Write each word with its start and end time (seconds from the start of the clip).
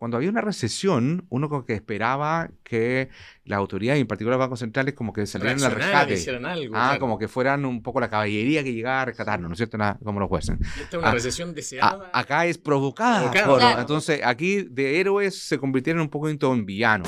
cuando 0.00 0.16
había 0.16 0.30
una 0.30 0.40
recesión, 0.40 1.26
uno 1.28 1.50
como 1.50 1.66
que 1.66 1.74
esperaba 1.74 2.48
que 2.64 3.10
las 3.44 3.58
autoridades, 3.58 4.00
en 4.00 4.06
particular 4.06 4.38
los 4.38 4.46
bancos 4.46 4.60
centrales, 4.60 4.94
como 4.94 5.12
que 5.12 5.26
salieran 5.26 5.62
al 5.62 5.72
rescate. 5.72 6.38
Algo, 6.42 6.74
ah, 6.74 6.96
como 6.98 7.18
que 7.18 7.28
fueran 7.28 7.66
un 7.66 7.82
poco 7.82 8.00
la 8.00 8.08
caballería 8.08 8.64
que 8.64 8.72
llegaba 8.72 9.02
a 9.02 9.04
rescatarnos, 9.04 9.50
¿no 9.50 9.52
es 9.52 9.58
cierto? 9.58 9.76
como 10.02 10.18
los 10.18 10.30
jueces. 10.30 10.56
esta 10.80 10.82
es 10.82 10.94
una 10.94 11.10
ah, 11.10 11.12
recesión 11.12 11.54
deseada. 11.54 12.10
acá 12.14 12.46
es 12.46 12.56
provocada. 12.56 13.30
Entonces, 13.78 14.22
aquí 14.24 14.62
de 14.62 15.00
héroes 15.00 15.38
se 15.38 15.58
convirtieron 15.58 16.00
un 16.00 16.08
poco 16.08 16.30
en 16.30 16.64
villanos. 16.64 17.06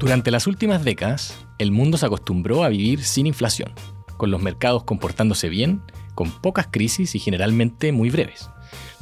Durante 0.00 0.30
las 0.30 0.46
últimas 0.46 0.84
décadas, 0.84 1.38
el 1.58 1.70
mundo 1.70 1.98
se 1.98 2.06
acostumbró 2.06 2.64
a 2.64 2.70
vivir 2.70 3.04
sin 3.04 3.26
inflación, 3.26 3.74
con 4.16 4.30
los 4.30 4.40
mercados 4.40 4.84
comportándose 4.84 5.50
bien, 5.50 5.82
con 6.14 6.30
pocas 6.40 6.68
crisis 6.72 7.14
y 7.14 7.18
generalmente 7.18 7.92
muy 7.92 8.08
breves 8.08 8.48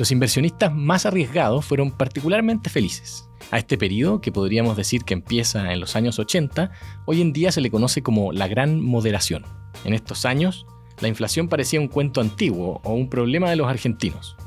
los 0.00 0.10
inversionistas 0.12 0.74
más 0.74 1.04
arriesgados 1.04 1.66
fueron 1.66 1.90
particularmente 1.90 2.70
felices. 2.70 3.28
A 3.50 3.58
este 3.58 3.76
periodo, 3.76 4.22
que 4.22 4.32
podríamos 4.32 4.74
decir 4.74 5.04
que 5.04 5.12
empieza 5.12 5.74
en 5.74 5.78
los 5.78 5.94
años 5.94 6.18
80, 6.18 6.70
hoy 7.04 7.20
en 7.20 7.34
día 7.34 7.52
se 7.52 7.60
le 7.60 7.70
conoce 7.70 8.02
como 8.02 8.32
la 8.32 8.48
gran 8.48 8.80
moderación. 8.80 9.44
En 9.84 9.92
estos 9.92 10.24
años, 10.24 10.64
la 11.02 11.08
inflación 11.08 11.48
parecía 11.48 11.80
un 11.80 11.88
cuento 11.88 12.22
antiguo 12.22 12.80
o 12.82 12.94
un 12.94 13.10
problema 13.10 13.50
de 13.50 13.56
los 13.56 13.68
argentinos. 13.68 14.38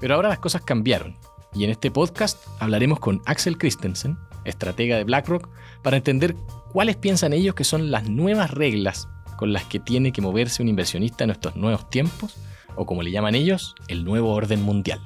Pero 0.00 0.16
ahora 0.16 0.30
las 0.30 0.40
cosas 0.40 0.62
cambiaron, 0.62 1.16
y 1.54 1.62
en 1.62 1.70
este 1.70 1.92
podcast 1.92 2.44
hablaremos 2.58 2.98
con 2.98 3.22
Axel 3.24 3.56
Christensen, 3.56 4.18
estratega 4.44 4.96
de 4.96 5.04
BlackRock, 5.04 5.48
para 5.84 5.96
entender 5.96 6.34
cuáles 6.72 6.96
piensan 6.96 7.32
ellos 7.32 7.54
que 7.54 7.62
son 7.62 7.92
las 7.92 8.08
nuevas 8.08 8.50
reglas 8.50 9.08
con 9.36 9.52
las 9.52 9.62
que 9.62 9.78
tiene 9.78 10.10
que 10.10 10.22
moverse 10.22 10.60
un 10.60 10.68
inversionista 10.68 11.22
en 11.22 11.30
estos 11.30 11.54
nuevos 11.54 11.88
tiempos 11.88 12.36
o 12.78 12.86
como 12.86 13.02
le 13.02 13.10
llaman 13.10 13.34
ellos, 13.34 13.74
el 13.88 14.04
nuevo 14.04 14.32
orden 14.32 14.62
mundial. 14.62 15.00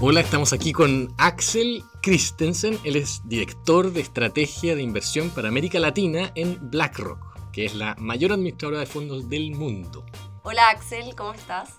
Hola, 0.00 0.20
estamos 0.20 0.54
aquí 0.54 0.72
con 0.72 1.14
Axel 1.18 1.84
Christensen, 2.00 2.78
él 2.84 2.96
es 2.96 3.20
director 3.26 3.92
de 3.92 4.00
estrategia 4.00 4.74
de 4.74 4.82
inversión 4.82 5.28
para 5.28 5.48
América 5.48 5.78
Latina 5.78 6.32
en 6.34 6.70
BlackRock, 6.70 7.52
que 7.52 7.66
es 7.66 7.74
la 7.74 7.94
mayor 7.96 8.32
administradora 8.32 8.80
de 8.80 8.86
fondos 8.86 9.28
del 9.28 9.50
mundo. 9.50 10.06
Hola 10.42 10.70
Axel, 10.70 11.14
¿cómo 11.14 11.34
estás? 11.34 11.78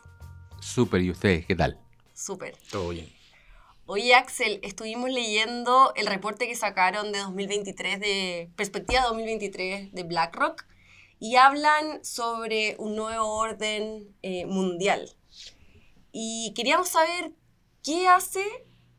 Súper, 0.59 1.01
¿y 1.01 1.09
ustedes 1.09 1.47
qué 1.47 1.55
tal? 1.55 1.79
Súper. 2.13 2.55
Todo 2.69 2.89
bien. 2.89 3.09
Oye 3.87 4.13
Axel, 4.13 4.59
estuvimos 4.61 5.09
leyendo 5.09 5.91
el 5.95 6.05
reporte 6.05 6.47
que 6.47 6.55
sacaron 6.55 7.11
de 7.11 7.19
2023, 7.19 7.99
de 7.99 8.51
Perspectiva 8.55 9.01
2023 9.01 9.91
de 9.91 10.03
BlackRock, 10.03 10.63
y 11.21 11.35
hablan 11.35 12.03
sobre 12.03 12.75
un 12.79 12.95
nuevo 12.95 13.37
orden 13.37 14.07
eh, 14.23 14.47
mundial. 14.47 15.07
Y 16.11 16.51
queríamos 16.55 16.89
saber 16.89 17.31
qué 17.83 18.07
hace 18.07 18.43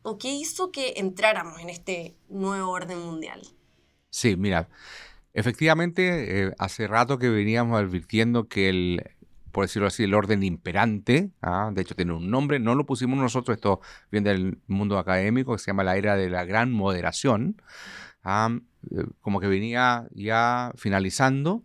o 0.03 0.17
qué 0.17 0.29
hizo 0.29 0.71
que 0.71 0.93
entráramos 0.95 1.59
en 1.59 1.69
este 1.69 2.15
nuevo 2.29 2.71
orden 2.71 2.99
mundial. 2.99 3.41
Sí, 4.09 4.37
mira, 4.37 4.69
efectivamente, 5.33 6.45
eh, 6.45 6.53
hace 6.59 6.87
rato 6.87 7.19
que 7.19 7.29
veníamos 7.29 7.77
advirtiendo 7.77 8.47
que 8.47 8.69
el, 8.69 9.03
por 9.51 9.65
decirlo 9.65 9.89
así, 9.89 10.05
el 10.05 10.13
orden 10.13 10.43
imperante, 10.43 11.29
¿ah? 11.41 11.71
de 11.73 11.81
hecho 11.81 11.93
tiene 11.93 12.13
un 12.13 12.31
nombre, 12.31 12.57
no 12.57 12.73
lo 12.73 12.85
pusimos 12.85 13.19
nosotros, 13.19 13.57
esto 13.57 13.81
viene 14.11 14.29
del 14.29 14.59
mundo 14.67 14.97
académico, 14.97 15.51
que 15.51 15.59
se 15.59 15.71
llama 15.71 15.83
la 15.83 15.97
era 15.97 16.15
de 16.15 16.29
la 16.29 16.45
gran 16.45 16.71
moderación, 16.71 17.61
¿ah? 18.23 18.49
eh, 18.91 19.03
como 19.19 19.41
que 19.41 19.47
venía 19.47 20.07
ya 20.13 20.71
finalizando, 20.77 21.63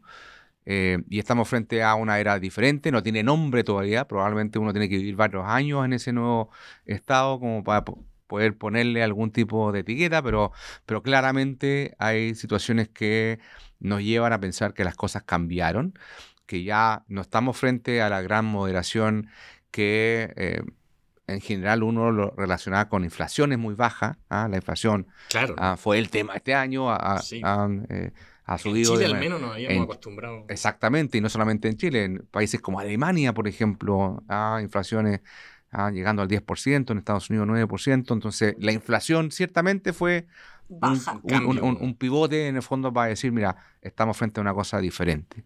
eh, 0.71 0.99
y 1.09 1.19
estamos 1.19 1.49
frente 1.49 1.83
a 1.83 1.95
una 1.95 2.21
era 2.21 2.39
diferente, 2.39 2.93
no 2.93 3.03
tiene 3.03 3.23
nombre 3.23 3.65
todavía, 3.65 4.07
probablemente 4.07 4.59
uno 4.59 4.75
tiene 4.75 4.91
que 4.91 4.99
vivir 4.99 5.17
varios 5.17 5.47
años 5.47 5.83
en 5.87 5.95
ese 5.95 6.13
nuevo 6.13 6.51
estado 6.85 7.41
como 7.41 7.65
para 7.65 7.87
poder 8.27 8.59
ponerle 8.59 9.03
algún 9.03 9.31
tipo 9.31 9.73
de 9.73 9.81
etiqueta, 9.81 10.23
pero, 10.23 10.53
pero 10.85 11.03
claramente 11.03 11.95
hay 11.99 12.35
situaciones 12.35 12.91
que 12.91 13.39
nos 13.81 14.03
llevan 14.03 14.35
a 14.35 14.41
pensar 14.41 14.75
que 14.75 14.85
las 14.85 14.95
cosas 14.95 15.23
cambiaron, 15.23 15.99
que 16.45 16.63
ya 16.65 17.03
no 17.09 17.23
estamos 17.23 17.57
frente 17.57 18.03
a 18.03 18.11
la 18.11 18.21
gran 18.21 18.45
moderación 18.45 19.31
que... 19.71 20.35
Eh, 20.37 20.63
en 21.29 21.43
general 21.43 21.83
uno 21.83 22.11
lo 22.11 22.31
relacionaba 22.39 22.89
con 22.89 23.05
inflaciones 23.05 23.59
muy 23.59 23.75
bajas. 23.75 24.17
¿ah? 24.31 24.49
La 24.49 24.57
inflación 24.57 25.09
claro. 25.29 25.55
Ah, 25.59 25.77
fue 25.77 25.99
el 25.99 26.09
tema 26.09 26.33
este 26.37 26.55
año. 26.55 26.91
A, 26.91 27.21
eh, 27.91 28.13
ha 28.49 28.59
subido. 28.59 28.95
En 28.95 29.01
Chile 29.01 29.15
al 29.15 29.21
menos 29.21 29.41
nos 29.41 29.53
habíamos 29.53 29.85
acostumbrado. 29.85 30.47
Exactamente, 30.49 31.19
y 31.19 31.21
no 31.21 31.29
solamente 31.29 31.69
en 31.69 31.77
Chile, 31.77 32.05
en 32.05 32.27
países 32.31 32.61
como 32.61 32.81
Alemania, 32.81 33.35
por 33.35 33.47
ejemplo, 33.47 34.23
a 34.27 34.59
inflaciones 34.63 35.21
llegando 35.93 36.23
al 36.23 36.29
10%, 36.29 36.91
en 36.91 36.99
Estados 36.99 37.29
Unidos 37.29 37.47
9%. 37.47 38.13
Entonces, 38.13 38.55
la 38.59 38.73
inflación 38.73 39.31
ciertamente 39.31 39.93
fue 39.93 40.27
un, 40.69 41.95
pivote 41.99 42.49
en 42.49 42.57
el 42.57 42.63
fondo 42.63 42.93
para 42.93 43.09
decir, 43.09 43.33
mira, 43.33 43.57
estamos 43.83 44.17
frente 44.17 44.41
a 44.41 44.43
una 44.43 44.55
cosa 44.55 44.81
diferente. 44.81 45.45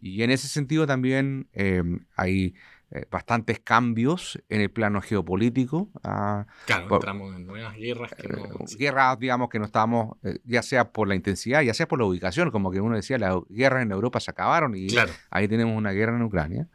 Y 0.00 0.22
en 0.22 0.30
ese 0.30 0.48
sentido 0.48 0.86
también 0.86 1.48
eh, 1.54 1.82
hay 2.14 2.54
eh, 2.96 3.06
bastantes 3.10 3.58
cambios 3.58 4.40
en 4.48 4.60
el 4.60 4.70
plano 4.70 5.00
geopolítico. 5.00 5.90
Ah, 6.04 6.46
claro, 6.64 6.94
entramos 6.94 7.34
en 7.34 7.44
nuevas 7.44 7.74
guerras. 7.74 8.12
Que 8.14 8.28
no, 8.28 8.44
eh, 8.44 8.76
guerras, 8.78 9.18
digamos, 9.18 9.48
que 9.48 9.58
no 9.58 9.64
estamos, 9.64 10.16
eh, 10.22 10.38
ya 10.44 10.62
sea 10.62 10.92
por 10.92 11.08
la 11.08 11.16
intensidad, 11.16 11.62
ya 11.62 11.74
sea 11.74 11.88
por 11.88 11.98
la 11.98 12.04
ubicación, 12.04 12.52
como 12.52 12.70
que 12.70 12.80
uno 12.80 12.94
decía, 12.94 13.18
las 13.18 13.34
guerras 13.48 13.82
en 13.82 13.90
Europa 13.90 14.20
se 14.20 14.30
acabaron 14.30 14.76
y 14.76 14.86
ahí 15.30 15.48
tenemos 15.48 15.76
una 15.76 15.90
guerra 15.90 16.14
en 16.14 16.22
Ucrania. 16.22 16.68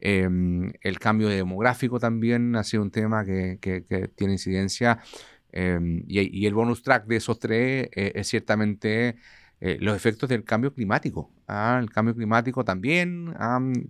Em, 0.00 0.70
el 0.82 0.98
cambio 0.98 1.28
demográfico 1.28 1.98
también 1.98 2.54
ha 2.54 2.62
sido 2.62 2.82
un 2.82 2.90
tema 2.90 3.24
que, 3.24 3.58
que, 3.58 3.80
tiene 4.14 4.34
incidencia. 4.34 4.98
Em, 5.50 6.04
y, 6.06 6.40
y, 6.42 6.46
el 6.46 6.52
bonus 6.52 6.82
track 6.82 7.06
de 7.06 7.16
esos 7.16 7.38
tres 7.38 7.88
es 7.94 8.28
ciertamente 8.28 9.16
eh, 9.60 9.76
los 9.80 9.96
efectos 9.96 10.28
del 10.28 10.44
cambio 10.44 10.72
climático. 10.72 11.30
¿ah? 11.48 11.78
El 11.80 11.90
cambio 11.90 12.14
climático 12.14 12.64
también 12.64 13.34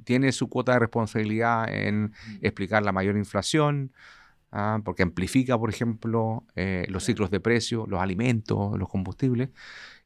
tiene 0.05 0.33
su 0.33 0.49
cuota 0.49 0.73
de 0.73 0.79
responsabilidad 0.79 1.69
en 1.73 2.05
mm. 2.05 2.13
explicar 2.41 2.83
la 2.83 2.93
mayor 2.93 3.17
inflación, 3.17 3.93
¿ah? 4.51 4.81
porque 4.85 5.03
amplifica, 5.03 5.59
por 5.59 5.71
ejemplo, 5.71 6.45
eh, 6.57 6.87
los 6.89 7.05
ciclos 7.05 7.31
de 7.31 7.41
precio, 7.41 7.87
los 7.87 8.01
alimentos, 8.01 8.79
los 8.79 8.89
combustibles. 8.89 9.51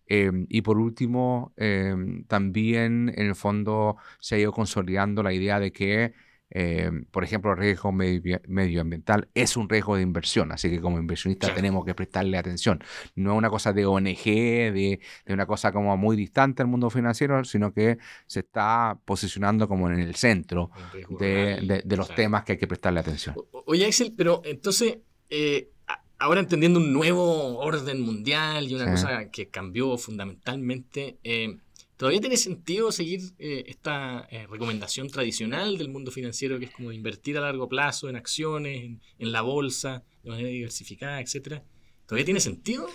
Em, 0.06 0.46
y 0.48 0.62
por 0.62 0.78
último, 0.78 1.52
em, 1.56 2.24
también 2.24 3.12
en 3.16 3.26
el 3.26 3.34
fondo 3.36 3.96
se 4.20 4.34
ha 4.34 4.38
ido 4.38 4.52
consolidando 4.52 5.22
la 5.22 5.32
idea 5.32 5.60
de 5.60 5.72
que 5.72 6.12
eh, 6.54 6.90
por 7.10 7.24
ejemplo, 7.24 7.52
el 7.52 7.56
riesgo 7.56 7.92
medioambiental 7.92 9.28
es 9.32 9.56
un 9.56 9.70
riesgo 9.70 9.96
de 9.96 10.02
inversión, 10.02 10.52
así 10.52 10.68
que 10.68 10.80
como 10.82 10.98
inversionistas 10.98 11.54
tenemos 11.54 11.84
que 11.86 11.94
prestarle 11.94 12.36
atención. 12.36 12.84
No 13.14 13.32
es 13.32 13.38
una 13.38 13.48
cosa 13.48 13.72
de 13.72 13.86
ONG, 13.86 14.24
de, 14.24 15.00
una 15.28 15.46
cosa 15.46 15.72
como 15.72 15.96
muy 15.96 16.14
distante 16.14 16.62
del 16.62 16.70
mundo 16.70 16.90
financiero, 16.90 17.42
sino 17.44 17.72
que 17.72 17.96
se 18.26 18.40
está 18.40 18.98
posicionando 19.06 19.66
como 19.66 19.90
en 19.90 20.00
el 20.00 20.14
centro 20.14 20.70
de, 21.18 21.82
los 21.86 22.14
temas 22.14 22.44
que 22.44 22.52
hay 22.52 22.58
que 22.58 22.66
prestarle 22.66 23.00
atención. 23.00 23.34
oye, 23.64 23.86
Axel, 23.86 24.12
pero 24.14 24.42
entonces, 24.44 24.98
eh, 25.30 25.70
ahora 26.18 26.40
entendiendo 26.40 26.80
un 26.80 26.92
nuevo 26.92 27.58
orden 27.60 28.02
mundial 28.02 28.68
y 28.68 28.74
una 28.74 28.90
cosa 28.90 29.30
que 29.30 29.48
cambió 29.48 29.96
fundamentalmente, 29.96 31.16
eh, 31.24 31.56
¿Todavía 32.02 32.20
tiene 32.20 32.36
sentido 32.36 32.90
seguir 32.90 33.20
eh, 33.38 33.62
esta 33.68 34.26
eh, 34.28 34.48
recomendación 34.50 35.08
tradicional 35.08 35.78
del 35.78 35.88
mundo 35.88 36.10
financiero 36.10 36.58
que 36.58 36.64
es 36.64 36.72
como 36.72 36.90
invertir 36.90 37.38
a 37.38 37.42
largo 37.42 37.68
plazo 37.68 38.08
en 38.08 38.16
acciones, 38.16 38.98
en, 39.20 39.30
la 39.30 39.40
bolsa, 39.42 40.02
de 40.24 40.30
manera 40.30 40.48
diversificada, 40.48 41.20
etcétera? 41.20 41.62
¿Todavía 42.06 42.24
tiene 42.24 42.40
sentido? 42.40 42.88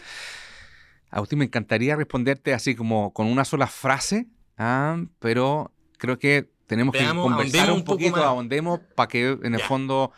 Agustín, 1.10 1.40
me 1.40 1.46
encantaría 1.46 1.96
responderte 1.96 2.54
así 2.54 2.76
como 2.76 3.14
con 3.14 3.28
una 3.28 3.46
sola 3.46 3.68
frase, 3.68 4.28
ah, 4.58 5.02
pero 5.20 5.72
creo 5.98 6.20
que 6.20 6.52
tenemos 6.66 6.94
que 6.94 7.08
conversar 7.08 7.72
un, 7.72 7.86
poquito, 7.86 8.18
ahondemos 8.18 8.82
para 8.94 9.08
que 9.08 9.38
en 9.42 9.56
el 9.56 9.62
fondo 9.62 10.12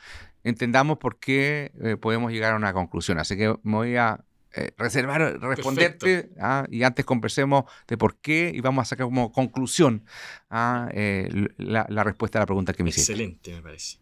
entendamos 0.44 0.98
por 0.98 1.20
qué 1.20 1.72
eh, 1.84 1.96
podemos 1.96 2.32
llegar 2.32 2.54
a 2.54 2.56
una 2.56 2.74
conclusión. 2.74 3.20
Así 3.20 3.38
que 3.38 3.56
me 3.62 3.76
voy 3.76 3.98
a 3.98 4.26
eh, 4.56 4.72
reservar, 4.78 5.40
responderte 5.42 6.32
¿ah? 6.42 6.66
y 6.72 6.82
antes 6.82 7.06
conversemos 7.06 7.66
de 7.88 7.98
por 7.98 8.18
qué 8.18 8.52
y 8.52 8.62
vamos 8.62 8.82
a 8.82 8.86
sacar 8.86 9.06
como 9.06 9.32
conclusión 9.32 10.06
¿ah? 10.50 10.90
eh, 10.92 11.30
la, 11.58 12.04
respuesta 12.04 12.40
a 12.40 12.42
la 12.42 12.46
pregunta 12.48 12.74
que 12.74 12.84
me 12.84 12.90
hiciste. 12.90 13.12
Excelente, 13.12 13.54
me 13.54 13.62
parece. 13.62 14.00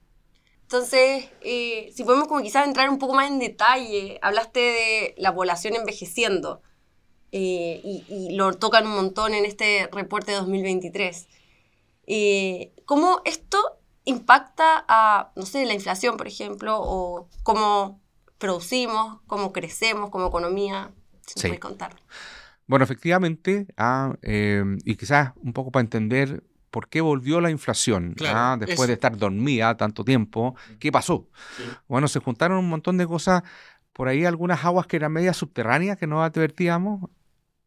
Entonces, 0.62 1.26
eh, 1.42 1.92
si 1.94 2.04
podemos 2.06 2.30
como 2.30 2.42
quizás 2.42 2.66
entrar 2.66 2.90
un 2.90 2.98
poco 2.98 3.14
más 3.14 3.30
en 3.30 3.40
detalle, 3.40 4.20
hablaste 4.22 4.60
de 4.60 5.16
la 5.18 5.36
población 5.36 5.76
envejeciendo 5.76 6.62
y, 7.30 8.06
y, 8.08 8.36
lo 8.36 8.54
tocan 8.54 8.88
un 8.88 8.96
montón 8.96 9.34
en 9.34 9.44
este 9.44 9.90
reporte 9.92 10.32
de 10.32 10.38
2023. 10.38 11.28
¿Cómo 12.86 13.22
esto 13.26 13.80
impacta 14.06 14.86
a, 14.88 15.34
no 15.36 15.46
sé, 15.46 15.66
la 15.66 15.74
inflación, 15.74 16.16
por 16.16 16.28
ejemplo, 16.28 16.80
o 16.80 17.28
cómo 17.44 18.00
producimos, 18.38 19.19
cómo 19.28 19.54
crecemos 19.54 20.10
como 20.10 20.28
economía. 20.28 20.92
Si 21.25 21.39
sí. 21.39 21.57
contar. 21.57 21.95
Bueno, 22.68 22.84
efectivamente, 22.84 23.68
ah, 23.78 24.16
em, 24.22 24.78
y 24.86 24.95
quizás 24.95 25.34
un 25.38 25.54
poco 25.54 25.72
para 25.72 25.81
entender 25.81 26.44
por 26.72 26.89
qué 26.89 27.01
volvió 27.01 27.42
la 27.42 27.50
inflación 27.50 28.16
¿ah? 28.25 28.57
después 28.60 28.88
de 28.88 28.94
estar 28.94 29.18
dormida 29.18 29.75
tanto 29.78 30.04
tiempo. 30.04 30.56
¿Qué 30.80 30.92
pasó? 30.92 31.28
Bueno, 31.88 32.07
se 32.07 32.19
juntaron 32.19 32.57
un 32.57 32.69
montón 32.69 32.98
de 32.98 33.07
cosas, 33.07 33.44
por 33.94 34.07
ahí 34.07 34.25
algunas 34.25 34.63
aguas 34.63 34.86
que 34.86 34.98
eran 34.98 35.12
medias 35.12 35.38
subterráneas 35.38 35.98
que 35.98 36.07
no 36.07 36.24
advertíamos. 36.24 37.10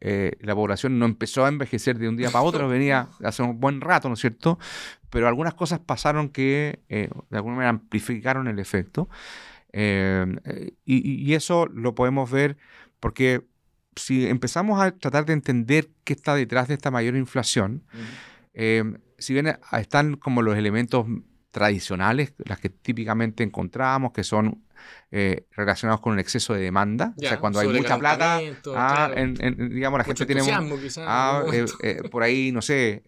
Eh, 0.02 0.32
la 0.40 0.54
población 0.54 0.98
no 0.98 1.04
empezó 1.04 1.44
a 1.44 1.48
envejecer 1.48 1.98
de 1.98 2.08
un 2.08 2.16
día 2.16 2.30
para 2.30 2.44
otro, 2.44 2.68
venía 2.68 3.08
hace 3.24 3.42
un 3.42 3.58
buen 3.58 3.80
rato, 3.80 4.08
¿no 4.08 4.14
es 4.14 4.20
cierto? 4.20 4.58
Pero 5.10 5.28
algunas 5.28 5.54
cosas 5.54 5.80
pasaron 5.80 6.28
que 6.28 6.80
eh, 6.88 7.10
de 7.30 7.36
alguna 7.36 7.56
manera 7.56 7.70
amplificaron 7.70 8.48
el 8.48 8.58
efecto. 8.58 9.08
Eh, 9.72 10.26
y, 10.84 11.34
eso 11.34 11.66
lo 11.66 11.94
podemos 11.94 12.30
ver 12.30 12.56
porque 12.98 13.46
si 13.96 14.26
empezamos 14.26 14.80
a 14.80 14.90
tratar 14.92 15.26
de 15.26 15.32
entender 15.32 15.90
qué 16.04 16.12
está 16.12 16.34
detrás 16.34 16.68
de 16.68 16.74
esta 16.74 16.90
mayor 16.90 17.16
inflación, 17.16 17.84
Em, 18.52 18.98
si 19.18 19.32
bien 19.32 19.58
están 19.72 20.16
como 20.16 20.42
los 20.42 20.56
elementos 20.56 21.06
tradicionales, 21.50 22.34
las 22.38 22.60
que 22.60 22.70
típicamente 22.70 23.42
encontramos, 23.42 24.12
que 24.12 24.24
son 24.24 24.62
eh, 25.12 25.46
relacionados 25.56 26.00
con 26.00 26.12
un 26.12 26.20
exceso 26.20 26.54
de 26.54 26.60
demanda. 26.60 27.14
o 27.16 27.20
sea, 27.20 27.40
cuando 27.40 27.58
hay 27.58 27.68
mucha 27.68 27.98
plata, 27.98 28.40
ah, 28.74 29.10
digamos, 29.14 29.98
la 29.98 30.04
gente 30.04 30.24
tiene... 30.24 30.42
Ah, 30.98 31.42
eh, 31.52 31.66
eh, 31.82 32.08
por 32.08 32.22
ahí, 32.22 32.52
no 32.52 32.62
sé, 32.62 33.02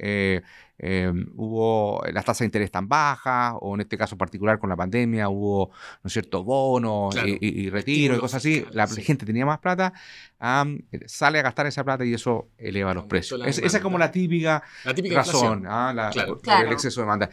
hubo 1.37 2.03
las 2.13 2.25
tasas 2.25 2.41
de 2.41 2.47
interés 2.47 2.73
tan 2.73 2.89
bajas, 2.89 3.55
o 3.61 3.77
en 3.77 3.83
este 3.83 3.97
caso 3.97 4.19
particular 4.19 4.59
con 4.59 4.69
la 4.69 4.75
pandemia, 4.77 5.29
hubo, 5.29 5.71
¿no 6.03 6.09
es 6.09 6.13
cierto?, 6.13 6.43
bonos 6.43 7.15
y, 7.25 7.71
retiro 7.71 8.17
y 8.17 8.19
cosas 8.19 8.39
así. 8.39 8.67
La 8.73 8.89
gente 8.89 9.25
tenía 9.25 9.47
más 9.47 9.61
plata, 9.61 9.93
sale 11.07 11.39
a 11.39 11.43
gastar 11.43 11.69
esa 11.69 11.85
plata 11.85 12.05
y 12.05 12.15
eso 12.15 12.49
eleva 12.59 12.93
los 12.95 13.05
precios. 13.05 13.41
esa 13.47 13.77
es 13.77 13.83
como 13.83 13.97
la 13.97 14.11
típica, 14.11 14.65
razón, 15.13 15.65
ah, 15.69 16.11
el 16.67 16.73
exceso 16.73 17.01
de 17.01 17.05
demanda. 17.05 17.31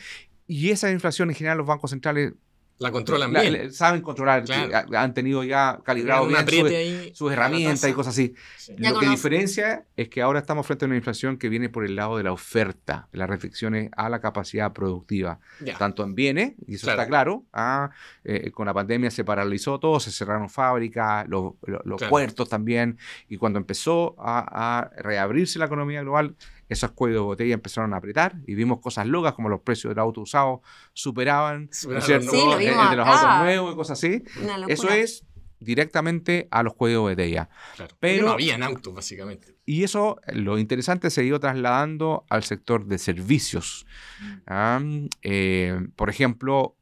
Y 0.49 0.71
esa 0.71 0.89
inflación 0.89 1.29
en 1.29 1.35
general 1.35 1.59
los 1.59 1.67
bancos 1.67 1.91
centrales 1.91 2.33
la 2.79 2.91
controlan 2.91 3.31
bien. 3.31 3.73
saben 3.73 4.01
controlar, 4.01 4.45
han 4.95 5.13
tenido 5.13 5.43
ya 5.43 5.79
calibrado 5.83 6.25
bien 6.27 7.13
sus 7.13 7.31
herramientas 7.31 7.89
y 7.89 7.93
cosas 7.93 8.13
así. 8.13 8.33
Lo 8.77 8.97
que 8.97 9.09
diferencia 9.09 9.85
es 9.97 10.07
que 10.07 10.21
ahora 10.21 10.39
estamos 10.39 10.65
frente 10.65 10.85
a 10.85 10.87
una 10.87 10.95
inflación 10.95 11.37
que 11.37 11.49
viene 11.49 11.67
por 11.67 11.85
el 11.85 11.97
lado 11.97 12.17
de 12.17 12.23
la 12.23 12.31
oferta, 12.31 13.09
las 13.11 13.29
restricciones 13.29 13.91
a 13.97 14.07
la 14.07 14.21
capacidad 14.21 14.71
productiva, 14.71 15.39
tanto 15.77 16.03
en 16.03 16.15
bienes, 16.15 16.53
y 16.65 16.75
eso 16.75 16.89
está 16.89 17.05
claro, 17.05 17.43
ah, 17.51 17.91
eh, 18.23 18.49
con 18.51 18.65
la 18.65 18.73
pandemia 18.73 19.11
se 19.11 19.25
paralizó 19.25 19.77
todo, 19.79 19.99
se 19.99 20.09
cerraron 20.09 20.49
fábricas, 20.49 21.27
los, 21.27 21.55
puertos 22.09 22.47
también, 22.47 22.97
y 23.27 23.35
cuando 23.35 23.59
empezó 23.59 24.15
a 24.17 24.89
reabrirse 24.97 25.59
la 25.59 25.65
economía 25.65 26.01
global, 26.01 26.33
esos 26.69 26.92
cuellos 26.92 27.18
de 27.18 27.25
botella 27.25 27.54
empezaron 27.56 27.94
a 27.94 27.98
apretar 27.98 28.36
y 28.48 28.56
vimos 28.56 28.80
cosas 28.80 29.07
locas 29.07 29.33
como 29.33 29.50
los 29.50 29.62
precios 29.62 29.92
del 29.92 30.00
auto 30.00 30.21
usado 30.21 30.62
superaban, 30.94 31.69
cierto? 31.71 32.07
el, 32.07 32.60
de 32.60 32.95
los 32.95 33.07
autos 33.07 33.39
nuevos 33.42 33.74
y 33.74 33.75
cosas 33.75 33.98
así. 33.98 34.24
Eso 34.68 34.89
es 34.89 35.25
directamente 35.60 36.48
a 36.51 36.63
los 36.63 36.74
cuellos 36.74 37.04
de 37.04 37.10
botella. 37.10 37.50
Pero 38.00 38.27
no 38.27 38.31
habían 38.31 38.63
autos, 38.63 38.94
básicamente. 38.94 39.56
Y 39.66 39.83
eso, 39.83 40.19
lo 40.33 40.57
interesante, 40.57 41.10
se 41.10 41.21
ha 41.21 41.24
ido 41.24 41.39
trasladando 41.39 42.25
al 42.30 42.44
sector 42.44 42.86
de 42.86 42.98
servicios. 42.98 43.86
Mm. 44.48 45.07
Eh, 45.21 45.88
por 45.95 46.10
ejemplo, 46.10 46.75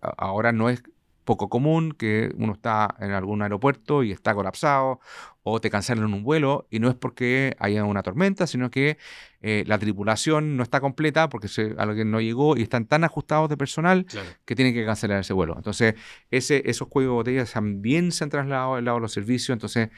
ahora 0.00 0.52
no 0.52 0.70
es 0.70 0.82
poco 1.24 1.48
común 1.48 1.92
que 1.92 2.32
uno 2.36 2.54
está 2.54 2.96
en 2.98 3.12
algún 3.12 3.42
aeropuerto 3.42 4.02
y 4.02 4.10
está 4.10 4.34
colapsado 4.34 5.00
o 5.42 5.60
te 5.60 5.70
cancelan 5.70 6.12
un 6.12 6.22
vuelo 6.22 6.66
y 6.70 6.80
no 6.80 6.88
es 6.88 6.94
porque 6.94 7.56
haya 7.58 7.84
una 7.84 8.02
tormenta, 8.02 8.46
sino 8.46 8.70
que 8.70 8.98
eh, 9.40 9.64
la 9.66 9.78
tripulación 9.78 10.56
no 10.56 10.62
está 10.62 10.80
completa 10.80 11.28
porque 11.28 11.48
se, 11.48 11.74
alguien 11.78 12.10
no 12.10 12.20
llegó 12.20 12.56
y 12.56 12.62
están 12.62 12.86
tan 12.86 13.04
ajustados 13.04 13.48
de 13.48 13.56
personal 13.56 14.06
que 14.44 14.54
tienen 14.54 14.74
que 14.74 14.84
cancelar 14.84 15.20
ese 15.20 15.32
vuelo. 15.32 15.54
Entonces, 15.56 15.94
ese, 16.30 16.62
esos 16.68 16.88
cuellos 16.88 17.10
de 17.10 17.14
botella 17.14 17.44
también 17.46 18.12
se 18.12 18.24
han 18.24 18.30
trasladado 18.30 18.74
al 18.74 18.84
lado 18.84 18.98
de 18.98 19.02
los 19.02 19.12
servicios, 19.12 19.54
entonces 19.54 19.88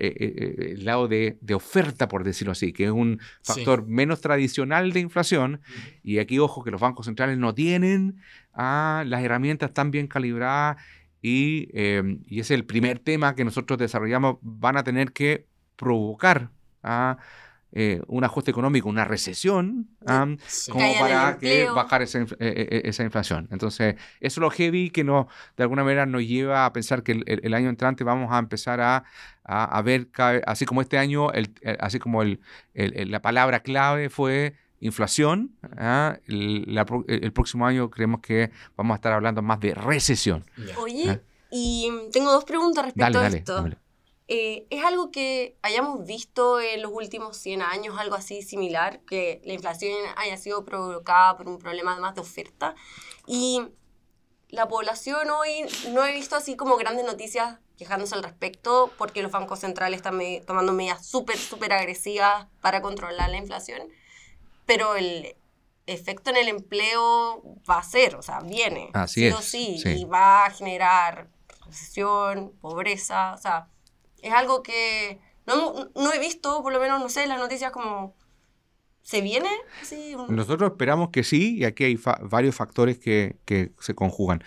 eh, 0.00 0.14
eh, 0.16 0.74
el 0.74 0.84
lado 0.84 1.08
de, 1.08 1.36
oferta, 1.52 2.06
por 2.06 2.22
decirlo 2.22 2.52
así, 2.52 2.72
que 2.72 2.84
es 2.84 2.90
un 2.90 3.20
factor 3.42 3.84
menos 3.86 4.20
tradicional 4.20 4.92
de 4.92 5.00
inflación. 5.00 5.60
Y 6.04 6.18
aquí, 6.18 6.38
ojo, 6.38 6.62
que 6.62 6.70
los 6.70 6.80
bancos 6.80 7.06
centrales 7.06 7.38
no 7.38 7.52
tienen 7.52 8.20
ah, 8.54 9.02
las 9.04 9.24
herramientas 9.24 9.74
tan 9.74 9.90
bien 9.90 10.06
calibradas 10.06 10.76
y, 11.22 11.68
em, 11.72 12.22
y, 12.26 12.40
ese 12.40 12.54
es 12.54 12.60
el 12.60 12.64
primer 12.64 12.98
tema 12.98 13.34
que 13.34 13.44
nosotros 13.44 13.78
desarrollamos. 13.78 14.36
Van 14.42 14.76
a 14.76 14.84
tener 14.84 15.12
que 15.12 15.46
provocar 15.76 16.50
a 16.82 17.18
eh, 17.72 18.00
un 18.06 18.24
ajuste 18.24 18.50
económico, 18.50 18.88
una 18.88 19.04
recesión, 19.04 19.88
como 20.00 20.98
para 20.98 21.36
que 21.38 21.66
bajar 21.66 22.00
esa, 22.00 22.20
eh, 22.20 22.26
eh, 22.38 22.82
esa, 22.84 23.04
inflación. 23.04 23.46
Entonces, 23.50 23.96
eso 24.20 24.20
es 24.20 24.36
lo 24.38 24.48
heavy 24.50 24.88
que 24.88 25.04
no, 25.04 25.28
de 25.54 25.64
alguna 25.64 25.84
manera 25.84 26.06
nos 26.06 26.26
lleva 26.26 26.64
a 26.64 26.72
pensar 26.72 27.02
que 27.02 27.20
el, 27.26 27.54
año 27.54 27.68
entrante 27.68 28.04
vamos 28.04 28.32
a 28.32 28.38
empezar 28.38 28.80
a, 28.80 29.04
a, 29.44 29.82
ver, 29.82 30.08
así 30.46 30.64
como 30.64 30.80
este 30.80 30.96
año, 30.96 31.30
el, 31.32 31.52
así 31.78 31.98
como 31.98 32.22
el, 32.22 32.40
la 32.72 33.20
palabra 33.20 33.60
clave 33.60 34.08
fue 34.08 34.54
inflación, 34.80 35.56
¿ah? 35.76 36.18
el, 36.26 37.32
próximo 37.32 37.66
año 37.66 37.90
creemos 37.90 38.20
que 38.20 38.50
vamos 38.76 38.94
a 38.94 38.96
estar 38.96 39.12
hablando 39.12 39.42
más 39.42 39.60
de 39.60 39.74
recesión. 39.74 40.44
Oye, 40.78 41.10
¿Ah? 41.10 41.20
y 41.50 41.90
tengo 42.12 42.32
dos 42.32 42.44
preguntas 42.44 42.84
respecto 42.84 43.18
a 43.18 43.26
esto. 43.28 43.66
Eh, 44.30 44.66
¿Es 44.68 44.84
algo 44.84 45.10
que 45.10 45.56
hayamos 45.62 46.04
visto 46.06 46.60
en 46.60 46.82
los 46.82 46.92
últimos 46.92 47.38
100 47.38 47.62
años, 47.62 47.96
algo 47.98 48.14
así 48.14 48.42
similar, 48.42 49.00
que 49.00 49.40
la 49.46 49.54
inflación 49.54 49.92
haya 50.16 50.36
sido 50.36 50.66
provocada 50.66 51.36
por 51.38 51.48
un 51.48 51.58
problema 51.58 51.98
más 51.98 52.14
de 52.14 52.20
oferta? 52.20 52.74
Y 53.26 53.62
la 54.50 54.68
población 54.68 55.30
hoy 55.30 55.64
no 55.92 56.04
he 56.04 56.12
visto 56.14 56.36
así 56.36 56.56
como 56.56 56.76
grandes 56.76 57.06
noticias 57.06 57.58
quejándose 57.78 58.14
al 58.14 58.22
respecto 58.22 58.92
porque 58.98 59.22
los 59.22 59.32
bancos 59.32 59.60
centrales 59.60 59.98
están 59.98 60.18
tomando 60.46 60.72
medidas 60.72 61.06
súper, 61.06 61.38
súper 61.38 61.72
agresivas 61.72 62.48
para 62.60 62.82
controlar 62.82 63.30
la 63.30 63.36
inflación, 63.38 63.88
pero 64.68 64.94
el 64.94 65.34
efecto 65.86 66.30
en 66.30 66.36
el 66.36 66.46
empleo 66.46 67.42
va 67.68 67.78
a 67.78 67.82
ser, 67.82 68.14
o 68.14 68.22
sea, 68.22 68.38
viene, 68.38 68.90
así 68.92 69.22
sí 69.22 69.34
o 69.34 69.42
sí, 69.42 69.82
y 69.84 70.04
va 70.04 70.46
a 70.46 70.50
generar 70.50 71.28
recesión, 71.66 72.52
pobreza, 72.60 73.34
o 73.34 73.38
sea 73.38 73.66
es 74.22 74.32
algo 74.32 74.62
que 74.62 75.20
no, 75.46 75.90
no 75.94 76.12
he 76.12 76.18
visto, 76.18 76.62
por 76.62 76.72
lo 76.72 76.80
menos, 76.80 77.00
no 77.00 77.08
sé, 77.08 77.26
las 77.26 77.38
noticias 77.38 77.72
como... 77.72 78.16
¿Se 79.00 79.22
viene? 79.22 79.48
Nosotros 80.28 80.72
esperamos 80.72 81.08
que 81.08 81.24
sí, 81.24 81.56
y 81.56 81.64
aquí 81.64 81.84
hay 81.84 81.98
varios 82.24 82.54
factores 82.54 82.98
que, 82.98 83.38
que 83.46 83.72
se 83.80 83.94
conjugan. 83.94 84.44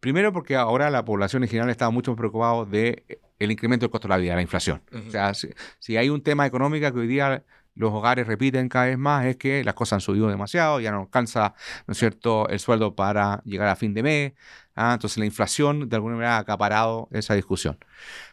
primero 0.00 0.32
porque 0.32 0.56
ahora 0.56 0.90
la 0.90 1.04
población 1.04 1.44
en 1.44 1.48
general 1.48 1.70
está 1.70 1.88
mucho 1.88 2.16
preocupada 2.16 2.64
de 2.64 3.20
el 3.38 3.52
incremento 3.52 3.84
del 3.84 3.92
costo 3.92 4.08
de 4.08 4.14
la 4.14 4.16
vida, 4.16 4.34
la 4.34 4.42
inflación. 4.42 4.82
O 5.06 5.10
sea, 5.12 5.34
si, 5.34 5.96
hay 5.96 6.08
un 6.08 6.20
tema 6.20 6.46
económico 6.46 6.92
que 6.92 6.98
hoy 6.98 7.06
día 7.06 7.44
los 7.74 7.92
hogares 7.92 8.26
repiten 8.26 8.68
cada 8.68 8.86
vez 8.86 8.98
más 8.98 9.26
es 9.26 9.36
que 9.36 9.64
las 9.64 9.74
cosas 9.74 9.94
han 9.94 10.00
subido 10.00 10.28
demasiado, 10.28 10.80
ya 10.80 10.90
no 10.90 11.00
alcanza, 11.02 11.54
¿no 11.86 11.92
es 11.92 11.98
cierto?, 11.98 12.48
el 12.48 12.58
sueldo 12.60 12.94
para 12.94 13.42
llegar 13.44 13.68
a 13.68 13.76
fin 13.76 13.94
de 13.94 14.02
mes. 14.02 14.32
¿ah? 14.74 14.92
Entonces 14.94 15.18
la 15.18 15.26
inflación 15.26 15.88
de 15.88 15.96
alguna 15.96 16.16
manera 16.16 16.36
ha 16.36 16.40
acaparado 16.40 17.08
esa 17.12 17.34
discusión. 17.34 17.78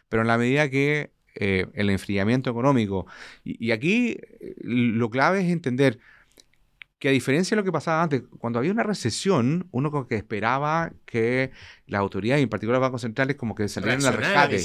Pero 0.08 0.22
en 0.22 0.28
la 0.28 0.38
medida 0.38 0.68
que 0.70 1.12
eh, 1.34 1.66
el 1.74 1.90
enfriamiento 1.90 2.50
económico, 2.50 3.06
y, 3.44 3.70
aquí 3.72 4.16
eh, 4.40 4.54
lo 4.62 5.10
clave 5.10 5.40
es 5.40 5.50
entender 5.50 6.00
que 6.98 7.08
a 7.08 7.12
diferencia 7.12 7.54
de 7.56 7.62
lo 7.62 7.64
que 7.64 7.72
pasaba 7.72 8.02
antes, 8.02 8.22
cuando 8.38 8.58
había 8.58 8.72
una 8.72 8.82
recesión, 8.82 9.68
uno 9.72 10.06
que 10.06 10.16
esperaba 10.16 10.92
que 11.06 11.50
las 11.90 12.00
autoridades, 12.00 12.42
en 12.42 12.48
particular 12.48 12.80
los 12.80 12.86
bancos 12.86 13.02
centrales, 13.02 13.36
como 13.36 13.54
que 13.54 13.68
salieran 13.68 14.04
al 14.04 14.14
rescate. 14.14 14.58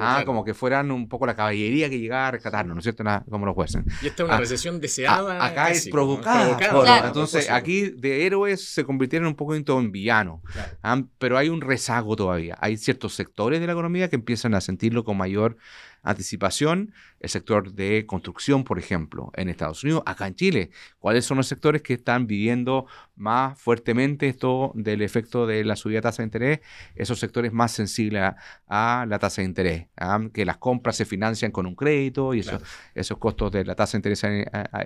ah, 0.00 0.22
como 0.26 0.44
que 0.44 0.54
fueran 0.54 0.90
un 0.90 1.08
poco 1.08 1.26
la 1.26 1.36
caballería 1.36 1.88
que 1.88 1.98
llegara 1.98 2.28
a 2.28 2.30
rescatarnos, 2.32 2.74
¿no 2.74 2.80
es 2.80 2.84
cierto? 2.84 3.04
como 3.30 3.46
los 3.46 3.54
jueces. 3.54 3.84
Y 4.02 4.08
esta 4.08 4.22
es 4.22 4.26
una 4.26 4.36
ah, 4.36 4.40
recesión 4.40 4.80
deseada. 4.80 5.44
acá 5.44 5.70
es 5.70 5.88
provocada. 5.88 7.06
entonces, 7.06 7.48
aquí 7.50 7.90
de 7.90 8.26
héroes 8.26 8.64
se 8.64 8.84
convirtieron 8.84 9.28
un 9.28 9.34
poco 9.34 9.54
en 9.54 9.92
villanos. 9.92 10.40
Ah, 10.82 11.02
pero 11.18 11.38
hay 11.38 11.48
un 11.48 11.60
rezago 11.60 12.16
todavía. 12.16 12.56
Hay 12.60 12.76
ciertos 12.76 13.14
sectores 13.14 13.60
de 13.60 13.66
la 13.66 13.72
economía 13.72 14.08
que 14.08 14.16
empiezan 14.16 14.54
a 14.54 14.60
sentirlo 14.60 15.04
con 15.04 15.16
mayor 15.16 15.56
anticipación, 16.02 16.92
el 17.20 17.30
sector 17.30 17.72
de 17.72 18.04
construcción, 18.06 18.62
por 18.64 18.78
ejemplo, 18.78 19.30
en 19.34 19.48
Estados 19.48 19.82
Unidos, 19.82 20.02
acá 20.06 20.26
en 20.26 20.34
Chile. 20.34 20.70
¿Cuáles 20.98 21.24
son 21.24 21.38
los 21.38 21.46
sectores 21.46 21.82
que 21.82 21.94
están 21.94 22.26
viviendo 22.26 22.86
más 23.16 23.58
fuertemente 23.58 24.28
esto 24.28 24.72
del 24.74 25.02
efecto 25.02 25.46
de 25.46 25.64
la 25.64 25.76
subida 25.76 25.98
de 25.98 26.02
tasa 26.02 26.22
de 26.22 26.26
interés? 26.26 26.60
Esos 26.94 27.18
sectores 27.18 27.52
más 27.52 27.72
sensibles 27.72 28.34
a, 28.68 29.06
la 29.08 29.18
tasa 29.18 29.42
de 29.42 29.48
interés, 29.48 29.86
¿ah? 29.96 30.20
que 30.32 30.44
las 30.44 30.58
compras 30.58 30.96
se 30.96 31.04
financian 31.04 31.50
con 31.52 31.66
un 31.66 31.74
crédito 31.74 32.34
y 32.34 32.44
esos 32.94 33.18
costos 33.18 33.52
de 33.52 33.64
la 33.64 33.74
tasa 33.74 33.92
de 33.92 33.98
interés 33.98 34.24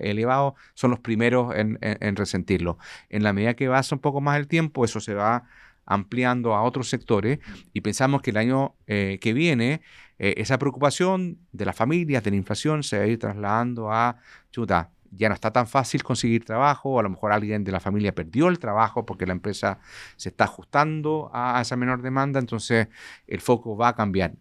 elevados 0.01 0.55
son 0.75 0.91
los 0.91 1.01
primeros 1.01 1.55
en, 1.55 1.79
resentirlo. 2.17 2.79
En 3.09 3.23
la 3.23 3.33
medida 3.33 3.55
que 3.55 3.69
pasa 3.69 3.95
un 3.95 4.01
poco 4.01 4.21
más 4.21 4.39
el 4.39 4.49
tiempo, 4.49 4.85
eso 4.85 5.01
se 5.01 5.15
va 5.15 5.45
ampliando 5.87 6.55
a 6.55 6.63
otros 6.63 6.91
sectores 6.91 7.39
y 7.73 7.81
pensamos 7.81 8.21
que 8.21 8.31
el 8.31 8.37
año 8.37 8.75
eh, 8.87 9.19
que 9.23 9.33
viene 9.33 9.81
eh, 10.19 10.35
esa 10.39 10.59
preocupación 10.59 11.39
de 11.53 11.65
las 11.65 11.77
familias, 11.77 12.23
de 12.25 12.31
la 12.31 12.37
inflación, 12.37 12.83
se 12.83 12.99
va 12.99 13.05
a 13.05 13.07
ir 13.07 13.19
trasladando 13.19 13.93
a, 13.93 14.17
chuta, 14.51 14.91
ya 15.11 15.29
no 15.29 15.35
está 15.35 15.53
tan 15.53 15.67
fácil 15.67 16.03
conseguir 16.03 16.45
trabajo, 16.45 16.99
a 16.99 17.03
lo 17.03 17.11
mejor 17.11 17.33
alguien 17.33 17.65
de 17.65 17.73
la 17.73 17.81
familia 17.81 18.15
perdió 18.15 18.49
el 18.49 18.59
trabajo 18.59 19.07
porque 19.07 19.27
la 19.27 19.33
empresa 19.33 19.79
se 20.17 20.29
está 20.31 20.45
ajustando 20.45 21.31
a, 21.33 21.61
esa 21.61 21.77
menor 21.77 22.03
demanda, 22.03 22.41
entonces 22.41 22.89
el 23.27 23.41
foco 23.41 23.77
va 23.77 23.89
a 23.89 23.95
cambiar. 23.95 24.33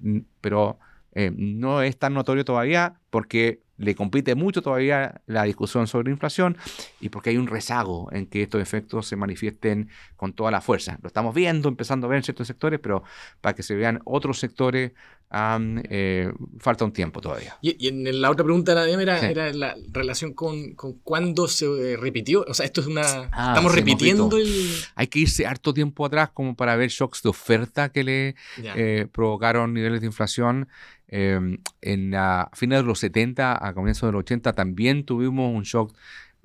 Pero 0.41 0.79
eh, 1.13 1.31
no 1.35 1.81
es 1.81 1.97
tan 1.97 2.13
notorio 2.13 2.45
todavía 2.45 2.99
porque 3.09 3.61
le 3.77 3.95
compite 3.95 4.35
mucho 4.35 4.61
todavía 4.61 5.21
la 5.25 5.43
discusión 5.43 5.87
sobre 5.87 6.11
inflación 6.11 6.57
y 6.99 7.09
porque 7.09 7.29
hay 7.29 7.37
un 7.37 7.47
rezago 7.47 8.09
en 8.11 8.25
que 8.25 8.43
estos 8.43 8.61
efectos 8.61 9.07
se 9.07 9.15
manifiesten 9.15 9.89
con 10.15 10.33
toda 10.33 10.51
la 10.51 10.61
fuerza. 10.61 10.97
Lo 11.01 11.07
estamos 11.07 11.33
viendo, 11.33 11.69
empezando 11.69 12.07
a 12.07 12.09
ver 12.09 12.17
en 12.17 12.23
ciertos 12.23 12.47
sectores, 12.47 12.79
pero 12.79 13.03
para 13.41 13.55
que 13.55 13.63
se 13.63 13.75
vean 13.75 14.01
otros 14.05 14.39
sectores 14.39 14.91
eh, 15.29 16.31
falta 16.57 16.85
un 16.85 16.93
tiempo 16.93 17.19
todavía. 17.19 17.57
Y, 17.61 17.87
en 17.87 18.21
la 18.21 18.31
otra 18.31 18.45
pregunta 18.45 18.73
de 18.73 19.05
la 19.05 19.29
era, 19.29 19.53
la 19.53 19.75
relación 19.91 20.33
con, 20.33 20.73
con 20.73 20.93
cuándo 20.99 21.47
se 21.47 21.97
repitió. 21.97 22.45
O 22.47 22.53
sea, 22.53 22.65
esto 22.65 22.81
es 22.81 22.87
una... 22.87 23.29
Ah, 23.31 23.49
estamos 23.49 23.75
repitiendo 23.75 24.37
el... 24.37 24.71
Hay 24.95 25.07
que 25.07 25.19
irse 25.19 25.45
harto 25.45 25.73
tiempo 25.73 26.05
atrás 26.05 26.29
como 26.33 26.55
para 26.55 26.75
ver 26.77 26.89
shocks 26.89 27.21
de 27.23 27.29
oferta 27.29 27.89
que 27.89 28.03
le 28.03 28.35
eh, 28.57 29.07
provocaron 29.11 29.73
niveles 29.73 29.99
de 29.99 30.07
inflación. 30.07 30.69
Em, 31.09 31.59
en 31.81 32.13
a 32.15 32.49
fines 32.53 32.79
de 32.79 32.83
los 32.83 32.99
70 32.99 33.65
a 33.65 33.73
comienzos 33.73 34.07
de 34.09 34.11
los 34.11 34.19
80 34.19 34.53
también 34.53 35.05
tuvimos 35.05 35.55
un 35.55 35.63
shock 35.63 35.95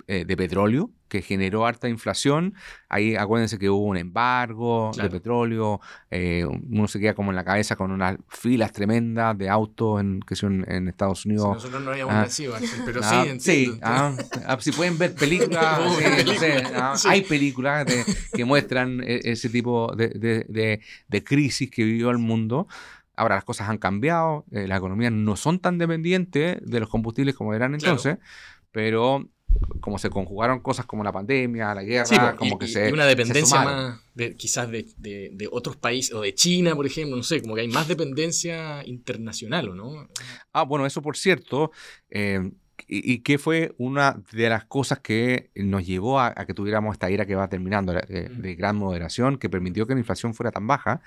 eh, 0.07 0.25
de 0.25 0.35
petróleo 0.35 0.89
que 1.07 1.21
generó 1.21 1.65
harta 1.65 1.87
inflación. 1.87 2.55
Ahí 2.89 3.15
acuérdense 3.15 3.57
que 3.57 3.69
hubo 3.69 3.85
un 3.85 3.97
embargo 3.97 4.91
de 4.97 5.09
petróleo, 5.09 5.79
eh, 6.09 6.43
uno 6.45 6.87
se 6.87 6.99
queda 6.99 7.13
como 7.13 7.29
en 7.29 7.35
la 7.35 7.45
cabeza 7.45 7.75
con 7.75 7.91
unas 7.91 8.17
filas 8.27 8.73
tremendas 8.73 9.37
de 9.37 9.47
autos 9.47 10.01
en, 10.01 10.21
que 10.21 10.35
son 10.35 10.65
en 10.67 10.87
Estados 10.87 11.25
Unidos. 11.25 11.53
nosotros 11.53 11.83
no 11.83 11.91
habíamos 11.91 12.15
ah, 12.15 12.21
nacido, 12.23 12.55
pero 12.83 13.01
ah, 13.03 13.25
sí, 13.37 13.39
Sí, 13.39 13.79
ah, 13.81 14.17
si 14.59 14.71
pueden 14.71 14.97
ver 14.97 15.13
películas, 15.13 15.79
hay 17.05 17.21
películas 17.21 17.85
que 18.33 18.43
muestran 18.43 19.01
e, 19.03 19.21
ese 19.23 19.49
tipo 19.49 19.95
de, 19.95 20.09
de, 20.09 20.81
de 21.07 21.23
crisis 21.23 21.69
que 21.69 21.83
vivió 21.83 22.09
el 22.09 22.17
mundo. 22.17 22.67
Ahora 23.15 23.35
las 23.35 23.43
cosas 23.43 23.69
han 23.69 23.77
cambiado, 23.77 24.45
eh, 24.51 24.67
las 24.67 24.79
economías 24.79 25.11
no 25.11 25.35
son 25.35 25.59
tan 25.59 25.77
dependientes 25.77 26.57
de 26.61 26.79
los 26.79 26.89
combustibles 26.89 27.35
como 27.35 27.53
eran 27.53 27.73
entonces, 27.73 28.17
pero 28.71 29.29
como 29.79 29.97
se 29.97 30.09
conjugaron 30.09 30.59
cosas 30.59 30.85
como 30.85 31.03
la 31.03 31.11
pandemia, 31.11 31.73
la 31.73 31.83
guerra, 31.83 32.35
como 32.35 32.57
que 32.57 32.67
se. 32.67 32.89
Y 32.89 32.93
una 32.93 33.05
dependencia 33.05 33.61
más, 33.61 33.99
de, 34.13 34.35
quizás 34.35 34.69
de, 34.69 34.87
de, 34.97 35.49
otros 35.51 35.75
países, 35.75 36.13
o 36.13 36.21
de 36.21 36.33
China, 36.33 36.75
por 36.75 36.85
ejemplo, 36.85 37.15
no 37.15 37.23
sé, 37.23 37.41
como 37.41 37.55
que 37.55 37.61
hay 37.61 37.67
más 37.67 37.87
dependencia 37.87 38.85
internacional, 38.85 39.69
¿o 39.69 39.75
no? 39.75 40.09
Ah, 40.51 40.63
bueno, 40.63 40.85
eso 40.85 41.01
por 41.01 41.17
cierto. 41.17 41.71
Eh, 42.09 42.51
y, 42.87 43.19
que 43.19 43.37
fue 43.37 43.73
una 43.77 44.21
de 44.33 44.49
las 44.49 44.65
cosas 44.65 44.99
que 44.99 45.51
nos 45.55 45.85
llevó 45.85 46.19
a, 46.19 46.33
que 46.45 46.53
tuviéramos 46.53 46.93
esta 46.93 47.09
era 47.09 47.25
que 47.25 47.35
va 47.35 47.47
terminando, 47.47 47.93
de, 47.93 48.29
de, 48.29 48.55
gran 48.55 48.75
moderación, 48.75 49.37
que 49.37 49.49
permitió 49.49 49.87
que 49.87 49.93
la 49.93 49.99
inflación 49.99 50.33
fuera 50.33 50.51
tan 50.51 50.67
baja, 50.67 51.01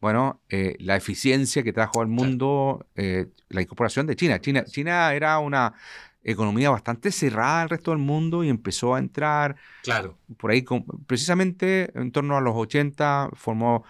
bueno, 0.00 0.40
eh, 0.48 0.76
la 0.80 0.96
eficiencia 0.96 1.62
que 1.62 1.72
trajo 1.72 2.00
al 2.00 2.08
mundo 2.08 2.86
eh, 2.96 3.26
la 3.48 3.60
incorporación 3.60 4.06
de 4.06 4.16
China. 4.16 4.40
China. 4.40 4.64
China 4.64 5.12
era 5.12 5.38
una 5.38 5.74
economía 6.22 6.70
bastante 6.70 7.10
cerrada 7.10 7.62
al 7.62 7.68
resto 7.68 7.90
del 7.90 8.00
mundo 8.00 8.42
y 8.44 8.48
empezó 8.48 8.94
a 8.94 8.98
entrar. 8.98 9.56
Claro. 9.82 10.18
Por 10.38 10.50
ahí, 10.50 10.64
precisamente 11.06 11.90
en 11.94 12.12
torno 12.12 12.36
a 12.36 12.40
los 12.40 12.54
80, 12.56 13.30
formó 13.34 13.84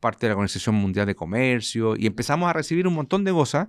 parte 0.00 0.26
de 0.26 0.30
la 0.30 0.34
Organización 0.34 0.74
Mundial 0.74 1.06
de 1.06 1.14
Comercio 1.14 1.96
y 1.96 2.06
empezamos 2.06 2.48
a 2.48 2.52
recibir 2.52 2.86
un 2.86 2.94
montón 2.94 3.24
de 3.24 3.32
cosas. 3.32 3.68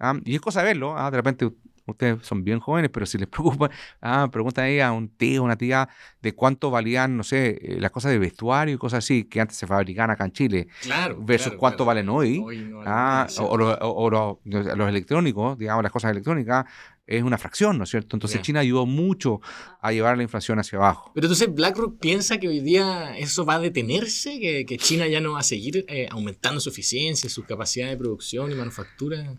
¿ah? 0.00 0.14
y 0.24 0.34
es 0.34 0.40
cosa 0.40 0.62
verlo. 0.62 0.98
¿ah? 0.98 1.10
de 1.10 1.16
repente 1.16 1.50
ustedes 1.92 2.26
son 2.26 2.44
bien 2.44 2.60
jóvenes, 2.60 2.90
pero 2.92 3.06
si 3.06 3.18
les 3.18 3.28
preocupa, 3.28 3.70
ah, 4.00 4.28
preguntan 4.30 4.64
ahí 4.66 4.80
a 4.80 4.92
un 4.92 5.08
tío, 5.08 5.42
una 5.42 5.56
tía, 5.56 5.88
de 6.20 6.34
cuánto 6.34 6.70
valían, 6.70 7.16
no 7.16 7.22
sé, 7.22 7.58
eh, 7.60 7.80
las 7.80 7.90
cosas 7.90 8.12
de 8.12 8.18
vestuario 8.18 8.74
y 8.74 8.78
cosas 8.78 9.04
así, 9.04 9.24
que 9.24 9.40
antes 9.40 9.56
se 9.56 9.66
fabricaban 9.66 10.10
acá 10.10 10.24
en 10.24 10.32
Chile, 10.32 10.68
claro, 10.82 11.18
versus 11.20 11.54
cuánto 11.54 11.84
valen 11.84 12.08
hoy, 12.08 12.44
ah, 12.86 13.26
o, 13.38 14.10
los 14.10 14.88
electrónicos, 14.88 15.58
digamos, 15.58 15.82
las 15.82 15.92
cosas 15.92 16.12
electrónicas, 16.12 16.66
es 17.08 17.22
una 17.22 17.38
fracción, 17.38 17.78
¿no 17.78 17.84
es 17.84 17.90
cierto? 17.90 18.14
Entonces 18.14 18.42
China 18.42 18.60
ayudó 18.60 18.84
mucho 18.84 19.40
a 19.80 19.92
llevar 19.92 20.18
la 20.18 20.22
inflación 20.22 20.58
hacia 20.58 20.76
abajo. 20.78 21.10
Pero 21.14 21.26
entonces 21.26 21.52
BlackRock 21.52 21.98
piensa 21.98 22.38
que 22.38 22.48
hoy 22.48 22.60
día 22.60 23.16
eso 23.16 23.46
va 23.46 23.54
a 23.54 23.58
detenerse, 23.58 24.38
que, 24.38 24.78
China 24.78 25.08
ya 25.08 25.20
no 25.20 25.32
va 25.32 25.40
a 25.40 25.42
seguir 25.42 25.86
eh, 25.88 26.06
aumentando 26.10 26.60
su 26.60 26.68
eficiencia, 26.68 27.30
su 27.30 27.44
capacidad 27.44 27.88
de 27.88 27.96
producción 27.96 28.52
y 28.52 28.54
manufactura 28.54 29.38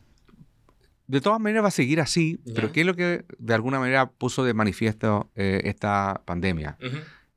de 1.10 1.22
todas 1.22 1.40
maneras 1.40 1.64
va 1.64 1.70
a 1.70 1.72
seguir 1.72 2.00
así, 2.02 2.40
pero 2.54 2.72
¿qué 2.72 2.82
es 2.82 2.86
lo 2.86 2.96
que 2.96 3.26
de 3.40 3.54
alguna 3.56 3.80
manera 3.80 4.12
puso 4.12 4.44
de 4.44 4.54
manifiesto 4.54 5.32
eh, 5.36 5.62
esta 5.64 6.22
pandemia? 6.24 6.78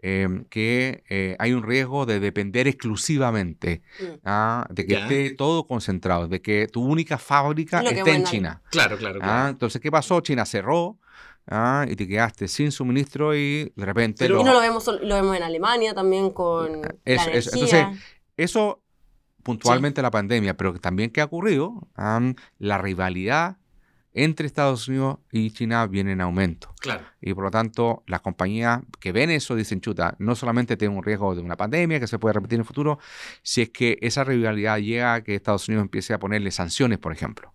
Em, 0.00 0.44
que 0.44 1.04
eh, 1.08 1.36
hay 1.38 1.54
un 1.54 1.62
riesgo 1.62 2.04
de 2.04 2.20
depender 2.20 2.68
exclusivamente, 2.68 3.80
mm. 3.98 4.04
¿ah? 4.26 4.66
de 4.68 4.84
que 4.84 4.94
esté 4.94 5.30
todo 5.30 5.66
concentrado, 5.66 6.28
de 6.28 6.42
que 6.42 6.66
tu 6.66 6.84
única 6.84 7.16
fábrica 7.16 7.80
esté 7.80 8.14
en 8.14 8.24
China. 8.24 8.60
Claro, 8.70 8.98
claro, 8.98 9.20
¿Ah? 9.22 9.24
claro. 9.24 9.48
Entonces, 9.48 9.80
¿qué 9.80 9.90
pasó? 9.90 10.20
China 10.20 10.44
cerró. 10.44 10.98
¿ah? 11.48 11.86
y 11.88 11.96
te 11.96 12.06
quedaste 12.06 12.48
sin 12.48 12.72
suministro 12.72 13.34
y 13.34 13.72
de 13.74 13.86
repente... 13.86 14.26
Pero 14.26 14.44
lo... 14.44 14.52
lo 14.52 14.60
vemos, 14.60 14.86
lo 14.86 15.14
vemos 15.14 15.34
en 15.34 15.44
Alemania 15.44 15.94
también 15.94 16.30
con... 16.30 16.82
Eso, 17.06 17.30
eso. 17.30 17.50
Entonces, 17.54 17.86
eso 18.36 18.82
puntualmente 19.42 20.02
la 20.02 20.10
pandemia, 20.10 20.56
pero 20.56 20.74
también 20.78 21.10
¿qué 21.10 21.22
ha 21.22 21.24
ocurrido? 21.24 21.88
la 22.58 22.78
rivalidad 22.78 23.56
entre 24.14 24.46
Estados 24.46 24.88
Unidos 24.88 25.18
y 25.30 25.50
China 25.50 25.86
viene 25.86 26.12
en 26.12 26.20
aumento. 26.20 26.74
Claro. 26.80 27.04
Y 27.20 27.32
por 27.34 27.44
lo 27.44 27.50
tanto, 27.50 28.02
las 28.06 28.20
compañías 28.20 28.80
que 29.00 29.12
ven 29.12 29.30
eso 29.30 29.54
dicen, 29.54 29.80
chuta, 29.80 30.14
no 30.18 30.34
solamente 30.34 30.76
tengo 30.76 30.96
un 30.96 31.04
riesgo 31.04 31.34
de 31.34 31.40
una 31.40 31.56
pandemia 31.56 31.98
que 31.98 32.06
se 32.06 32.18
puede 32.18 32.34
repetir 32.34 32.56
en 32.56 32.60
el 32.60 32.66
futuro, 32.66 32.98
si 33.42 33.62
es 33.62 33.70
que 33.70 33.98
esa 34.02 34.24
rivalidad 34.24 34.78
llega 34.78 35.14
a 35.14 35.22
que 35.22 35.34
Estados 35.34 35.66
Unidos 35.68 35.82
empiece 35.82 36.12
a 36.12 36.18
ponerle 36.18 36.50
sanciones, 36.50 36.98
por 36.98 37.12
ejemplo. 37.12 37.52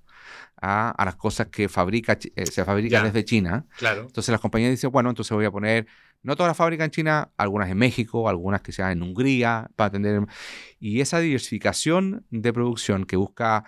A, 0.60 0.96
las 1.06 1.16
cosas 1.16 1.48
que 1.48 1.70
fabrica, 1.70 2.18
eh, 2.36 2.46
se 2.48 2.66
fabrican 2.66 3.04
desde 3.04 3.24
China. 3.24 3.68
Claro. 3.78 4.02
Entonces 4.02 4.32
las 4.32 4.42
compañías 4.42 4.72
dicen, 4.72 4.90
bueno, 4.92 5.10
entonces 5.10 5.32
voy 5.36 5.46
a 5.46 5.52
poner, 5.52 5.86
no 6.24 6.36
todas 6.36 6.50
las 6.50 6.58
fábricas 6.58 6.86
en 6.86 6.92
China, 6.92 7.30
algunas 7.38 7.70
en 7.70 7.78
México, 7.78 8.28
algunas 8.28 8.62
que 8.62 8.72
sean 8.72 8.92
en 8.92 9.04
Hungría, 9.04 9.70
para 9.76 9.90
atender. 9.90 10.26
Y 10.80 11.02
esa 11.02 11.20
diversificación 11.20 12.26
de 12.32 12.52
producción 12.52 13.06
que 13.06 13.18
busca 13.18 13.66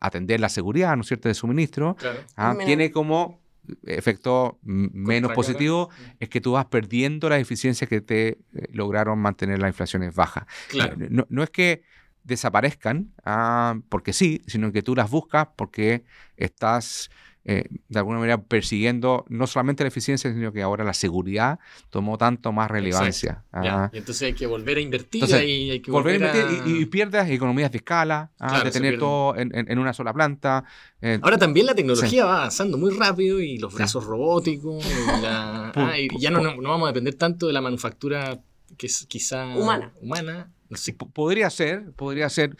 atender 0.00 0.40
la 0.40 0.48
seguridad, 0.48 0.96
¿no 0.96 1.02
es 1.02 1.08
cierto?, 1.08 1.28
de 1.28 1.34
suministro, 1.34 1.96
¿ah? 2.36 2.56
tiene 2.64 2.90
como 2.90 3.40
efecto 3.84 4.58
menos 4.62 5.32
positivo 5.32 5.90
es 6.18 6.28
que 6.28 6.40
tú 6.40 6.52
vas 6.52 6.66
perdiendo 6.66 7.28
la 7.28 7.38
eficiencia 7.38 7.86
que 7.86 8.00
te 8.00 8.28
eh, 8.28 8.38
lograron 8.72 9.18
mantener 9.18 9.58
las 9.60 9.68
inflaciones 9.68 10.14
bajas. 10.14 10.44
No, 10.96 11.26
no, 11.28 11.42
es 11.42 11.50
que 11.50 11.82
desaparezcan 12.24 13.12
ah, 13.24 13.78
porque 13.88 14.12
sí, 14.12 14.42
sino 14.46 14.72
que 14.72 14.82
tú 14.82 14.94
las 14.94 15.10
buscas 15.10 15.48
porque 15.56 16.04
estás 16.36 17.10
eh, 17.46 17.64
de 17.88 17.98
alguna 17.98 18.18
manera 18.18 18.42
persiguiendo 18.42 19.24
no 19.30 19.46
solamente 19.46 19.82
la 19.82 19.88
eficiencia, 19.88 20.30
sino 20.30 20.52
que 20.52 20.60
ahora 20.60 20.84
la 20.84 20.92
seguridad 20.92 21.58
tomó 21.88 22.18
tanto 22.18 22.52
más 22.52 22.70
relevancia. 22.70 23.44
Ah. 23.50 23.88
Y 23.92 23.98
entonces 23.98 24.22
hay 24.22 24.34
que 24.34 24.46
volver 24.46 24.76
a 24.76 24.80
invertir 24.80 25.24
y 25.24 25.70
hay 25.70 25.80
que 25.80 25.90
volver, 25.90 26.22
a 26.22 26.26
invertir 26.26 26.62
y, 26.66 26.84
pierdes 26.86 27.30
economías 27.30 27.72
de 27.72 27.78
escala, 27.78 28.30
ah, 28.38 28.62
de 28.62 28.70
tener 28.70 28.98
todo 28.98 29.34
en, 29.36 29.78
una 29.78 29.94
sola 29.94 30.12
planta. 30.12 30.64
Eh, 31.00 31.18
ahora 31.22 31.38
también 31.38 31.64
la 31.64 31.74
tecnología 31.74 32.26
va 32.26 32.38
avanzando 32.38 32.76
muy 32.76 32.94
rápido 32.94 33.40
y 33.40 33.56
los 33.56 33.72
brazos 33.72 34.04
robóticos, 34.04 34.84
ah, 35.24 35.94
y, 35.98 36.08
ya 36.20 36.30
no, 36.30 36.40
no, 36.40 36.68
vamos 36.68 36.88
a 36.88 36.92
depender 36.92 37.14
tanto 37.14 37.46
de 37.46 37.54
la 37.54 37.62
manufactura 37.62 38.38
que 38.76 38.86
es 38.86 39.06
quizá 39.08 39.46
humana. 39.56 39.92
humana 40.02 40.50
podría 41.12 41.50
ser, 41.50 41.92
podría 41.92 42.28
ser, 42.28 42.56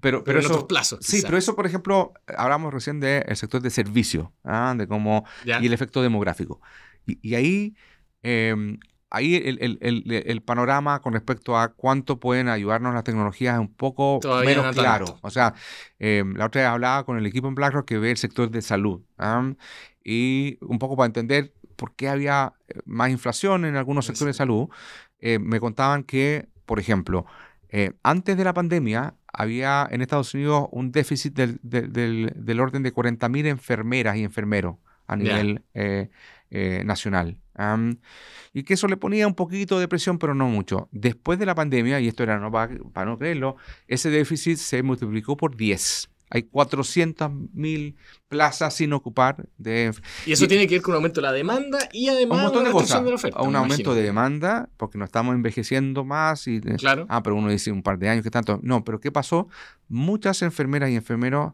pero, 0.00 0.24
pero, 0.24 0.40
en 0.40 0.46
otros 0.46 0.64
plazos. 0.64 1.00
Sí, 1.02 1.22
pero 1.22 1.36
eso, 1.36 1.56
por 1.56 1.66
ejemplo, 1.66 2.12
hablamos 2.36 2.72
recién 2.72 3.00
del 3.00 3.36
sector 3.36 3.60
de 3.60 3.70
servicio, 3.70 4.32
¿ah? 4.44 4.74
de 4.76 4.86
cómo, 4.86 5.24
y 5.44 5.66
el 5.66 5.72
efecto 5.72 6.02
demográfico. 6.02 6.60
Y, 7.06 7.34
ahí, 7.34 7.74
em, 8.22 8.78
ahí 9.10 9.36
el, 9.36 10.42
panorama 10.42 11.00
con 11.00 11.12
respecto 11.12 11.58
a 11.58 11.68
cuánto 11.74 12.18
pueden 12.18 12.48
ayudarnos 12.48 12.94
las 12.94 13.04
tecnologías 13.04 13.54
es 13.54 13.60
un 13.60 13.74
poco 13.74 14.20
menos 14.44 14.74
claro. 14.74 15.18
O 15.22 15.30
sea, 15.30 15.54
em, 15.98 16.34
la 16.34 16.46
otra 16.46 16.62
vez 16.62 16.70
hablaba 16.70 17.04
con 17.04 17.18
el 17.18 17.26
equipo 17.26 17.48
en 17.48 17.54
BlackRock 17.54 17.86
que 17.86 17.98
ve 17.98 18.10
el 18.10 18.16
sector 18.16 18.50
de 18.50 18.62
salud. 18.62 19.02
Y 20.04 20.58
un 20.60 20.78
poco 20.78 20.96
para 20.96 21.06
entender 21.06 21.52
por 21.76 21.94
qué 21.94 22.08
había 22.08 22.54
eh, 22.68 22.80
más 22.84 23.10
inflación 23.10 23.64
en 23.64 23.76
algunos 23.76 24.06
sectores 24.06 24.34
de 24.34 24.38
salud, 24.38 24.68
eh, 25.20 25.38
me 25.38 25.60
contaban 25.60 26.02
que 26.02 26.48
por 26.66 26.80
ejemplo, 26.80 27.26
eh, 27.68 27.92
antes 28.02 28.36
de 28.36 28.44
la 28.44 28.54
pandemia 28.54 29.14
había 29.32 29.86
en 29.90 30.02
Estados 30.02 30.32
Unidos 30.34 30.68
un 30.72 30.92
déficit 30.92 31.34
del, 31.34 31.58
del, 31.62 32.60
orden 32.60 32.82
de 32.82 32.92
40.000 32.92 33.46
enfermeras 33.46 34.16
y 34.16 34.24
enfermeros 34.24 34.76
a 35.06 35.16
nivel 35.16 35.62
eh, 35.74 36.08
eh, 36.50 36.82
nacional. 36.84 37.38
y 38.52 38.62
que 38.62 38.74
eso 38.74 38.88
le 38.88 38.96
ponía 38.96 39.26
un 39.26 39.34
poquito 39.34 39.78
de 39.78 39.88
presión, 39.88 40.18
pero 40.18 40.34
no 40.34 40.48
mucho. 40.48 40.88
Después 40.92 41.38
de 41.38 41.46
la 41.46 41.54
pandemia, 41.54 42.00
y 42.00 42.08
esto 42.08 42.22
era 42.22 42.38
no, 42.38 42.50
para, 42.50 43.04
no 43.04 43.18
creerlo, 43.18 43.56
ese 43.88 44.10
déficit 44.10 44.56
se 44.58 44.82
multiplicó 44.82 45.36
por 45.36 45.56
10. 45.56 46.08
Hay 46.28 46.42
400.000 46.42 47.94
plazas 48.28 48.74
sin 48.74 48.92
ocupar. 48.92 49.46
De, 49.56 49.92
y 50.26 50.32
eso 50.32 50.48
tiene 50.48 50.66
que 50.66 50.76
ver 50.76 50.82
con 50.82 50.92
un 50.92 50.96
aumento 50.96 51.20
de 51.20 51.26
la 51.26 51.32
demanda 51.32 51.78
y 51.92 52.08
además 52.08 52.38
un 52.38 52.44
montón 52.44 52.64
de 52.64 52.70
cosas. 52.70 53.04
De 53.04 53.10
la 53.10 53.14
oferta, 53.14 53.42
un 53.42 53.54
aumento 53.54 53.94
de 53.94 54.02
demanda 54.02 54.68
porque 54.76 54.98
nos 54.98 55.06
estamos 55.06 55.34
envejeciendo 55.34 56.04
más. 56.04 56.46
Y, 56.48 56.60
claro. 56.60 57.06
Ah, 57.08 57.22
pero 57.22 57.36
uno 57.36 57.48
dice 57.48 57.70
un 57.70 57.82
par 57.82 57.98
de 57.98 58.08
años, 58.08 58.24
que 58.24 58.30
tanto? 58.30 58.58
No, 58.62 58.84
pero 58.84 59.00
¿qué 59.00 59.12
pasó? 59.12 59.48
Muchas 59.88 60.42
enfermeras 60.42 60.90
y 60.90 60.96
enfermeros 60.96 61.52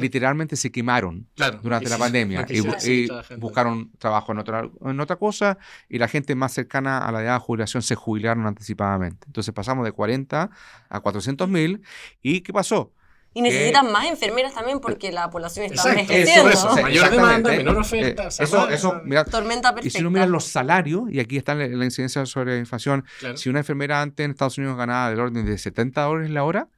literalmente 0.00 0.56
se 0.56 0.72
quemaron 0.72 1.28
durante 1.62 1.88
la 1.88 1.98
pandemia 1.98 2.44
y, 2.48 3.08
buscaron 3.36 3.92
trabajo 3.98 4.32
en 4.32 4.38
otra, 4.38 4.68
en 4.84 4.98
otra 4.98 5.16
cosa 5.16 5.58
y 5.88 5.98
la 5.98 6.08
gente 6.08 6.34
más 6.34 6.52
cercana 6.52 7.06
a 7.06 7.12
la 7.12 7.22
edad 7.22 7.34
de 7.34 7.40
jubilación 7.40 7.82
se 7.84 7.94
jubilaron 7.94 8.46
anticipadamente. 8.46 9.26
Entonces 9.28 9.54
pasamos 9.54 9.84
de 9.84 9.92
40 9.92 10.50
a 10.88 11.00
400 11.00 11.48
mil. 11.48 11.82
¿Y 12.20 12.40
qué 12.40 12.52
pasó? 12.52 12.92
Y 13.34 13.42
necesitan 13.42 13.92
más 13.92 14.06
enfermeras 14.06 14.54
también 14.54 14.80
porque 14.80 15.12
la 15.12 15.30
población 15.30 15.66
está 15.66 15.90
envejeciendo. 15.90 16.50
Eso, 16.50 16.70
eso, 16.72 16.82
mayor 16.82 17.10
demanda, 17.10 17.50
menor 17.50 17.76
oferta. 17.76 18.24
Eh, 18.24 18.28
eso, 18.40 18.68
eso, 18.68 19.00
mira, 19.04 19.24
Tormenta 19.24 19.74
perfecta. 19.74 19.86
Y 19.86 19.90
si 19.90 20.00
uno 20.00 20.10
mira 20.10 20.26
los 20.26 20.44
salarios, 20.44 21.04
y 21.10 21.20
aquí 21.20 21.36
está 21.36 21.54
la, 21.54 21.84
incidencia 21.84 22.24
sobre 22.26 22.54
la 22.54 22.58
inflación, 22.58 23.04
si 23.34 23.48
una 23.48 23.60
enfermera 23.60 24.00
antes 24.02 24.24
en 24.24 24.30
Estados 24.30 24.58
Unidos 24.58 24.76
ganaba 24.76 25.10
del 25.10 25.20
orden 25.20 25.44
de 25.44 25.58
70 25.58 26.02
dólares 26.02 26.30
la 26.30 26.44
hora, 26.44 26.68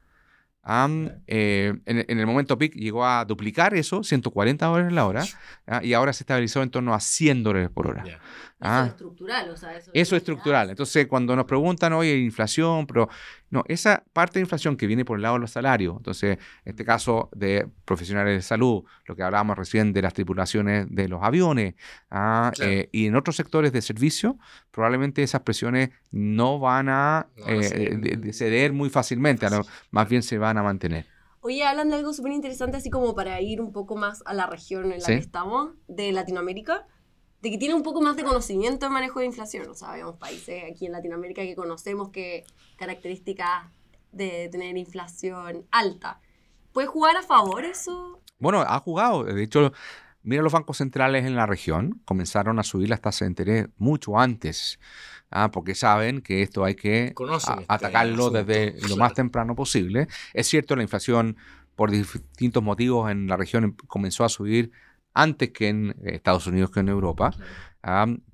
eh, 1.26 1.72
en, 1.86 2.18
el 2.20 2.26
momento 2.26 2.58
peak 2.58 2.74
llegó 2.74 3.06
a 3.06 3.24
duplicar 3.24 3.74
eso, 3.74 4.02
140 4.02 4.66
dólares 4.66 4.92
la 4.92 5.06
hora, 5.06 5.24
y 5.82 5.94
ahora 5.94 6.12
se 6.12 6.24
estabilizó 6.24 6.62
en 6.62 6.70
torno 6.70 6.94
a 6.94 7.00
100 7.00 7.42
dólares 7.42 7.70
por 7.72 7.86
hora. 7.86 8.04
Eso 8.60 8.82
es 8.82 8.90
estructural, 8.90 9.50
o 9.50 9.56
sea, 9.56 9.76
eso, 9.76 9.90
eso 9.94 10.16
es 10.16 10.20
estructural. 10.20 10.68
Entonces, 10.68 11.06
cuando 11.06 11.34
nos 11.34 11.46
preguntan, 11.46 11.94
oye, 11.94 12.18
inflación, 12.18 12.86
pero 12.86 13.08
no, 13.48 13.64
esa 13.68 14.04
parte 14.12 14.38
de 14.38 14.40
inflación 14.42 14.76
que 14.76 14.86
viene 14.86 15.04
por 15.04 15.16
el 15.16 15.22
lado 15.22 15.36
de 15.36 15.40
los 15.40 15.50
salarios, 15.50 15.96
entonces, 15.96 16.36
en 16.64 16.70
este 16.70 16.84
caso 16.84 17.30
de 17.34 17.66
profesionales 17.86 18.36
de 18.36 18.42
salud, 18.42 18.84
lo 19.06 19.16
que 19.16 19.22
hablábamos 19.22 19.56
recién 19.56 19.94
de 19.94 20.02
las 20.02 20.12
tripulaciones 20.12 20.86
de 20.90 21.08
los 21.08 21.22
aviones, 21.22 21.74
¿ah? 22.10 22.52
eh, 22.60 22.90
y 22.92 23.06
en 23.06 23.16
otros 23.16 23.36
sectores 23.36 23.72
de 23.72 23.80
servicio, 23.80 24.38
probablemente 24.70 25.22
esas 25.22 25.40
presiones 25.40 25.90
no 26.10 26.58
van 26.58 26.90
a 26.90 27.28
eh, 27.46 28.32
ceder 28.34 28.74
muy 28.74 28.90
fácilmente, 28.90 29.46
más 29.90 30.08
bien 30.08 30.22
se 30.22 30.36
van 30.36 30.58
a 30.58 30.62
mantener. 30.62 31.06
Oye, 31.42 31.64
hablan 31.64 31.88
de 31.88 31.96
algo 31.96 32.12
súper 32.12 32.32
interesante, 32.32 32.76
así 32.76 32.90
como 32.90 33.14
para 33.14 33.40
ir 33.40 33.62
un 33.62 33.72
poco 33.72 33.96
más 33.96 34.22
a 34.26 34.34
la 34.34 34.46
región 34.46 34.92
en 34.92 35.00
la 35.00 35.06
que 35.06 35.14
estamos, 35.14 35.72
de 35.88 36.12
Latinoamérica 36.12 36.86
de 37.42 37.50
que 37.50 37.58
tiene 37.58 37.74
un 37.74 37.82
poco 37.82 38.00
más 38.00 38.16
de 38.16 38.24
conocimiento 38.24 38.86
en 38.86 38.92
manejo 38.92 39.20
de 39.20 39.26
inflación. 39.26 39.68
O 39.68 39.74
sea, 39.74 39.92
vemos 39.92 40.16
países 40.16 40.64
aquí 40.70 40.86
en 40.86 40.92
Latinoamérica 40.92 41.42
que 41.42 41.54
conocemos 41.54 42.10
que 42.10 42.44
características 42.76 43.66
de 44.12 44.48
tener 44.50 44.76
inflación 44.76 45.66
alta. 45.70 46.20
¿Puede 46.72 46.86
jugar 46.86 47.16
a 47.16 47.22
favor 47.22 47.64
eso? 47.64 48.20
Bueno, 48.38 48.60
ha 48.60 48.78
jugado. 48.80 49.24
De 49.24 49.42
hecho, 49.42 49.72
mira 50.22 50.42
los 50.42 50.52
bancos 50.52 50.78
centrales 50.78 51.24
en 51.24 51.34
la 51.34 51.46
región, 51.46 52.00
comenzaron 52.04 52.58
a 52.58 52.62
subir 52.62 52.88
las 52.88 53.00
tasas 53.00 53.20
de 53.20 53.26
interés 53.26 53.68
mucho 53.76 54.18
antes. 54.18 54.78
Ah, 55.30 55.50
porque 55.52 55.76
saben 55.76 56.22
que 56.22 56.42
esto 56.42 56.64
hay 56.64 56.74
que 56.74 57.14
este 57.14 57.64
atacarlo 57.68 58.30
desde 58.30 58.74
lo 58.88 58.96
más 58.96 59.14
temprano 59.14 59.54
posible. 59.54 60.08
Es 60.34 60.48
cierto, 60.48 60.74
la 60.74 60.82
inflación 60.82 61.36
por 61.76 61.92
distintos 61.92 62.62
motivos 62.62 63.10
en 63.10 63.28
la 63.28 63.36
región 63.36 63.76
comenzó 63.86 64.24
a 64.24 64.28
subir 64.28 64.72
antes 65.14 65.50
que 65.50 65.68
en 65.68 65.96
Estados 66.04 66.46
Unidos 66.46 66.70
que 66.70 66.80
en 66.80 66.88
Europa, 66.88 67.32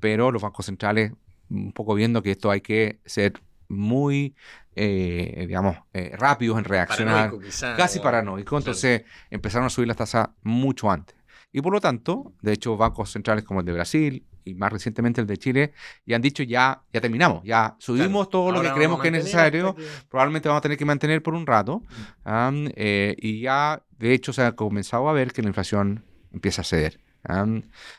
pero 0.00 0.30
los 0.30 0.42
bancos 0.42 0.66
centrales, 0.66 1.12
un 1.49 1.73
poco 1.73 1.95
viendo 1.95 2.23
que 2.23 2.33
esto 2.33 2.50
hay 2.50 2.61
que 2.61 3.00
ser 3.04 3.35
muy, 3.68 4.35
eh, 4.75 5.45
digamos, 5.47 5.76
eh, 5.92 6.12
rápidos 6.16 6.59
en 6.59 6.64
reaccionar, 6.64 7.33
casi 7.76 8.00
paranoico, 8.00 8.56
entonces 8.59 9.02
empezaron 9.30 9.66
a 9.66 9.71
subir 9.71 9.88
las 9.88 9.97
tasas 9.97 10.28
mucho 10.42 10.90
antes. 10.90 11.16
Y 11.52 11.62
por 11.62 11.73
lo 11.73 11.80
tanto, 11.80 12.35
de 12.42 12.52
hecho, 12.52 12.76
bancos 12.76 13.11
centrales 13.11 13.45
como 13.45 13.61
el 13.61 13.66
de 13.66 13.73
Brasil 13.73 14.26
y 14.45 14.54
más 14.54 14.73
recientemente 14.73 15.21
el 15.21 15.26
de 15.26 15.37
Chile 15.38 15.73
ya 16.04 16.16
han 16.16 16.23
dicho 16.23 16.42
ya, 16.42 16.83
ya 16.92 17.00
terminamos, 17.00 17.42
ya 17.45 17.76
subimos 17.78 18.28
todo 18.30 18.52
lo 18.52 18.62
que 18.62 18.71
creemos 18.73 19.00
que 19.00 19.09
es 19.09 19.12
necesario, 19.12 19.75
probablemente 20.09 20.49
vamos 20.49 20.59
a 20.61 20.62
tener 20.62 20.78
que 20.78 20.85
mantener 20.85 21.23
por 21.23 21.35
un 21.35 21.47
rato, 21.47 21.83
ah, 22.25 22.52
eh, 22.76 23.16
y 23.18 23.40
ya 23.40 23.83
de 23.99 24.12
hecho 24.12 24.33
se 24.33 24.42
ha 24.42 24.52
comenzado 24.52 25.09
a 25.09 25.12
ver 25.12 25.33
que 25.33 25.42
la 25.42 25.49
inflación 25.49 26.04
empieza 26.36 26.62
a 26.62 26.64
ceder. 26.64 27.00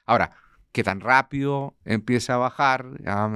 ahora, 0.05 0.31
qué 0.71 0.83
tan 0.83 1.01
rápido 1.01 1.75
empieza 1.85 2.35
a 2.35 2.37
bajar, 2.37 2.85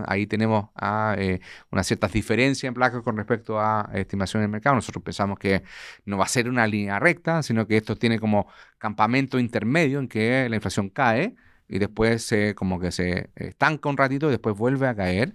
ahí 0.08 0.28
tenemos 0.28 0.70
ah, 0.76 1.16
eh, 1.18 1.40
una 1.72 1.84
cierta 1.84 2.08
diferencia 2.08 2.68
en 2.68 2.76
placa 2.76 3.02
con 3.02 3.18
respecto 3.18 3.60
a 3.60 3.90
estimaciones 3.96 4.44
del 4.44 4.52
mercado. 4.52 4.76
Nosotros 4.76 5.04
pensamos 5.04 5.40
que 5.40 5.64
no 6.06 6.18
va 6.20 6.26
a 6.26 6.28
ser 6.28 6.48
una 6.48 6.68
línea 6.68 7.00
recta, 7.00 7.42
sino 7.42 7.66
que 7.68 7.78
esto 7.78 7.96
tiene 7.96 8.20
como 8.20 8.48
campamento 8.78 9.40
intermedio 9.40 10.00
en 10.00 10.08
que 10.08 10.48
la 10.50 10.56
inflación 10.56 10.90
cae 10.90 11.36
y 11.68 11.80
después 11.80 12.24
se, 12.24 12.54
como 12.54 12.80
que 12.80 12.92
se 12.92 13.32
estanca 13.36 13.90
un 13.90 13.98
ratito 13.98 14.28
y 14.28 14.32
después 14.32 14.56
vuelve 14.56 14.88
a 14.88 14.96
caer. 14.96 15.34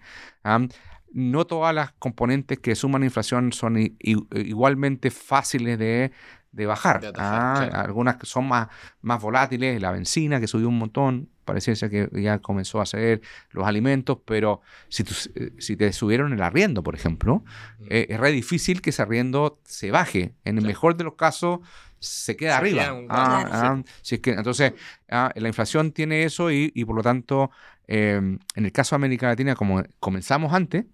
no 1.12 1.46
todas 1.46 1.74
las 1.74 1.92
componentes 1.94 2.58
que 2.60 2.76
suman 2.76 3.02
inflación 3.02 3.52
son 3.52 3.78
igualmente 3.98 5.10
fáciles 5.10 5.78
de 5.78 6.12
de 6.56 6.66
bajar. 6.66 7.12
ah, 7.16 7.68
Algunas 7.74 8.16
son 8.22 8.48
más, 8.48 8.68
más 9.02 9.20
volátiles, 9.20 9.80
la 9.80 9.92
benzina 9.92 10.40
que 10.40 10.46
subió 10.46 10.68
un 10.68 10.78
montón, 10.78 11.28
pareciera 11.44 11.88
que 11.88 12.08
ya 12.20 12.38
comenzó 12.38 12.80
a 12.80 12.86
ceder 12.86 13.20
los 13.50 13.66
alimentos, 13.66 14.18
pero 14.24 14.62
si, 14.88 15.04
eh, 15.34 15.52
si 15.58 15.76
te 15.76 15.92
subieron 15.92 16.32
el 16.32 16.42
arriendo, 16.42 16.82
por 16.82 16.94
ejemplo, 16.94 17.44
mm. 17.78 17.84
eh, 17.90 18.06
es 18.08 18.18
re 18.18 18.32
difícil 18.32 18.80
que 18.80 18.90
ese 18.90 19.02
arriendo 19.02 19.60
se 19.64 19.90
baje. 19.90 20.34
En 20.44 20.56
el 20.56 20.64
mejor 20.64 20.96
de 20.96 21.04
los 21.04 21.14
casos 21.14 21.60
se 21.98 22.36
queda 22.36 22.56
arriba. 22.56 22.86
Ah, 23.10 23.44
ah, 23.50 23.82
es 24.02 24.18
que, 24.20 24.30
entonces, 24.30 24.72
la 25.08 25.32
inflación 25.46 25.92
tiene 25.92 26.24
eso 26.24 26.50
y, 26.50 26.84
por 26.84 26.96
lo 26.96 27.02
tanto, 27.02 27.50
em, 27.86 28.38
en 28.54 28.64
el 28.64 28.72
caso 28.72 28.94
de 28.94 28.96
América 28.96 29.28
Latina, 29.28 29.54
como 29.54 29.82
comenzamos 30.00 30.52
antes, 30.52 30.86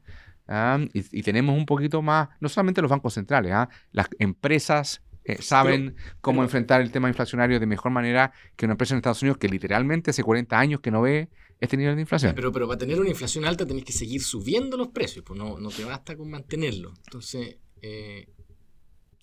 y, 0.92 1.18
y, 1.18 1.22
tenemos 1.22 1.56
un 1.56 1.66
poquito 1.66 2.02
más, 2.02 2.28
no 2.40 2.48
solamente 2.48 2.82
los 2.82 2.90
bancos 2.90 3.14
centrales, 3.14 3.54
las 3.92 4.08
empresas 4.18 5.02
eh, 5.24 5.40
saben 5.40 5.96
cómo 6.20 6.42
enfrentar 6.42 6.80
el 6.80 6.90
tema 6.90 7.08
inflacionario 7.08 7.60
de 7.60 7.66
mejor 7.66 7.92
manera 7.92 8.32
que 8.56 8.66
una 8.66 8.72
empresa 8.72 8.94
en 8.94 8.98
Estados 8.98 9.22
Unidos 9.22 9.38
que 9.38 9.48
literalmente 9.48 10.10
hace 10.10 10.22
40 10.22 10.58
años 10.58 10.80
que 10.80 10.90
no 10.90 11.02
ve 11.02 11.28
este 11.60 11.76
nivel 11.76 11.94
de 11.94 12.00
inflación. 12.00 12.34
Pero, 12.34 12.50
pero 12.50 12.66
para 12.66 12.78
tener 12.78 12.98
una 12.98 13.10
inflación 13.10 13.44
alta 13.44 13.64
tenés 13.64 13.84
que 13.84 13.92
seguir 13.92 14.20
subiendo 14.22 14.76
los 14.76 14.88
precios, 14.88 15.24
pues 15.24 15.38
no, 15.38 15.58
no 15.58 15.70
te 15.70 15.84
basta 15.84 16.16
con 16.16 16.30
mantenerlo. 16.30 16.92
Entonces... 17.04 17.56
Eh, 17.80 18.28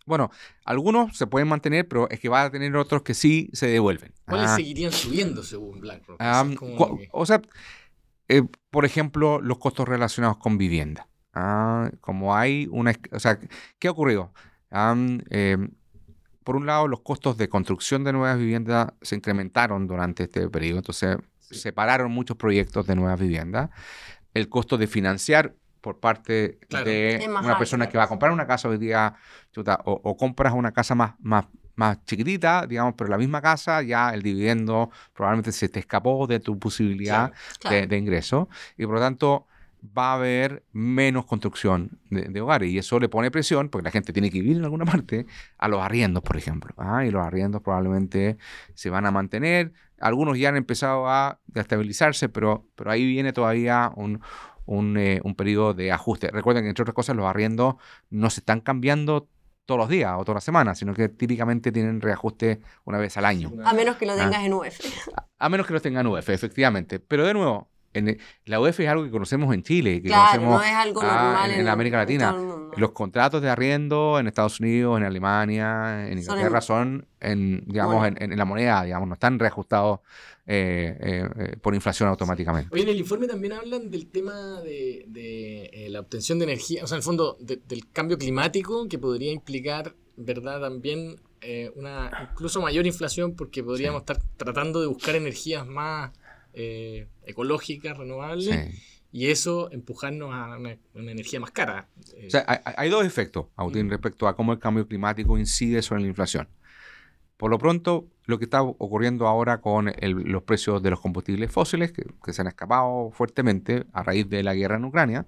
bueno, 0.05 0.31
algunos 0.65 1.15
se 1.15 1.27
pueden 1.27 1.47
mantener, 1.47 1.87
pero 1.87 2.09
es 2.09 2.19
que 2.19 2.29
va 2.29 2.43
a 2.43 2.49
tener 2.49 2.75
otros 2.75 3.03
que 3.03 3.13
sí 3.13 3.49
se 3.53 3.67
devuelven. 3.67 4.11
¿Cuáles 4.25 4.49
ah. 4.49 4.55
seguirían 4.55 4.91
subiendo 4.91 5.43
según 5.43 5.81
BlackRock? 5.81 6.17
Ah, 6.19 6.49
o 7.11 7.25
sea, 7.27 7.41
eh, 8.27 8.41
por 8.71 8.85
ejemplo, 8.85 9.39
los 9.39 9.59
costos 9.59 9.87
relacionados 9.87 10.37
con 10.37 10.57
vivienda. 10.57 11.07
Ah, 11.33 11.91
como 12.01 12.35
hay 12.35 12.67
una... 12.71 12.95
O 13.11 13.19
sea, 13.19 13.39
¿qué 13.77 13.87
ha 13.87 13.91
ocurrido? 13.91 14.33
Por 16.43 16.55
un 16.55 16.65
lado, 16.65 16.87
los 16.87 17.01
costos 17.01 17.37
de 17.37 17.49
construcción 17.49 18.03
de 18.03 18.13
nuevas 18.13 18.37
viviendas 18.37 18.93
se 19.01 19.15
incrementaron 19.15 19.87
durante 19.87 20.23
este 20.23 20.49
periodo, 20.49 20.79
entonces 20.79 21.17
separaron 21.39 22.11
muchos 22.11 22.37
proyectos 22.37 22.85
de 22.87 22.95
nuevas 22.95 23.19
viviendas. 23.19 23.69
El 24.33 24.49
costo 24.49 24.77
de 24.77 24.87
financiar 24.87 25.55
por 25.81 25.99
parte 25.99 26.59
de 26.69 27.29
una 27.29 27.57
persona 27.57 27.87
que 27.87 27.97
va 27.97 28.03
a 28.05 28.07
comprar 28.07 28.31
una 28.31 28.45
casa 28.45 28.69
hoy 28.69 28.77
día, 28.77 29.15
o, 29.85 30.17
compras 30.17 30.53
una 30.53 30.71
casa 30.71 30.93
más, 30.95 31.13
más, 31.19 31.45
más 31.75 32.03
chiquitita, 32.05 32.67
digamos, 32.67 32.95
pero 32.97 33.09
la 33.09 33.17
misma 33.17 33.41
casa, 33.41 33.81
ya 33.81 34.13
el 34.13 34.21
dividendo 34.21 34.91
probablemente 35.13 35.51
se 35.51 35.69
te 35.69 35.79
escapó 35.79 36.27
de 36.27 36.39
tu 36.39 36.59
posibilidad 36.59 37.31
De, 37.69 37.87
de, 37.87 37.97
ingreso. 37.97 38.49
Y 38.77 38.85
por 38.85 38.95
lo 38.95 39.01
tanto, 39.01 39.47
va 39.81 40.11
a 40.11 40.13
haber 40.15 40.63
menos 40.71 41.25
construcción 41.25 41.99
de, 42.09 42.41
hogares 42.41 42.69
y 42.69 42.77
eso 42.77 42.99
le 42.99 43.09
pone 43.09 43.31
presión, 43.31 43.69
porque 43.69 43.85
la 43.85 43.91
gente 43.91 44.13
tiene 44.13 44.29
que 44.29 44.41
vivir 44.41 44.57
en 44.57 44.63
alguna 44.63 44.85
parte, 44.85 45.25
a 45.57 45.67
los 45.67 45.81
arriendos, 45.81 46.23
por 46.23 46.37
ejemplo. 46.37 46.73
¿ah? 46.77 47.05
Y 47.05 47.11
los 47.11 47.25
arriendos 47.25 47.61
probablemente 47.61 48.37
se 48.73 48.89
van 48.89 49.05
a 49.05 49.11
mantener. 49.11 49.73
Algunos 49.99 50.37
ya 50.37 50.49
han 50.49 50.57
empezado 50.57 51.07
a 51.07 51.39
estabilizarse, 51.55 52.29
pero, 52.29 52.65
pero 52.75 52.91
ahí 52.91 53.05
viene 53.05 53.33
todavía 53.33 53.91
un, 53.95 54.21
un, 54.65 54.97
eh, 54.97 55.19
un 55.23 55.35
periodo 55.35 55.73
de 55.73 55.91
ajuste. 55.91 56.29
Recuerden 56.31 56.63
que, 56.63 56.69
entre 56.69 56.83
otras 56.83 56.95
cosas, 56.95 57.15
los 57.15 57.25
arriendos 57.25 57.75
no 58.09 58.29
se 58.29 58.41
están 58.41 58.61
cambiando 58.61 59.27
todos 59.65 59.79
los 59.79 59.89
días 59.89 60.13
o 60.17 60.23
todas 60.23 60.37
las 60.37 60.43
semanas, 60.43 60.79
sino 60.79 60.95
que 60.95 61.09
típicamente 61.09 61.71
tienen 61.71 62.01
reajuste 62.01 62.59
una 62.85 62.97
vez 62.97 63.17
al 63.17 63.25
año. 63.25 63.51
A 63.63 63.73
menos 63.73 63.97
que 63.97 64.07
lo 64.07 64.15
tengas 64.15 64.41
¿Ah? 64.41 64.45
en 64.45 64.53
UF. 64.53 64.79
A 65.37 65.49
menos 65.49 65.67
que 65.67 65.73
lo 65.73 65.79
tengan 65.79 66.07
en 66.07 66.11
UF, 66.11 66.29
efectivamente. 66.29 66.99
Pero 66.99 67.25
de 67.25 67.35
nuevo, 67.35 67.69
la 68.45 68.59
UEF 68.59 68.79
es 68.79 68.87
algo 68.87 69.03
que 69.03 69.11
conocemos 69.11 69.53
en 69.53 69.63
Chile, 69.63 70.01
que 70.01 70.09
conocemos 70.09 70.63
en, 70.63 71.67
América 71.67 71.97
Latina. 71.97 72.35
Los 72.77 72.91
contratos 72.91 73.41
de 73.41 73.49
arriendo 73.49 74.19
en 74.19 74.27
Estados 74.27 74.59
Unidos, 74.59 74.97
en 74.97 75.05
Alemania, 75.05 76.07
en 76.07 76.19
Inglaterra 76.19 76.61
son, 76.61 77.07
en, 77.19 77.63
digamos, 77.65 78.07
en, 78.07 78.37
la 78.37 78.45
moneda, 78.45 78.83
digamos, 78.83 79.07
no 79.07 79.13
están 79.15 79.39
reajustados 79.39 79.99
eh, 80.45 80.97
eh, 80.99 81.29
eh, 81.37 81.57
por 81.57 81.75
inflación 81.75 82.09
automáticamente. 82.09 82.69
Oye, 82.71 82.83
en 82.83 82.89
el 82.89 82.97
informe 82.97 83.27
también 83.27 83.53
hablan 83.53 83.89
del 83.89 84.07
tema 84.07 84.61
de, 84.61 85.87
la 85.89 85.99
obtención 85.99 86.39
de 86.39 86.45
energía, 86.45 86.83
o 86.83 86.87
sea, 86.87 86.95
en 86.95 86.99
el 86.99 87.03
fondo 87.03 87.37
del 87.39 87.91
cambio 87.91 88.17
climático 88.17 88.87
que 88.87 88.99
podría 88.99 89.31
implicar, 89.31 89.95
¿verdad? 90.15 90.61
También 90.61 91.15
eh, 91.41 91.71
una 91.75 92.29
incluso 92.31 92.61
mayor 92.61 92.85
inflación 92.85 93.33
porque 93.33 93.63
podríamos 93.63 94.01
estar 94.01 94.21
tratando 94.35 94.81
de 94.81 94.87
buscar 94.87 95.15
energías 95.15 95.65
más 95.65 96.11
eh, 96.53 97.07
ecológicas, 97.25 97.97
renovables. 97.97 98.69
Y 99.11 99.27
eso 99.27 99.71
empujarnos 99.71 100.33
a 100.33 100.57
una, 100.57 100.77
energía 100.93 101.39
más 101.39 101.51
cara. 101.51 101.87
O 102.27 102.29
sea, 102.29 102.45
hay, 102.63 102.89
dos 102.89 103.05
efectos, 103.05 103.47
Agustín, 103.55 103.87
mm. 103.87 103.89
respecto 103.89 104.27
a 104.27 104.35
cómo 104.35 104.53
el 104.53 104.59
cambio 104.59 104.87
climático 104.87 105.37
incide 105.37 105.81
sobre 105.81 106.01
la 106.01 106.07
inflación. 106.07 106.47
Por 107.39 107.49
lo 107.49 107.57
pronto, 107.57 108.05
lo 108.25 108.37
que 108.37 108.43
está 108.43 108.61
ocurriendo 108.61 109.25
ahora 109.25 109.61
con 109.61 109.91
los 110.01 110.43
precios 110.43 110.83
de 110.83 110.89
los 110.89 110.99
combustibles 110.99 111.49
fósiles, 111.49 111.93
que, 111.93 112.33
se 112.33 112.41
han 112.41 112.47
escapado 112.47 113.11
fuertemente 113.11 113.85
a 113.93 114.03
raíz 114.03 114.29
de 114.29 114.43
la 114.43 114.53
guerra 114.53 114.75
en 114.75 114.83
Ucrania, 114.83 115.25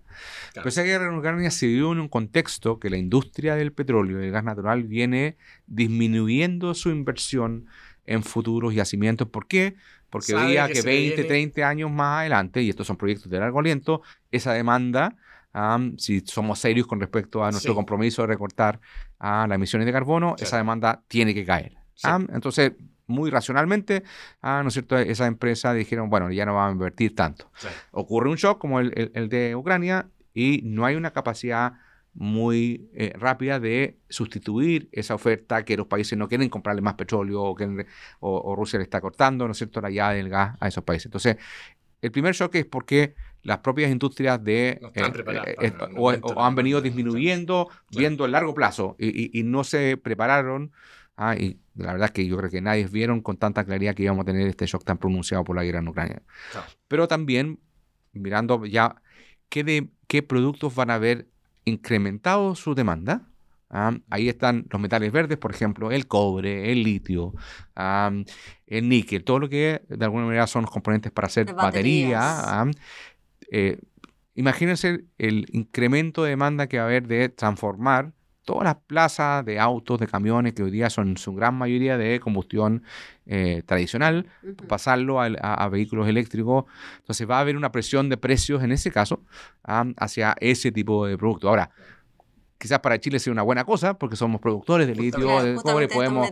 pero 0.53 0.67
esa 0.67 0.84
guerra 0.84 1.07
en 1.07 1.17
Ucrania 1.17 1.49
se 1.51 1.67
dio 1.67 1.93
en 1.93 2.01
un 2.01 2.10
contexto 2.10 2.81
que 2.81 2.89
la 2.89 2.97
industria 2.97 3.55
del 3.55 3.71
petróleo 3.71 4.19
y 4.19 4.23
del 4.23 4.31
gas 4.31 4.43
natural 4.43 4.84
viene 4.84 5.38
disminuyendo 5.67 6.73
su 6.73 6.89
inversión 6.89 7.65
en 8.05 8.23
futuros 8.23 8.75
yacimientos. 8.75 9.29
¿Por 9.29 9.47
qué? 9.47 9.77
Porque 10.12 10.36
veía 10.36 10.67
que, 10.67 10.82
20, 10.82 11.24
30 11.24 11.67
años 11.67 11.89
más 11.89 12.19
adelante, 12.19 12.62
y 12.62 12.69
estos 12.69 12.86
son 12.86 12.97
proyectos 12.97 13.32
de 13.32 13.39
largo 13.39 13.60
aliento, 13.60 14.02
esa 14.30 14.54
demanda, 14.54 15.15
si 15.97 16.19
somos 16.21 16.60
serios 16.60 16.86
con 16.86 17.00
respecto 17.00 17.43
a 17.43 17.50
nuestro 17.50 17.74
compromiso 17.74 18.21
de 18.21 18.28
recortar 18.28 18.80
a 19.17 19.47
las 19.47 19.56
emisiones 19.56 19.86
de 19.86 19.91
carbono, 19.91 20.36
esa 20.38 20.58
demanda 20.58 21.02
tiene 21.08 21.34
que 21.34 21.45
caer. 21.45 21.78
Entonces, 22.34 22.74
muy 23.08 23.30
racionalmente, 23.30 24.04
¿no 24.43 24.67
es 24.67 24.74
cierto? 24.74 24.97
Esas 24.97 25.28
empresas 25.28 25.76
dijeron, 25.76 26.10
bueno, 26.10 26.30
ya 26.30 26.45
no 26.45 26.56
vamos 26.56 26.69
a 26.69 26.74
invertir 26.74 27.15
tanto. 27.15 27.50
Ocurre 27.91 28.30
un 28.30 28.36
shock 28.36 28.60
como 28.60 28.80
el, 28.80 29.12
el, 29.13 29.30
de 29.30 29.56
Ucrania 29.56 30.08
y 30.34 30.62
no 30.63 30.86
hay 30.86 30.95
una 30.95 31.12
capacidad 31.12 31.74
muy 32.13 32.89
eh, 32.93 33.13
rápida 33.17 33.60
de 33.60 33.97
sustituir 34.10 34.89
esa 34.91 35.15
oferta 35.15 35.63
que 35.63 35.78
los 35.78 35.88
países 35.88 36.17
no 36.17 36.28
quieren 36.28 36.50
comprarle 36.50 36.82
más 36.82 36.95
petróleo 36.95 37.41
o, 37.41 37.56
que, 37.56 37.86
o, 38.19 38.56
Rusia 38.56 38.80
le 38.80 38.84
está 38.84 39.00
cortando, 39.00 39.45
¿no 39.45 39.52
es 39.52 39.58
cierto?, 39.58 39.80
la 39.82 39.89
llave 39.89 40.17
del 40.17 40.30
gas 40.30 40.58
a 40.60 40.67
esos 40.67 40.84
países. 40.84 41.06
Entonces, 41.06 41.38
el 42.02 42.12
primer 42.12 42.34
shock 42.34 42.56
es 42.56 42.65
porque 42.65 43.15
las 43.43 43.60
propias 43.60 43.91
industrias 43.91 44.43
de 44.43 44.69
eh, 44.69 44.82
eh, 45.62 45.74
o, 45.95 46.12
han 46.41 46.56
venido 46.56 46.82
disminuyendo 46.82 47.69
viendo 47.89 48.26
el 48.26 48.32
largo 48.32 48.54
plazo 48.54 48.95
y, 49.00 49.39
y, 49.39 49.43
no 49.43 49.63
se 49.63 49.97
prepararon 49.97 50.71
ah, 51.15 51.36
y 51.36 51.60
la 51.76 51.93
verdad 51.93 52.06
es 52.06 52.12
que 52.12 52.28
yo 52.28 52.38
creo 52.38 52.50
que 52.50 52.62
nadie 52.62 52.86
vieron 52.88 53.21
con 53.21 53.38
tanta 53.38 53.63
claridad 53.63 53.95
que 53.95 54.04
íbamos 54.04 54.24
a 54.24 54.26
tener 54.26 54.47
este 54.47 54.65
shock 54.67 54.84
tan 54.84 54.97
pronunciado 54.97 55.43
por 55.43 55.56
la 55.56 55.63
guerra 55.63 55.80
en 55.80 55.88
Ucrania 55.88 56.21
pero 56.88 57.08
también 57.08 57.60
mirando 58.13 58.65
ya 58.65 59.02
qué, 59.50 59.63
de, 59.63 59.89
qué 60.08 60.21
productos 60.21 60.76
van 60.76 60.91
a 60.91 60.95
haber 60.95 61.28
incrementado 61.65 62.56
su 62.56 62.76
demanda. 62.76 63.28
¿ah? 63.69 63.93
ahí 64.10 64.30
están 64.30 64.65
los 64.69 64.82
metales 64.82 65.12
verdes, 65.12 65.38
por 65.38 65.52
ejemplo, 65.52 65.91
el 65.91 66.08
cobre, 66.08 66.71
el 66.71 66.84
litio, 66.84 67.34
el 67.76 68.89
níquel, 68.89 69.24
todo 69.24 69.39
lo 69.39 69.50
que 69.50 69.82
de 69.88 70.06
alguna 70.06 70.26
manera 70.26 70.47
son 70.47 70.63
los 70.63 70.71
componentes 70.71 71.12
para 71.12 71.28
hacer 71.28 71.54
baterías. 71.54 72.24
¿ah? 72.24 72.69
Eh, 73.52 73.80
imagínense 74.36 75.06
el 75.17 75.45
incremento 75.52 76.24
de 76.24 76.32
demanda 76.32 76.67
que 76.67 76.78
va 76.78 76.84
a 76.84 76.88
haber 76.88 77.08
de 77.08 77.30
transformar 77.30 78.13
todas 78.43 78.63
las 78.63 78.75
plazas 78.88 79.45
de 79.45 79.60
autos, 79.60 79.99
de 79.99 80.08
camiones, 80.08 80.54
que 80.54 80.63
hoy 80.63 80.71
día 80.71 80.89
son 80.89 81.17
su 81.17 81.34
gran 81.34 81.56
mayoría 81.56 81.97
de 81.97 82.19
combustión 82.19 82.84
eh, 83.25 83.63
tradicional, 83.65 84.27
pasarlo 84.67 85.21
a, 85.21 85.69
vehículos 85.69 86.08
eléctricos. 86.08 86.65
Entonces 86.97 87.30
va 87.30 87.38
a 87.38 87.41
haber 87.41 87.56
una 87.56 87.71
presión 87.71 88.10
de 88.10 88.17
precios 88.17 88.63
en 88.63 88.71
ese 88.71 88.91
caso 88.91 89.23
hacia 89.63 90.36
ese 90.39 90.71
tipo 90.71 91.06
de 91.06 91.17
producto. 91.17 91.49
Ahora, 91.49 91.71
quizás 92.58 92.80
para 92.80 92.99
Chile 92.99 93.19
sea 93.19 93.34
una 93.34 93.41
buena 93.41 93.63
cosa, 93.63 93.93
porque 93.95 94.15
somos 94.15 94.41
productores 94.41 94.88
de 94.88 94.95
litio, 94.95 95.43
de 95.43 95.56
cobre, 95.56 95.88
podemos 95.88 96.30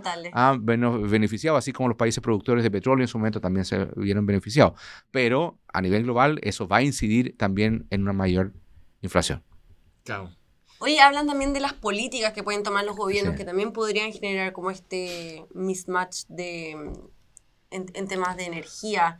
vernos 0.60 1.10
beneficiados, 1.10 1.58
así 1.58 1.72
como 1.72 1.90
los 1.90 1.98
países 1.98 2.22
productores 2.22 2.64
de 2.64 2.72
petróleo 2.72 3.04
en 3.04 3.08
su 3.08 3.18
momento 3.18 3.40
también 3.40 3.66
se 3.66 3.86
vieron 3.96 4.26
beneficiados. 4.26 4.80
Pero 5.12 5.60
a 5.72 5.82
nivel 5.82 6.04
global 6.04 6.40
eso 6.44 6.68
va 6.68 6.78
a 6.78 6.82
incidir 6.82 7.36
también 7.38 7.88
en 7.90 8.02
una 8.02 8.14
mayor 8.14 8.54
inflación. 9.02 9.44
Claro. 10.04 10.39
Oye, 10.82 11.02
hablan 11.02 11.28
también 11.28 11.52
de 11.52 11.60
las 11.60 11.74
políticas 11.74 12.32
que 12.32 12.42
pueden 12.42 12.64
tomar 12.64 12.86
los 12.86 12.96
gobiernos, 12.96 13.36
que 13.36 13.44
también 13.44 13.74
podrían 13.74 14.14
generar 14.14 14.54
como 14.54 14.72
este 14.72 15.46
mismatch 15.54 16.24
de, 16.30 16.94
en, 17.70 18.08
temas 18.08 18.38
de 18.38 18.46
energía. 18.46 19.20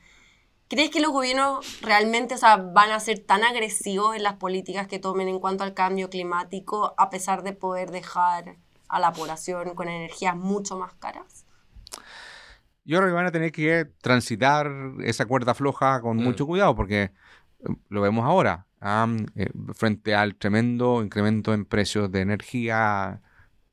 ¿Crees 0.70 0.90
que 0.90 1.02
los 1.02 1.12
gobiernos 1.12 1.82
realmente 1.82 2.36
van 2.42 2.92
a 2.92 3.00
ser 3.02 3.20
tan 3.20 3.44
agresivos 3.44 4.16
en 4.16 4.24
las 4.24 4.36
políticas 4.36 4.88
que 4.88 5.00
tomen 5.00 5.28
en 5.28 5.40
cuanto 5.40 5.66
al 5.66 5.74
cambio 5.74 6.10
climático, 6.10 6.94
a 6.98 7.10
pesar 7.10 7.44
de 7.44 7.52
poder 7.52 7.92
dejar 7.92 8.56
a 8.88 9.00
la 9.02 9.12
población 9.12 9.76
con 9.76 9.90
energías 9.90 10.38
mucho 10.38 10.78
más 10.78 10.94
caras? 10.94 11.46
Yo 12.86 13.00
creo 13.00 13.10
que 13.10 13.16
van 13.16 13.26
a 13.26 13.32
tener 13.32 13.52
que 13.52 13.86
transitar 14.02 14.72
esa 15.04 15.26
cuerda 15.26 15.54
floja 15.54 16.00
con 16.00 16.18
mm. 16.18 16.24
mucho 16.24 16.48
cuidado, 16.48 16.74
porque 16.74 17.12
lo 17.90 18.02
vemos 18.02 18.26
ahora. 18.26 18.66
Eh, 19.36 19.50
frente 19.74 20.16
al 20.16 20.36
tremendo 20.36 21.04
incremento 21.04 21.54
en 21.54 21.66
precios 21.66 22.10
de 22.12 22.22
energía 22.22 23.22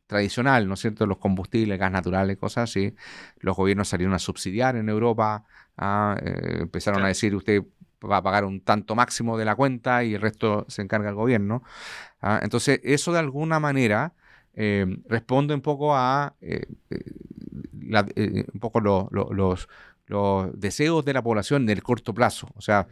tradicional, 0.07 0.68
¿no 0.68 0.75
es 0.75 0.81
cierto? 0.81 1.07
Los 1.07 1.18
combustibles, 1.18 1.79
gas 1.79 1.92
natural, 1.92 2.37
cosas 2.38 2.70
así. 2.70 2.94
Los 3.38 3.57
gobiernos 3.57 3.88
salieron 3.88 4.14
a 4.14 4.18
subsidiar 4.18 4.77
en 4.77 4.88
Europa, 4.88 5.44
ah, 5.77 6.16
eh, 6.20 6.59
empezaron 6.62 7.05
a 7.05 7.09
decir 7.09 7.35
usted 7.35 7.62
va 8.09 8.18
a 8.18 8.22
pagar 8.22 8.44
un 8.44 8.61
tanto 8.61 8.94
máximo 8.94 9.38
de 9.38 9.44
la 9.44 9.57
cuenta 9.57 10.05
y 10.05 10.14
el 10.14 10.20
resto 10.20 10.64
se 10.68 10.83
encarga 10.83 11.09
el 11.09 11.14
gobierno. 11.14 11.62
Ah, 12.20 12.40
entonces, 12.42 12.81
eso 12.83 13.12
de 13.12 13.20
alguna 13.20 13.61
manera 13.61 14.14
eh, 14.55 14.87
responde 15.09 15.55
un 15.55 15.61
poco 15.61 15.96
a 15.96 16.35
un 16.42 18.61
poco 18.61 18.81
los, 18.81 19.68
los 20.07 20.61
deseos 20.61 21.05
de 21.05 21.12
la 21.12 21.22
población 21.22 21.62
en 21.62 21.70
el 21.70 21.83
corto 21.83 22.14
plazo. 22.14 22.49
O 22.55 22.61
sea, 22.61 22.87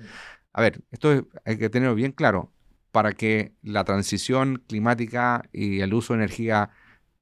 a 0.54 0.62
ver, 0.62 0.80
esto 0.92 1.26
hay 1.44 1.58
que 1.58 1.68
tenerlo 1.68 1.94
bien 1.94 2.12
claro. 2.12 2.50
Para 2.92 3.12
que 3.12 3.52
la 3.62 3.82
transición 3.82 4.62
climática 4.68 5.42
y 5.52 5.80
el 5.80 5.92
uso 5.92 6.12
de 6.12 6.20
energía 6.20 6.70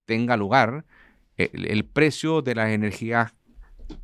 tenga 0.04 0.36
lugar, 0.36 0.84
el, 1.38 1.84
precio 1.86 2.42
de 2.42 2.54
las 2.54 2.68
energías 2.68 3.32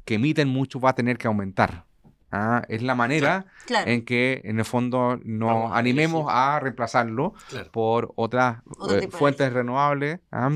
que 0.07 0.15
emiten 0.15 0.49
mucho 0.49 0.81
va 0.81 0.91
a 0.91 0.95
tener 0.95 1.19
que 1.19 1.27
aumentar. 1.27 1.85
¿ah? 2.33 2.63
Es 2.71 2.81
la 2.83 2.95
manera 2.95 3.45
en 3.85 4.07
que, 4.07 4.41
en 4.45 4.59
el 4.59 4.65
fondo, 4.65 5.21
nos 5.23 5.73
animemos 5.73 6.27
a 6.31 6.59
reemplazarlo 6.59 7.35
por 7.71 8.13
otras 8.17 8.63
eh, 8.91 9.09
fuentes 9.11 9.53
renovables. 9.53 10.21
¿ah? 10.33 10.51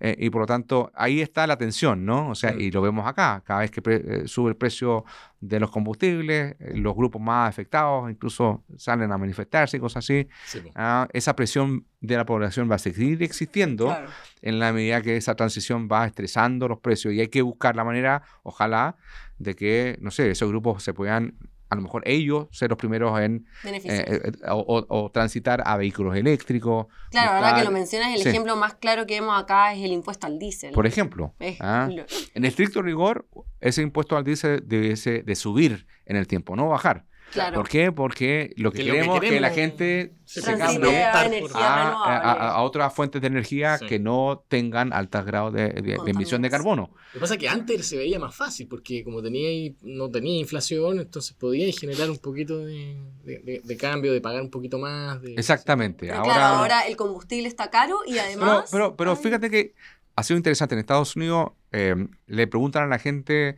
Eh, 0.00 0.16
y 0.18 0.30
por 0.30 0.40
lo 0.40 0.46
tanto, 0.46 0.90
ahí 0.94 1.20
está 1.20 1.46
la 1.46 1.58
tensión, 1.58 2.06
¿no? 2.06 2.30
O 2.30 2.34
sea, 2.34 2.54
y 2.54 2.70
lo 2.70 2.80
vemos 2.80 3.06
acá, 3.06 3.42
cada 3.44 3.60
vez 3.60 3.70
que 3.70 3.82
eh, 3.84 4.22
sube 4.26 4.48
el 4.48 4.56
precio 4.56 5.04
de 5.40 5.60
los 5.60 5.70
combustibles, 5.70 6.56
eh, 6.58 6.72
los 6.76 6.96
grupos 6.96 7.20
más 7.20 7.50
afectados 7.50 8.10
incluso 8.10 8.64
salen 8.76 9.12
a 9.12 9.18
manifestarse 9.18 9.76
y 9.76 9.80
cosas 9.80 10.04
así. 10.04 10.26
Ah, 10.74 11.06
esa 11.12 11.36
presión 11.36 11.84
de 12.00 12.16
la 12.16 12.24
población 12.24 12.70
va 12.70 12.76
a 12.76 12.78
seguir 12.78 13.22
existiendo 13.22 13.94
en 14.40 14.58
la 14.58 14.72
medida 14.72 15.02
que 15.02 15.18
esa 15.18 15.34
transición 15.34 15.86
va 15.90 16.06
estresando 16.06 16.66
los 16.66 16.80
precios 16.80 17.12
y 17.12 17.20
hay 17.20 17.28
que 17.28 17.42
buscar 17.42 17.76
la 17.76 17.84
manera, 17.84 18.22
ojalá, 18.42 18.96
de 19.38 19.54
que, 19.54 19.98
no 20.00 20.10
sé, 20.10 20.30
esos 20.30 20.48
grupos 20.48 20.82
se 20.82 20.94
puedan 20.94 21.34
a 21.70 21.76
lo 21.76 21.82
mejor 21.82 22.02
ellos 22.04 22.48
ser 22.50 22.68
los 22.70 22.78
primeros 22.78 23.18
en 23.20 23.46
eh, 23.64 23.80
eh, 23.84 24.32
o, 24.50 25.10
transitar 25.12 25.62
a 25.64 25.76
vehículos 25.76 26.16
eléctricos. 26.16 26.86
Claro, 27.10 27.32
ahora 27.32 27.58
que 27.58 27.64
lo 27.64 27.70
mencionas, 27.70 28.12
el 28.14 28.26
ejemplo 28.26 28.56
más 28.56 28.74
claro 28.74 29.06
que 29.06 29.20
vemos 29.20 29.40
acá 29.40 29.72
es 29.72 29.82
el 29.82 29.92
impuesto 29.92 30.26
al 30.26 30.38
diésel. 30.38 30.72
Por 30.72 30.86
ejemplo, 30.86 31.34
¿ah? 31.60 31.88
en 32.34 32.44
estricto 32.44 32.82
rigor, 32.82 33.28
ese 33.60 33.82
impuesto 33.82 34.16
al 34.16 34.24
diésel 34.24 34.62
debe 34.66 34.94
de 34.94 35.34
subir 35.36 35.86
en 36.06 36.16
el 36.16 36.26
tiempo, 36.26 36.56
no 36.56 36.68
bajar. 36.68 37.06
¿Por 37.54 37.68
qué? 37.68 37.92
Porque 37.92 38.52
lo 38.56 38.72
que, 38.72 38.84
queremos, 38.84 39.22
es 39.22 39.30
que 39.30 39.40
la 39.40 39.50
gente 39.50 40.14
se, 40.24 40.42
cambie 40.42 41.04
a, 41.04 42.62
otras 42.62 42.92
fuentes 42.94 43.20
de 43.20 43.28
energía 43.28 43.78
que 43.78 43.98
no 43.98 44.44
tengan 44.48 44.92
altos 44.92 45.24
grados 45.24 45.52
de, 45.52 45.98
emisión 46.06 46.42
de 46.42 46.50
carbono. 46.50 46.90
Lo 46.92 47.12
que 47.14 47.20
pasa 47.20 47.34
es 47.34 47.40
que 47.40 47.48
antes 47.48 47.86
se 47.86 47.96
veía 47.96 48.18
más 48.18 48.34
fácil, 48.34 48.68
porque 48.68 49.04
como 49.04 49.22
tenía 49.22 49.72
no 49.82 50.10
tenía 50.10 50.38
inflación, 50.38 51.00
entonces 51.00 51.36
podía 51.36 51.70
generar 51.72 52.10
un 52.10 52.18
poquito 52.18 52.58
de, 52.58 53.76
cambio, 53.78 54.12
de 54.12 54.20
pagar 54.20 54.42
un 54.42 54.50
poquito 54.50 54.78
más. 54.78 55.18
Exactamente. 55.36 56.10
ahora, 56.12 56.32
claro, 56.32 56.56
ahora 56.56 56.80
el 56.82 56.96
combustible 56.96 57.48
está 57.48 57.70
caro 57.70 58.00
y 58.06 58.18
además... 58.18 58.68
Pero, 58.70 58.96
pero, 58.96 59.16
fíjate 59.16 59.50
que 59.50 59.74
ha 60.16 60.22
sido 60.22 60.36
interesante. 60.36 60.74
En 60.74 60.80
Estados 60.80 61.16
Unidos 61.16 61.50
eh, 61.72 61.94
le 62.26 62.46
preguntan 62.46 62.84
a 62.84 62.86
la 62.86 62.98
gente 62.98 63.56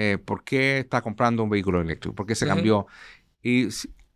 eh, 0.00 0.16
por 0.16 0.44
qué 0.44 0.78
está 0.78 1.02
comprando 1.02 1.42
un 1.42 1.50
vehículo 1.50 1.80
eléctrico, 1.80 2.14
por 2.14 2.24
qué 2.24 2.36
se 2.36 2.46
cambió. 2.46 2.86
Y 3.42 3.66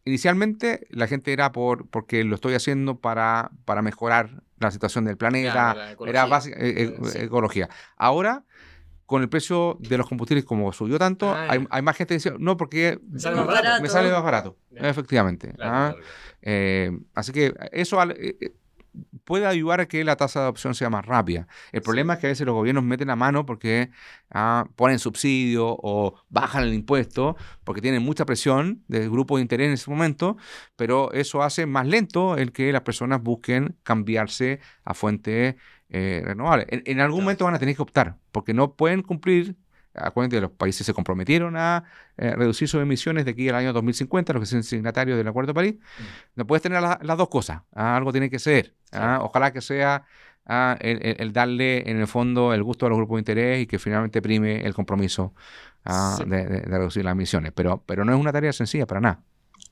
inicialmente 0.05 0.87
la 0.91 1.09
gente 1.09 1.33
era 1.33 1.51
por 1.51 1.89
porque 1.89 2.23
lo 2.23 2.37
estoy 2.37 2.55
haciendo 2.55 3.01
para, 3.01 3.51
para 3.65 3.83
mejorar 3.83 4.45
la 4.61 4.71
situación 4.71 5.07
del 5.07 5.17
planeta, 5.17 5.97
era 6.07 6.27
básica, 6.27 6.57
eh, 6.61 6.85
eh, 6.85 7.25
ecología. 7.25 7.69
Ahora 7.97 8.45
con 9.07 9.23
el 9.23 9.29
precio 9.29 9.77
de 9.81 9.99
los 9.99 10.09
combustibles 10.09 10.45
como 10.45 10.73
subió 10.73 11.01
tanto, 11.01 11.35
ah, 11.35 11.49
hay, 11.49 11.83
más 11.83 11.97
gente 11.97 12.15
que 12.15 12.19
dice, 12.19 12.33
no, 12.39 12.57
porque 12.57 13.01
me 13.11 13.19
sale 13.19 14.13
más 14.13 14.23
barato. 14.23 14.57
Efectivamente. 14.71 15.53
¿ah? 15.61 15.97
así 17.13 17.33
que 17.33 17.53
eso 17.73 17.99
puede 19.25 19.47
ayudar 19.47 19.81
a 19.81 19.87
que 19.87 20.05
la 20.05 20.17
tasa 20.17 20.41
de 20.41 20.45
adopción 20.45 20.75
sea 20.75 20.91
más 20.91 21.05
rápida. 21.05 21.47
El 21.73 21.83
problema 21.83 22.15
es 22.15 22.19
que 22.21 22.27
a 22.27 22.31
veces 22.31 22.47
los 22.47 22.55
gobiernos 22.55 22.85
meten 22.85 23.09
la 23.09 23.17
mano 23.17 23.47
porque 23.47 23.91
ah, 24.31 24.67
ponen 24.77 24.99
subsidio 24.99 25.77
o 25.83 26.15
bajan 26.29 26.65
el 26.65 26.75
impuesto 26.75 27.37
porque 27.65 27.81
tienen 27.81 28.03
mucha 28.03 28.25
presión 28.27 28.83
del 28.89 29.11
grupo 29.11 29.37
de 29.37 29.43
interés 29.43 29.69
en 29.69 29.75
ese 29.75 29.91
momento, 29.91 30.37
pero 30.77 31.13
eso 31.13 31.43
hace 31.43 31.67
más 31.67 31.87
lento 31.87 32.37
el 32.37 32.53
que 32.53 32.73
las 32.73 32.83
personas 32.83 33.23
busquen 33.23 33.77
cambiarse 33.83 34.61
a 34.85 34.95
fuentes 34.95 35.57
eh, 35.89 36.23
renovables. 36.25 36.67
En, 36.71 37.01
algún 37.01 37.21
momento 37.21 37.45
van 37.45 37.55
a 37.55 37.59
tener 37.59 37.77
que 37.77 37.83
optar 37.83 38.17
porque 38.33 38.55
no 38.55 38.75
pueden 38.75 39.03
cumplir 39.03 39.57
Acuérdense 39.95 40.37
que 40.37 40.41
los 40.41 40.51
países 40.53 40.87
se 40.87 40.95
comprometieron 40.95 41.55
a 41.57 41.85
eh, 42.17 42.35
reducir 42.35 42.67
sus 42.67 42.81
emisiones 42.81 43.27
de 43.27 43.33
aquí 43.33 43.49
al 43.51 43.57
año 43.57 43.75
2050, 43.75 44.33
los 44.33 44.41
que 44.41 44.47
son 44.47 44.63
signatarios 44.63 45.19
del 45.19 45.29
Acuerdo 45.29 45.49
de 45.49 45.55
París. 45.55 45.75
Mm. 45.75 46.03
No 46.37 46.47
puedes 46.47 46.63
tener 46.63 46.81
las 46.81 47.19
dos 47.19 47.29
cosas. 47.29 47.61
¿ah? 47.75 47.97
algo 47.97 48.11
tiene 48.11 48.31
que 48.31 48.39
ser. 48.39 48.75
¿Ah? 48.93 49.21
Ojalá 49.23 49.53
que 49.53 49.61
sea 49.61 50.05
¿ah? 50.47 50.77
el, 50.81 51.33
darle, 51.33 51.91
en 51.91 52.01
el 52.01 52.07
fondo, 52.07 52.53
el 52.53 52.63
gusto 52.63 52.87
a 52.87 52.89
los 52.89 52.99
grupos 52.99 53.17
de 53.17 53.21
interés 53.21 53.63
y 53.63 53.67
que 53.67 53.79
finalmente 53.79 54.23
prime 54.23 54.65
el 54.65 54.75
compromiso 54.75 55.35
de, 56.27 56.45
reducir 56.63 57.05
las 57.05 57.13
emisiones. 57.13 57.53
Pero, 57.55 57.83
pero 57.87 58.05
no 58.05 58.13
es 58.13 58.21
una 58.21 58.33
tarea 58.33 58.53
sencilla 58.53 58.87
para 58.87 59.01
nada. 59.01 59.21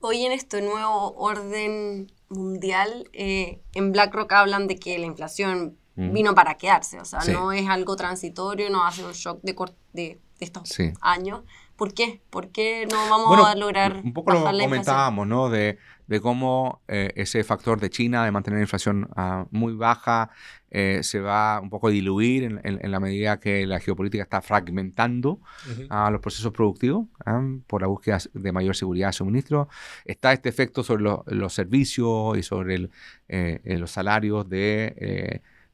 Hoy 0.01 0.25
en 0.25 0.33
este 0.33 0.63
nuevo 0.63 1.15
orden 1.17 2.11
mundial, 2.29 3.09
eh, 3.13 3.63
en 3.75 3.93
BlackRock 3.93 4.33
hablan 4.33 4.67
de 4.67 4.77
que 4.77 4.99
la 4.99 5.07
inflación 5.07 5.77
vino 5.97 6.35
para 6.35 6.55
quedarse, 6.55 6.99
o 6.99 7.05
sea, 7.05 7.21
no 7.31 7.53
es 7.53 7.69
algo 7.69 7.95
transitorio, 7.95 8.71
no 8.71 8.91
ser 8.91 9.05
un 9.05 9.13
shock 9.13 9.43
de, 9.43 9.55
de, 9.93 10.19
estos 10.39 10.75
años. 11.03 11.43
¿Por 11.81 11.95
qué? 11.95 12.21
¿Por 12.29 12.53
qué 12.53 12.87
no 12.91 12.99
vamos 13.09 13.49
a 13.49 13.55
lograr 13.55 14.03
Un 14.05 14.13
poco 14.13 14.35
lo 14.35 14.43
comentábamos, 14.43 15.27
¿no? 15.27 15.49
De, 15.49 15.79
de 16.09 16.21
cómo 16.21 16.83
eh, 16.89 17.11
ese 17.17 17.43
factor 17.43 17.81
de 17.81 17.89
China 17.89 18.23
de 18.23 18.31
mantener 18.31 18.59
la 18.59 18.65
inflación 18.65 19.09
ah, 19.17 19.47
muy 19.51 19.73
baja 19.73 20.29
eh, 20.71 21.01
se 21.03 21.21
va 21.21 21.59
un 21.59 21.71
poco 21.71 21.89
a 21.89 21.91
diluir 21.91 22.45
en, 22.45 22.61
en, 22.63 22.91
la 22.91 23.01
medida 23.01 23.41
que 23.41 23.67
la 23.67 23.81
geopolítica 23.81 24.25
está 24.25 24.43
fragmentando 24.43 25.41
a 25.89 26.11
los 26.11 26.21
procesos 26.21 26.53
productivos 26.53 27.07
¿ah? 27.25 27.43
por 27.67 27.81
la 27.81 27.89
búsqueda 27.89 28.19
de 28.35 28.53
mayor 28.53 28.77
seguridad 28.77 29.09
de 29.09 29.13
suministro. 29.15 29.71
Está 30.05 30.35
este 30.35 30.51
efecto 30.51 30.83
sobre 30.83 31.05
los 31.29 31.55
servicios 31.55 32.37
y 32.37 32.43
sobre 32.43 32.75
el, 32.75 32.91
eh, 33.27 33.79
los 33.79 33.91
salarios 33.91 34.47
de 34.51 34.95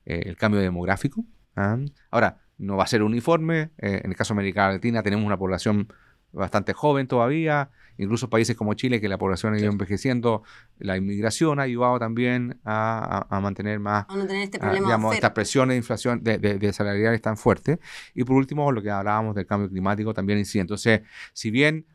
eh, 0.04 0.22
el 0.24 0.36
cambio 0.36 0.60
demográfico. 0.60 1.24
¿ah? 1.56 1.78
Ahora, 2.12 2.45
no 2.58 2.76
va 2.76 2.84
a 2.84 2.86
ser 2.86 3.02
uniforme. 3.02 3.70
Eh, 3.78 4.00
en 4.04 4.10
el 4.10 4.16
caso 4.16 4.34
de 4.34 4.40
América 4.40 4.68
Latina 4.68 5.02
tenemos 5.02 5.26
una 5.26 5.36
población 5.36 5.92
bastante 6.32 6.72
joven 6.72 7.06
todavía. 7.06 7.70
Incluso 7.98 8.28
países 8.28 8.56
como 8.56 8.74
Chile, 8.74 9.00
que 9.00 9.08
la 9.08 9.16
población 9.16 9.54
ha 9.54 9.58
ido 9.58 9.70
envejeciendo, 9.70 10.42
la 10.78 10.98
inmigración 10.98 11.60
ha 11.60 11.62
ayudado 11.62 11.98
también 11.98 12.60
a, 12.64 13.26
mantener 13.40 13.78
más, 13.80 14.04
a 14.08 14.16
no 14.16 14.26
tener 14.26 14.42
este 14.42 14.58
problema 14.58 14.86
digamos, 14.86 15.14
estas 15.14 15.30
presiones 15.30 15.74
de 15.74 15.78
inflación, 15.78 16.22
de, 16.22 16.38
de, 16.38 16.72
salariales 16.74 17.22
tan 17.22 17.38
fuertes. 17.38 17.78
Y 18.14 18.24
por 18.24 18.36
último, 18.36 18.70
lo 18.70 18.82
que 18.82 18.90
hablábamos 18.90 19.34
del 19.34 19.46
cambio 19.46 19.70
climático 19.70 20.12
también 20.12 20.38
incide. 20.38 20.60
Entonces, 20.60 21.00
si 21.32 21.50
bien 21.50 21.86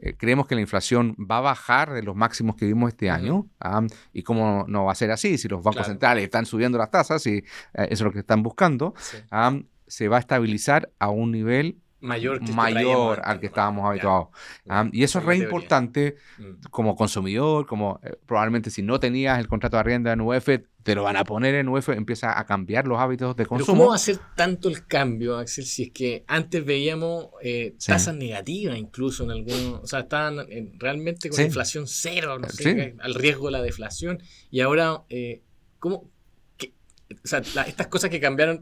eh, 0.00 0.14
creemos 0.16 0.46
que 0.46 0.54
la 0.54 0.60
inflación 0.60 1.16
va 1.18 1.38
a 1.38 1.40
bajar 1.40 1.92
de 1.92 2.04
los 2.04 2.14
máximos 2.14 2.54
que 2.54 2.66
vimos 2.66 2.90
este 2.90 3.10
año. 3.10 3.48
¿ah? 3.60 3.84
y 4.12 4.22
cómo 4.22 4.64
no 4.68 4.84
va 4.84 4.92
a 4.92 4.94
ser 4.94 5.10
así, 5.10 5.38
si 5.38 5.48
los 5.48 5.62
bancos 5.62 5.86
centrales 5.86 6.22
están 6.22 6.46
subiendo 6.46 6.78
las 6.78 6.90
tasas, 6.90 7.26
y 7.26 7.38
eh, 7.38 7.44
eso 7.74 7.88
es 7.90 8.00
lo 8.02 8.12
que 8.12 8.20
están 8.20 8.42
buscando, 8.42 8.94
¿ah? 9.30 9.58
Se 9.88 10.08
va 10.08 10.16
a 10.16 10.20
estabilizar 10.20 10.90
a 10.98 11.10
un 11.10 11.32
nivel 11.32 11.78
mayor, 12.00 12.40
mayor 12.50 13.20
al 13.24 13.40
que 13.40 13.46
estábamos 13.46 13.84
habituados. 13.84 14.28
y 14.92 15.02
eso 15.02 15.18
es 15.18 15.24
re 15.24 15.36
importante 15.36 16.16
mm. 16.38 16.68
como 16.70 16.94
consumidor, 16.96 17.66
como 17.66 18.00
eh, 18.02 18.16
probablemente 18.26 18.70
si 18.70 18.82
no 18.82 19.00
tenías 19.00 19.38
el 19.38 19.48
contrato 19.48 19.76
de 19.76 19.80
arrienda 19.80 20.12
en 20.12 20.20
UF, 20.20 20.48
te 20.82 20.94
lo 20.94 21.02
van 21.02 21.16
a 21.16 21.24
poner 21.24 21.54
en 21.54 21.68
UF, 21.68 21.90
empieza 21.90 22.38
a 22.38 22.46
cambiar 22.46 22.86
los 22.86 22.98
hábitos 22.98 23.36
de 23.36 23.46
consumo. 23.46 23.78
¿Cómo 23.78 23.90
va 23.90 23.96
a 23.96 23.98
ser 23.98 24.18
tanto 24.36 24.68
el 24.68 24.86
cambio, 24.86 25.36
Axel, 25.36 25.66
si 25.66 25.84
es 25.84 25.90
que 25.90 26.24
antes 26.26 26.64
veíamos 26.64 27.28
eh, 27.42 27.74
tasas 27.84 28.14
negativas 28.14 28.78
incluso 28.78 29.24
en 29.24 29.32
algunos, 29.32 29.80
o 29.82 29.86
sea, 29.86 30.00
estaban 30.00 30.38
realmente 30.78 31.28
con 31.28 31.40
inflación 31.40 31.86
cero, 31.86 32.38
no 32.38 32.48
sé, 32.48 32.94
al 33.00 33.14
riesgo 33.14 33.46
de 33.46 33.52
la 33.52 33.62
deflación, 33.62 34.22
y 34.50 34.60
ahora, 34.60 35.02
eh, 35.08 35.42
¿cómo? 35.78 36.10
o 37.10 37.26
sea, 37.26 37.40
estas 37.66 37.86
cosas 37.88 38.10
que 38.10 38.20
cambiaron, 38.20 38.60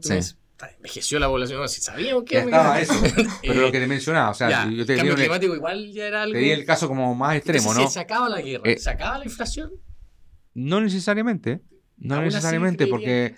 envejeció 0.65 1.19
la 1.19 1.27
población, 1.27 1.67
si 1.69 1.81
sabíamos 1.81 2.23
que 2.23 2.39
estaba 2.39 2.79
eso. 2.79 2.93
Pero 3.41 3.61
lo 3.61 3.71
que 3.71 3.79
te 3.79 3.87
mencionaba, 3.87 4.31
o 4.31 4.33
sea, 4.33 4.69
yo 4.69 4.85
te 4.85 4.95
cambio 4.95 5.15
climático 5.15 5.55
igual 5.55 5.91
ya 5.91 6.07
era 6.07 6.23
algo. 6.23 6.33
Te 6.33 6.39
di 6.39 6.51
el 6.51 6.65
caso 6.65 6.87
como 6.87 7.13
más 7.15 7.35
extremo, 7.35 7.73
¿no? 7.73 7.87
¿Se 7.87 7.99
acaba 7.99 8.27
la 8.29 8.41
guerra? 8.41 8.63
Eh, 8.65 8.79
¿Se 8.79 8.89
acaba 8.89 9.19
la 9.19 9.25
inflación? 9.25 9.71
No 10.53 10.81
necesariamente. 10.81 11.61
No 11.97 12.21
necesariamente, 12.21 12.87
porque, 12.87 13.35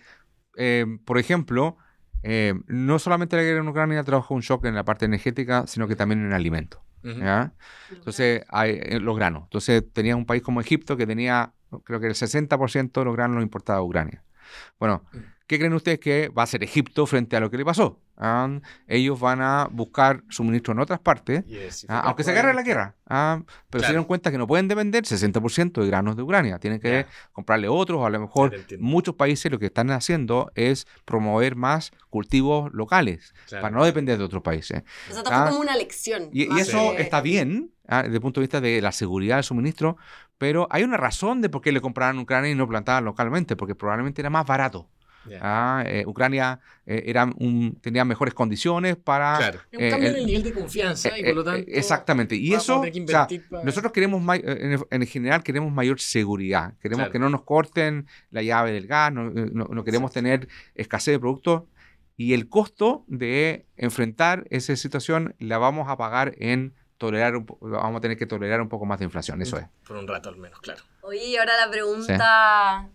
eh, 0.57 0.85
por 1.05 1.17
ejemplo, 1.17 1.77
eh, 2.23 2.53
no 2.67 2.99
solamente 2.99 3.37
la 3.37 3.43
guerra 3.43 3.61
en 3.61 3.67
Ucrania 3.67 4.03
trajo 4.03 4.33
un 4.33 4.41
shock 4.41 4.65
en 4.65 4.75
la 4.75 4.83
parte 4.83 5.05
energética, 5.05 5.65
sino 5.67 5.87
que 5.87 5.95
también 5.95 6.25
en 6.25 6.33
alimentos. 6.33 6.81
Entonces, 7.01 8.43
hay, 8.49 8.99
los 8.99 9.15
granos. 9.15 9.43
Entonces, 9.43 9.83
tenías 9.93 10.17
un 10.17 10.25
país 10.25 10.41
como 10.41 10.59
Egipto 10.59 10.97
que 10.97 11.07
tenía, 11.07 11.53
creo 11.85 12.01
que 12.01 12.07
el 12.07 12.15
60% 12.15 12.91
de 12.91 13.05
los 13.05 13.15
granos 13.15 13.35
los 13.35 13.43
importaba 13.43 13.79
a 13.79 13.83
Ucrania. 13.83 14.23
Bueno, 14.79 15.05
mm. 15.13 15.17
¿Qué 15.49 15.57
creen 15.57 15.73
ustedes 15.73 15.99
que 15.99 16.29
va 16.29 16.43
a 16.43 16.45
ser 16.45 16.63
Egipto 16.63 17.07
frente 17.07 17.35
a 17.35 17.39
lo 17.39 17.49
que 17.49 17.57
le 17.57 17.65
pasó? 17.65 17.99
¿Ah? 18.21 18.59
ellos 18.85 19.17
van 19.17 19.41
a 19.41 19.67
buscar 19.71 20.23
suministro 20.29 20.73
en 20.73 20.79
otras 20.79 20.99
partes, 20.99 21.43
¿ah? 21.87 22.01
aunque 22.01 22.25
se 22.25 22.31
agarre 22.31 22.53
la 22.53 22.63
guerra, 22.63 22.95
¿ah? 23.07 23.41
pero 23.69 23.81
se 23.81 23.91
dieron 23.91 24.03
cuenta 24.03 24.29
que 24.29 24.37
no 24.37 24.45
pueden 24.45 24.67
depender 24.67 25.05
60% 25.05 25.81
de 25.81 25.87
granos 25.87 26.17
de 26.17 26.23
Ucrania, 26.23 26.59
tienen 26.59 26.81
que 26.81 27.05
comprarle 27.31 27.69
otros, 27.69 28.05
a 28.05 28.09
lo 28.09 28.19
mejor 28.19 28.53
muchos 28.77 29.15
países 29.15 29.49
lo 29.49 29.57
que 29.57 29.67
están 29.67 29.89
haciendo 29.89 30.51
es 30.53 30.85
promover 31.05 31.55
más 31.55 31.91
cultivos 32.09 32.71
locales 32.73 33.33
para 33.49 33.71
no 33.71 33.85
depender 33.85 34.17
de 34.17 34.25
otros 34.25 34.43
países. 34.43 34.83
Eso 35.09 35.19
está 35.19 35.47
como 35.47 35.61
una 35.61 35.77
lección. 35.77 36.29
Y, 36.33 36.59
eso 36.59 36.93
está 36.97 37.21
bien 37.21 37.71
desde 37.87 38.15
el 38.15 38.21
punto 38.21 38.41
de 38.41 38.43
vista 38.43 38.61
de 38.61 38.81
la 38.81 38.91
seguridad 38.91 39.37
del 39.37 39.45
suministro, 39.45 39.95
pero 40.37 40.67
hay 40.69 40.83
una 40.83 40.97
razón 40.97 41.41
de 41.41 41.49
por 41.49 41.61
qué 41.61 41.71
le 41.71 41.81
compraban 41.81 42.19
Ucrania 42.19 42.51
y 42.51 42.55
no 42.55 42.67
plantaban 42.67 43.05
localmente, 43.05 43.55
porque 43.55 43.75
probablemente 43.75 44.21
era 44.21 44.29
más 44.29 44.45
barato. 44.45 44.89
Ah, 45.41 45.83
eh, 45.85 46.03
Ucrania 46.05 46.59
eh, 46.85 47.03
era 47.07 47.25
un, 47.25 47.77
tenía 47.81 48.05
mejores 48.05 48.33
condiciones 48.33 48.95
para... 48.97 49.37
Claro. 49.37 49.59
un 49.73 49.81
eh, 49.81 49.89
cambio 49.89 50.09
en 50.09 50.15
el 50.15 50.25
nivel 50.25 50.43
de 50.43 50.53
confianza 50.53 51.17
y 51.17 51.23
por 51.23 51.35
lo 51.35 51.43
tanto... 51.43 51.69
exactamente. 51.71 52.35
Y 52.35 52.53
eso, 52.53 52.83
nosotros 53.63 53.91
queremos, 53.91 54.23
en, 54.43 55.07
general 55.07 55.43
queremos 55.43 55.71
mayor 55.71 55.99
seguridad. 55.99 56.73
Queremos 56.81 57.09
que 57.09 57.19
no 57.19 57.29
nos 57.29 57.43
corten 57.43 58.07
la 58.31 58.41
llave 58.41 58.71
del 58.71 58.87
gas, 58.87 59.11
no, 59.13 59.29
no, 59.29 59.83
queremos 59.83 60.11
tener 60.11 60.47
escasez 60.75 61.15
de 61.15 61.19
productos. 61.19 61.63
Y 62.17 62.33
el 62.33 62.49
costo 62.49 63.05
de 63.07 63.65
enfrentar 63.77 64.45
esa 64.49 64.75
situación 64.75 65.35
la 65.39 65.57
vamos 65.57 65.87
a 65.87 65.95
pagar 65.95 66.35
en 66.37 66.73
tolerar, 66.97 67.33
vamos 67.61 67.97
a 67.97 68.01
tener 68.01 68.17
que 68.17 68.25
tolerar 68.25 68.61
un 68.61 68.67
poco 68.67 68.85
más 68.85 68.99
de 68.99 69.05
inflación, 69.05 69.41
eso 69.41 69.57
es. 69.57 69.65
Por 69.87 69.95
un 69.95 70.05
rato 70.05 70.27
al 70.27 70.35
menos, 70.35 70.59
claro. 70.59 70.83
Oye, 71.01 71.39
ahora 71.39 71.53
la 71.65 71.71
pregunta 71.71 72.89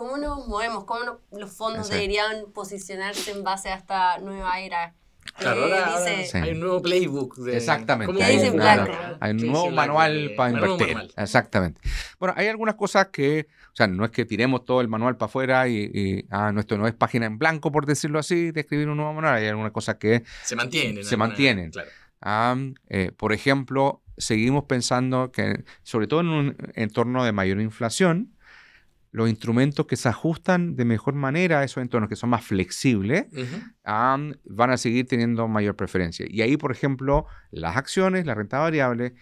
¿Cómo 0.00 0.16
nos 0.16 0.48
movemos? 0.48 0.84
¿Cómo 0.84 1.20
los 1.30 1.52
fondos 1.52 1.90
deberían 1.90 2.50
posicionarse 2.54 3.32
en 3.32 3.44
base 3.44 3.68
a 3.68 3.74
esta 3.74 4.16
nueva 4.16 4.58
era? 4.58 4.94
Claro, 5.36 5.64
ahora, 5.64 5.94
hay 6.32 6.52
un 6.52 6.60
nuevo 6.60 6.80
playbook. 6.80 7.46
Exactamente. 7.48 8.22
Hay, 8.22 8.48
un, 8.48 8.62
hay 8.62 9.30
un 9.32 9.46
nuevo 9.46 9.70
manual 9.70 10.32
para 10.38 10.52
invertir. 10.52 10.96
Exactamente. 11.18 11.82
Bueno, 12.18 12.32
hay 12.38 12.46
algunas 12.46 12.76
cosas 12.76 13.08
que, 13.08 13.46
o 13.74 13.76
sea, 13.76 13.88
no 13.88 14.06
es 14.06 14.10
que 14.10 14.24
tiremos 14.24 14.64
todo 14.64 14.80
el 14.80 14.88
manual 14.88 15.18
para 15.18 15.28
afuera 15.28 15.68
y, 15.68 16.24
ah, 16.30 16.50
nuestro 16.50 16.78
no 16.78 16.86
es 16.86 16.94
página 16.94 17.26
en 17.26 17.36
blanco, 17.36 17.70
por 17.70 17.84
decirlo 17.84 18.18
así, 18.18 18.52
de 18.52 18.60
escribir 18.62 18.88
un 18.88 18.96
nuevo 18.96 19.12
manual. 19.12 19.34
Hay 19.34 19.48
algunas 19.48 19.72
cosas 19.72 19.96
que 19.96 20.24
se 20.42 20.56
mantienen. 20.56 21.04
Se 21.04 21.18
mantienen. 21.18 21.72
Claro. 21.72 21.90
Ah, 22.22 22.56
eh, 22.88 23.12
por 23.14 23.34
ejemplo, 23.34 24.00
seguimos 24.16 24.64
pensando 24.64 25.30
que, 25.30 25.62
sobre 25.82 26.06
todo 26.06 26.20
en 26.20 26.28
un 26.28 26.56
entorno 26.74 27.22
de 27.22 27.32
mayor 27.32 27.60
inflación, 27.60 28.34
los 29.12 29.28
instrumentos 29.28 29.86
que 29.86 29.96
se 29.96 30.08
ajustan 30.08 30.76
de 30.76 30.84
mejor 30.84 31.14
manera 31.14 31.60
a 31.60 31.64
esos 31.64 31.82
entornos, 31.82 32.08
que 32.08 32.16
son 32.16 32.30
más 32.30 32.44
flexibles, 32.44 33.26
van 33.84 34.70
a 34.70 34.76
seguir 34.76 35.06
teniendo 35.06 35.48
mayor 35.48 35.74
preferencia. 35.74 36.26
Y 36.28 36.42
ahí, 36.42 36.56
por 36.56 36.70
ejemplo, 36.70 37.26
las 37.50 37.76
acciones, 37.76 38.24
la 38.24 38.34
renta 38.34 38.58
variable, 38.58 39.14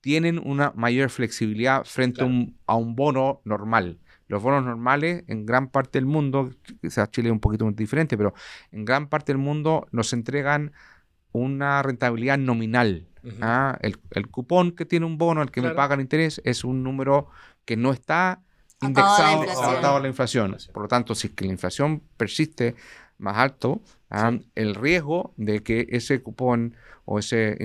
tienen 0.00 0.38
una 0.38 0.72
mayor 0.74 1.08
flexibilidad 1.10 1.84
frente 1.84 2.22
a, 2.22 2.76
un, 2.76 2.96
bono 2.96 3.40
normal. 3.44 4.00
Los 4.28 4.42
bonos 4.42 4.64
normales 4.64 5.24
en 5.28 5.46
gran 5.46 5.68
parte 5.68 5.98
del 5.98 6.06
mundo, 6.06 6.50
quizás 6.80 7.10
Chile 7.10 7.28
es 7.28 7.32
un 7.32 7.40
poquito 7.40 7.70
diferente, 7.70 8.18
pero 8.18 8.34
en 8.70 8.84
gran 8.84 9.08
parte 9.08 9.32
del 9.32 9.38
mundo 9.38 9.86
nos 9.92 10.12
entregan 10.12 10.72
una 11.32 11.82
rentabilidad 11.82 12.36
nominal. 12.36 13.08
¿ah? 13.40 13.78
el, 13.80 14.28
cupón 14.28 14.72
que 14.72 14.84
tiene 14.84 15.06
un 15.06 15.16
bono, 15.16 15.40
el 15.40 15.50
que 15.50 15.62
me 15.62 15.70
paga 15.70 15.94
el 15.94 16.00
interés, 16.00 16.42
es 16.44 16.64
un 16.64 16.82
número 16.82 17.28
que 17.64 17.76
no 17.76 17.92
está 17.92 18.42
indexado 18.82 19.42
adaptado 19.42 19.96
a 19.96 20.00
la 20.00 20.08
inflación. 20.08 20.56
Por 20.72 20.82
lo 20.82 20.88
tanto, 20.88 21.14
si 21.14 21.28
es 21.28 21.32
que 21.34 21.44
la 21.44 21.52
inflación 21.52 22.02
persiste 22.16 22.74
más 23.18 23.36
alto, 23.38 23.80
ah, 24.10 24.32
el 24.54 24.74
riesgo 24.74 25.32
de 25.36 25.62
que 25.62 25.86
ese 25.90 26.22
cupón 26.22 26.76
o 27.04 27.18
esa 27.18 27.36
eh, 27.36 27.56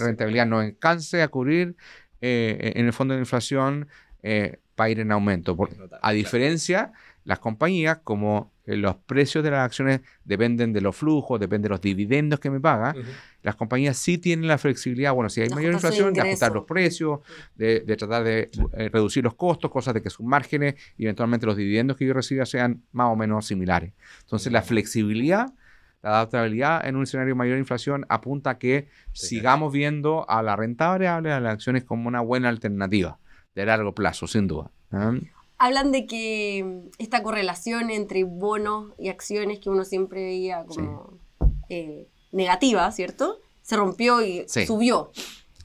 rentabilidad 0.00 0.46
no 0.46 0.58
alcance 0.58 1.22
a 1.22 1.28
cubrir 1.28 1.76
eh, 2.20 2.72
en 2.76 2.86
el 2.86 2.92
fondo 2.92 3.14
de 3.14 3.20
inflación 3.20 3.88
eh, 4.22 4.58
va 4.78 4.84
a 4.84 4.90
ir 4.90 5.00
en 5.00 5.12
aumento. 5.12 5.56
a 6.02 6.12
diferencia, 6.12 6.92
las 7.28 7.40
compañías, 7.40 7.98
como 8.04 8.54
eh, 8.64 8.74
los 8.74 8.96
precios 8.96 9.44
de 9.44 9.50
las 9.50 9.60
acciones 9.60 10.00
dependen 10.24 10.72
de 10.72 10.80
los 10.80 10.96
flujos, 10.96 11.38
dependen 11.38 11.64
de 11.64 11.68
los 11.68 11.80
dividendos 11.82 12.40
que 12.40 12.48
me 12.48 12.58
paga, 12.58 12.94
las 13.42 13.54
compañías 13.54 13.98
sí 13.98 14.16
tienen 14.16 14.48
la 14.48 14.56
flexibilidad, 14.56 15.12
bueno, 15.12 15.28
si 15.28 15.42
hay 15.42 15.50
mayor 15.50 15.74
inflación, 15.74 16.14
de 16.14 16.22
ajustar 16.22 16.52
los 16.52 16.64
precios, 16.64 17.20
de, 17.54 17.80
tratar 17.98 18.24
de 18.24 18.50
eh, 18.78 18.88
reducir 18.90 19.22
los 19.22 19.34
costos, 19.34 19.70
cosas 19.70 19.92
de 19.92 20.00
que 20.00 20.08
sus 20.08 20.24
márgenes 20.24 20.76
y 20.96 21.04
eventualmente 21.04 21.44
los 21.44 21.58
dividendos 21.58 21.98
que 21.98 22.06
yo 22.06 22.14
reciba 22.14 22.46
sean 22.46 22.82
más 22.92 23.12
o 23.12 23.16
menos 23.16 23.44
similares. 23.44 23.92
Entonces, 24.22 24.50
la 24.50 24.62
flexibilidad 24.62 25.52
la 26.00 26.10
adaptabilidad 26.10 26.86
en 26.86 26.96
un 26.96 27.02
escenario 27.02 27.34
de 27.34 27.38
mayor 27.38 27.58
inflación 27.58 28.06
apunta 28.08 28.50
a 28.50 28.58
que 28.58 28.88
sigamos 29.12 29.70
viendo 29.70 30.24
a 30.30 30.42
la 30.42 30.56
renta 30.56 30.88
variable, 30.88 31.32
a 31.32 31.40
las 31.40 31.52
acciones 31.52 31.84
como 31.84 32.08
una 32.08 32.20
buena 32.20 32.48
alternativa 32.48 33.18
de 33.54 33.66
largo 33.66 33.94
plazo, 33.94 34.26
sin 34.28 34.46
duda. 34.46 34.70
¿eh? 34.92 35.28
Hablan 35.58 35.90
de 35.92 36.06
que 36.06 36.88
esta 36.98 37.22
correlación 37.22 37.90
entre 37.90 38.24
bonos 38.24 38.92
y 38.98 39.08
acciones 39.08 39.58
que 39.58 39.70
uno 39.70 39.84
siempre 39.84 40.22
veía 40.22 40.64
como 40.64 41.18
eh, 41.68 42.08
negativa, 42.32 42.90
¿cierto? 42.92 43.40
Se 43.62 43.76
rompió 43.76 44.22
y 44.22 44.46
subió. 44.48 45.10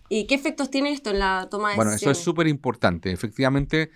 ¿Y 0.09 0.27
qué 0.27 0.35
efectos 0.35 0.69
tiene 0.69 0.91
esto 0.91 1.11
en 1.11 1.19
la 1.19 1.47
toma 1.49 1.69
de 1.69 1.75
decisiones? 1.75 1.77
Bueno, 1.77 1.91
eso 1.93 2.11
es 2.11 2.17
súper 2.23 2.47
importante. 2.47 3.11
Efectivamente, 3.11 3.91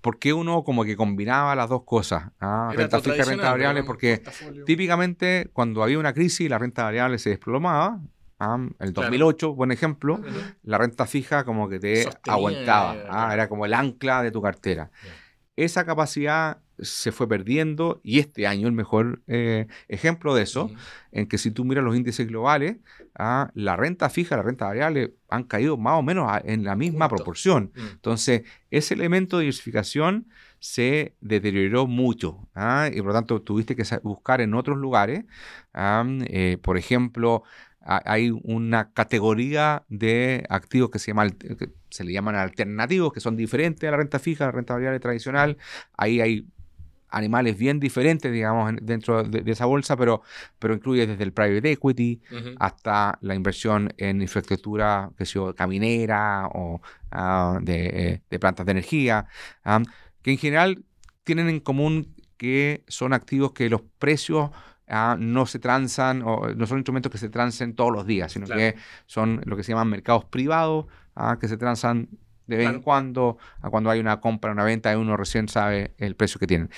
¿por 0.00 0.18
qué 0.18 0.32
uno 0.32 0.64
como 0.64 0.84
que 0.84 0.96
combinaba 0.96 1.54
las 1.54 1.68
dos 1.68 1.84
cosas? 1.84 2.30
¿ah? 2.40 2.72
Renta 2.74 3.00
fija 3.00 3.16
y 3.16 3.22
renta 3.22 3.50
variable, 3.50 3.84
porque 3.84 4.22
típicamente 4.66 5.50
cuando 5.52 5.82
había 5.82 5.98
una 5.98 6.12
crisis 6.12 6.48
la 6.48 6.58
renta 6.58 6.84
variable 6.84 7.18
se 7.18 7.30
desplomaba. 7.30 8.00
¿ah? 8.38 8.58
El 8.78 8.92
2008, 8.92 9.54
buen 9.54 9.70
ejemplo, 9.70 10.20
la 10.62 10.78
renta 10.78 11.06
fija 11.06 11.44
como 11.44 11.68
que 11.68 11.78
te 11.78 12.08
aguantaba, 12.26 12.96
¿ah? 13.08 13.32
era 13.32 13.48
como 13.48 13.66
el 13.66 13.74
ancla 13.74 14.22
de 14.22 14.30
tu 14.30 14.40
cartera. 14.40 14.90
Esa 15.60 15.84
capacidad 15.84 16.62
se 16.78 17.12
fue 17.12 17.28
perdiendo 17.28 18.00
y 18.02 18.18
este 18.18 18.46
año 18.46 18.66
el 18.66 18.72
mejor 18.72 19.20
eh, 19.26 19.66
ejemplo 19.88 20.34
de 20.34 20.42
eso, 20.42 20.70
en 21.12 21.26
que 21.26 21.36
si 21.36 21.50
tú 21.50 21.66
miras 21.66 21.84
los 21.84 21.94
índices 21.94 22.26
globales, 22.26 22.78
ah, 23.14 23.50
la 23.52 23.76
renta 23.76 24.08
fija, 24.08 24.38
la 24.38 24.42
renta 24.42 24.64
variable 24.64 25.12
han 25.28 25.44
caído 25.44 25.76
más 25.76 25.98
o 25.98 26.02
menos 26.02 26.30
en 26.44 26.64
la 26.64 26.76
misma 26.76 27.10
proporción. 27.10 27.72
Mm. 27.74 27.80
Entonces, 27.92 28.42
ese 28.70 28.94
elemento 28.94 29.36
de 29.36 29.42
diversificación 29.42 30.28
se 30.60 31.14
deterioró 31.20 31.86
mucho 31.86 32.48
ah, 32.54 32.88
y 32.90 32.96
por 32.96 33.08
lo 33.08 33.12
tanto 33.12 33.42
tuviste 33.42 33.76
que 33.76 33.84
buscar 34.02 34.40
en 34.40 34.54
otros 34.54 34.78
lugares, 34.78 35.26
ah, 35.74 36.06
eh, 36.24 36.56
por 36.62 36.78
ejemplo, 36.78 37.42
hay 37.82 38.30
una 38.44 38.92
categoría 38.92 39.84
de 39.88 40.44
activos 40.48 40.90
que 40.90 40.98
se, 40.98 41.08
llama, 41.08 41.26
se 41.90 42.04
le 42.04 42.12
llaman 42.12 42.34
alternativos, 42.36 43.12
que 43.12 43.20
son 43.20 43.36
diferentes 43.36 43.86
a 43.86 43.90
la 43.90 43.98
renta 43.98 44.18
fija, 44.18 44.44
a 44.44 44.48
la 44.48 44.52
renta 44.52 44.74
variable 44.74 45.00
tradicional. 45.00 45.58
Ahí 45.96 46.20
hay 46.20 46.46
animales 47.10 47.58
bien 47.58 47.80
diferentes, 47.80 48.32
digamos, 48.32 48.72
dentro 48.80 49.24
de, 49.24 49.50
esa 49.50 49.66
bolsa, 49.66 49.96
pero, 49.96 50.22
pero 50.58 50.74
incluye 50.74 51.06
desde 51.06 51.24
el 51.24 51.32
private 51.32 51.72
equity 51.72 52.20
hasta 52.58 53.18
la 53.20 53.34
inversión 53.34 53.92
en 53.96 54.22
infraestructura, 54.22 55.10
que 55.18 55.26
sea 55.26 55.52
caminera 55.54 56.46
o 56.54 56.80
ah, 57.10 57.58
de, 57.60 58.22
plantas 58.40 58.64
de 58.66 58.72
energía, 58.72 59.26
ah, 59.64 59.82
que 60.22 60.32
en 60.32 60.38
general 60.38 60.84
tienen 61.24 61.48
en 61.48 61.60
común 61.60 62.14
que 62.36 62.84
son 62.88 63.12
activos 63.12 63.52
que 63.52 63.68
los 63.68 63.82
precios 63.98 64.50
ah, 64.90 65.16
no 65.18 65.46
se 65.46 65.58
transan, 65.58 66.22
o 66.22 66.48
no 66.54 66.66
son 66.66 66.78
instrumentos 66.78 67.10
que 67.10 67.18
se 67.18 67.30
transen 67.30 67.74
todos 67.74 67.92
los 67.92 68.06
días, 68.06 68.32
sino 68.32 68.46
que 68.46 68.76
son 69.06 69.40
lo 69.44 69.56
que 69.56 69.62
se 69.62 69.72
llaman 69.72 69.88
mercados 69.88 70.24
privados, 70.24 70.86
que 71.40 71.48
se 71.48 71.56
transan 71.56 72.08
de 72.46 72.56
vez 72.56 72.68
en 72.68 72.80
cuando, 72.80 73.38
a 73.60 73.70
cuando 73.70 73.90
hay 73.90 74.00
una 74.00 74.20
compra, 74.20 74.50
una 74.50 74.64
venta, 74.64 74.92
y 74.92 74.96
uno 74.96 75.16
recién 75.16 75.48
sabe 75.48 75.94
el 75.98 76.16
precio 76.16 76.40
que 76.40 76.48
tienen. 76.48 76.68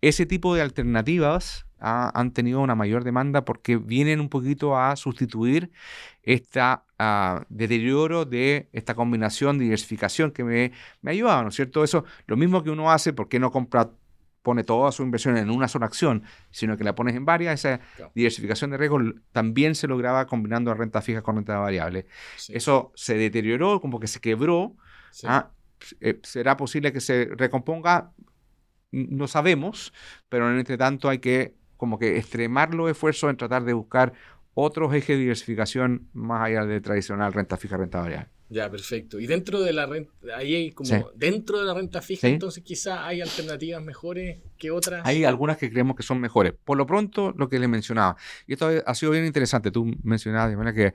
Ese 0.00 0.26
tipo 0.26 0.56
de 0.56 0.62
alternativas 0.62 1.66
ah, 1.78 2.10
han 2.14 2.32
tenido 2.32 2.60
una 2.60 2.74
mayor 2.74 3.04
demanda 3.04 3.44
porque 3.44 3.76
vienen 3.76 4.20
un 4.20 4.28
poquito 4.28 4.76
a 4.76 4.96
sustituir 4.96 5.70
este 6.24 6.60
deterioro 7.48 8.24
de 8.24 8.68
esta 8.72 8.94
combinación 8.96 9.58
de 9.58 9.64
diversificación 9.64 10.32
que 10.32 10.42
me, 10.42 10.72
me 11.00 11.12
ayudaba, 11.12 11.42
¿no 11.42 11.50
es 11.50 11.54
cierto? 11.54 11.84
Eso, 11.84 12.04
lo 12.26 12.36
mismo 12.36 12.64
que 12.64 12.70
uno 12.70 12.90
hace, 12.90 13.12
porque 13.12 13.38
no 13.38 13.52
compra 13.52 13.88
pone 14.42 14.64
toda 14.64 14.90
su 14.92 15.02
inversión 15.02 15.36
en 15.36 15.50
una 15.50 15.68
sola 15.68 15.86
acción, 15.86 16.24
sino 16.50 16.76
que 16.76 16.84
la 16.84 16.94
pones 16.94 17.14
en 17.14 17.24
varias, 17.24 17.64
esa 17.64 17.80
diversificación 18.14 18.70
de 18.70 18.78
riesgo 18.78 18.98
también 19.32 19.74
se 19.74 19.86
lograba 19.86 20.26
combinando 20.26 20.72
renta 20.74 21.02
fija 21.02 21.22
con 21.22 21.36
renta 21.36 21.58
variable. 21.58 22.06
Eso 22.48 22.92
se 22.94 23.16
deterioró, 23.16 23.80
como 23.80 24.00
que 24.00 24.06
se 24.06 24.20
quebró, 24.20 24.76
Ah, 25.24 25.50
eh, 26.00 26.20
¿Será 26.22 26.56
posible 26.56 26.92
que 26.92 27.00
se 27.00 27.30
recomponga? 27.36 28.12
No 28.92 29.28
sabemos, 29.28 29.92
pero 30.28 30.50
en 30.50 30.58
este 30.58 30.76
tanto 30.76 31.08
hay 31.08 31.18
que 31.18 31.54
como 31.76 31.98
que 31.98 32.18
extremar 32.18 32.74
los 32.74 32.90
esfuerzos 32.90 33.30
en 33.30 33.36
tratar 33.36 33.64
de 33.64 33.72
buscar 33.72 34.12
otros 34.54 34.92
ejes 34.92 35.16
de 35.16 35.20
diversificación 35.20 36.08
más 36.12 36.42
allá 36.42 36.66
de 36.66 36.80
tradicional 36.80 37.32
renta 37.32 37.56
fija, 37.56 37.76
renta 37.76 38.00
variable. 38.00 38.28
Ya, 38.50 38.68
perfecto. 38.68 39.20
Y 39.20 39.28
dentro 39.28 39.60
de 39.60 39.72
la 39.72 39.86
renta, 39.86 40.12
ahí 40.36 40.54
hay 40.54 40.70
como, 40.72 41.10
dentro 41.14 41.60
de 41.60 41.64
la 41.64 41.72
renta 41.72 42.02
fija, 42.02 42.26
entonces 42.26 42.64
quizá 42.64 43.06
hay 43.06 43.20
alternativas 43.20 43.82
mejores 43.82 44.38
que 44.58 44.72
otras. 44.72 45.06
Hay 45.06 45.24
algunas 45.24 45.56
que 45.56 45.70
creemos 45.70 45.96
que 45.96 46.02
son 46.02 46.20
mejores. 46.20 46.52
Por 46.64 46.76
lo 46.76 46.84
pronto, 46.84 47.32
lo 47.36 47.48
que 47.48 47.60
le 47.60 47.68
mencionaba, 47.68 48.16
y 48.48 48.54
esto 48.54 48.68
ha 48.84 48.94
sido 48.96 49.12
bien 49.12 49.24
interesante, 49.24 49.70
tú 49.70 49.96
mencionabas 50.02 50.50
de 50.50 50.56
manera 50.56 50.74
que 50.74 50.94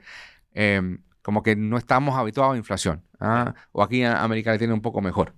em, 0.52 0.98
como 1.22 1.42
que 1.42 1.56
no 1.56 1.78
estamos 1.78 2.14
habituados 2.16 2.54
a 2.54 2.56
inflación. 2.58 3.02
¿ah? 3.18 3.54
O 3.72 3.82
aquí 3.82 4.02
en 4.02 4.12
América 4.12 4.52
le 4.52 4.58
tiene 4.58 4.74
un 4.74 4.82
poco 4.82 5.00
mejor. 5.00 5.34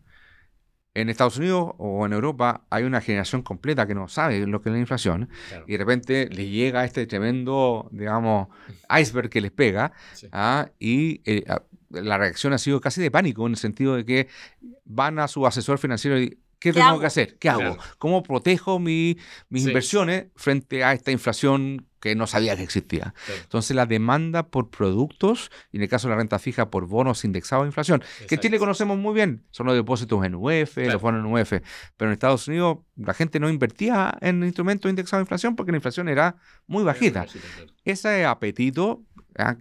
En 0.92 1.08
Estados 1.08 1.38
Unidos 1.38 1.74
o 1.78 2.04
en 2.04 2.12
Europa 2.12 2.66
hay 2.70 2.82
una 2.82 3.00
generación 3.00 3.42
completa 3.42 3.86
que 3.86 3.94
no 3.94 4.08
sabe 4.08 4.46
lo 4.46 4.60
que 4.60 4.68
es 4.68 4.72
la 4.74 4.80
inflación 4.80 5.30
y 5.66 5.72
de 5.72 5.78
repente 5.78 6.28
les 6.28 6.50
llega 6.50 6.84
este 6.84 7.06
tremendo, 7.06 7.88
digamos, 7.92 8.48
iceberg 9.00 9.30
que 9.30 9.40
les 9.40 9.52
pega 9.52 9.92
¿ah? 10.32 10.70
y 10.78 11.22
eh, 11.24 11.44
la 11.90 12.18
reacción 12.18 12.52
ha 12.52 12.58
sido 12.58 12.80
casi 12.80 13.00
de 13.00 13.10
pánico 13.10 13.46
en 13.46 13.52
el 13.52 13.58
sentido 13.58 13.96
de 13.96 14.04
que 14.04 14.28
van 14.84 15.18
a 15.18 15.28
su 15.28 15.46
asesor 15.46 15.78
financiero 15.78 16.20
y 16.20 16.38
¿Qué, 16.58 16.72
tengo 16.72 16.98
que 16.98 17.06
hacer? 17.06 17.38
¿Qué 17.38 17.48
hago? 17.48 17.78
¿Cómo 17.98 18.22
protejo 18.22 18.78
mis 18.78 19.16
inversiones 19.50 20.26
frente 20.34 20.82
a 20.82 20.92
esta 20.92 21.12
inflación 21.12 21.86
que 22.00 22.16
no 22.16 22.26
sabía 22.26 22.56
que 22.56 22.64
existía? 22.64 23.14
Entonces, 23.42 23.76
la 23.76 23.86
demanda 23.86 24.48
por 24.48 24.70
productos, 24.70 25.50
y 25.70 25.76
en 25.76 25.84
el 25.84 25.88
caso 25.88 26.08
de 26.08 26.14
la 26.14 26.18
renta 26.18 26.38
fija, 26.38 26.70
por 26.70 26.86
bonos 26.86 27.24
indexados 27.24 27.62
a 27.62 27.66
inflación, 27.66 28.02
que 28.26 28.34
en 28.34 28.40
Chile 28.40 28.58
conocemos 28.58 28.98
muy 28.98 29.14
bien, 29.14 29.44
son 29.50 29.66
los 29.66 29.76
depósitos 29.76 30.24
en 30.24 30.34
UF, 30.34 30.76
los 30.78 31.00
bonos 31.00 31.24
en 31.24 31.32
UF, 31.32 31.52
pero 31.96 32.10
en 32.10 32.12
Estados 32.12 32.48
Unidos 32.48 32.78
la 32.96 33.14
gente 33.14 33.38
no 33.38 33.48
invertía 33.48 34.16
en 34.20 34.42
instrumentos 34.42 34.88
indexados 34.88 35.20
a 35.20 35.22
inflación 35.22 35.54
porque 35.54 35.70
la 35.70 35.78
inflación 35.78 36.08
era 36.08 36.36
muy 36.66 36.82
bajita. 36.82 37.26
Ese 37.84 38.26
apetito 38.26 39.02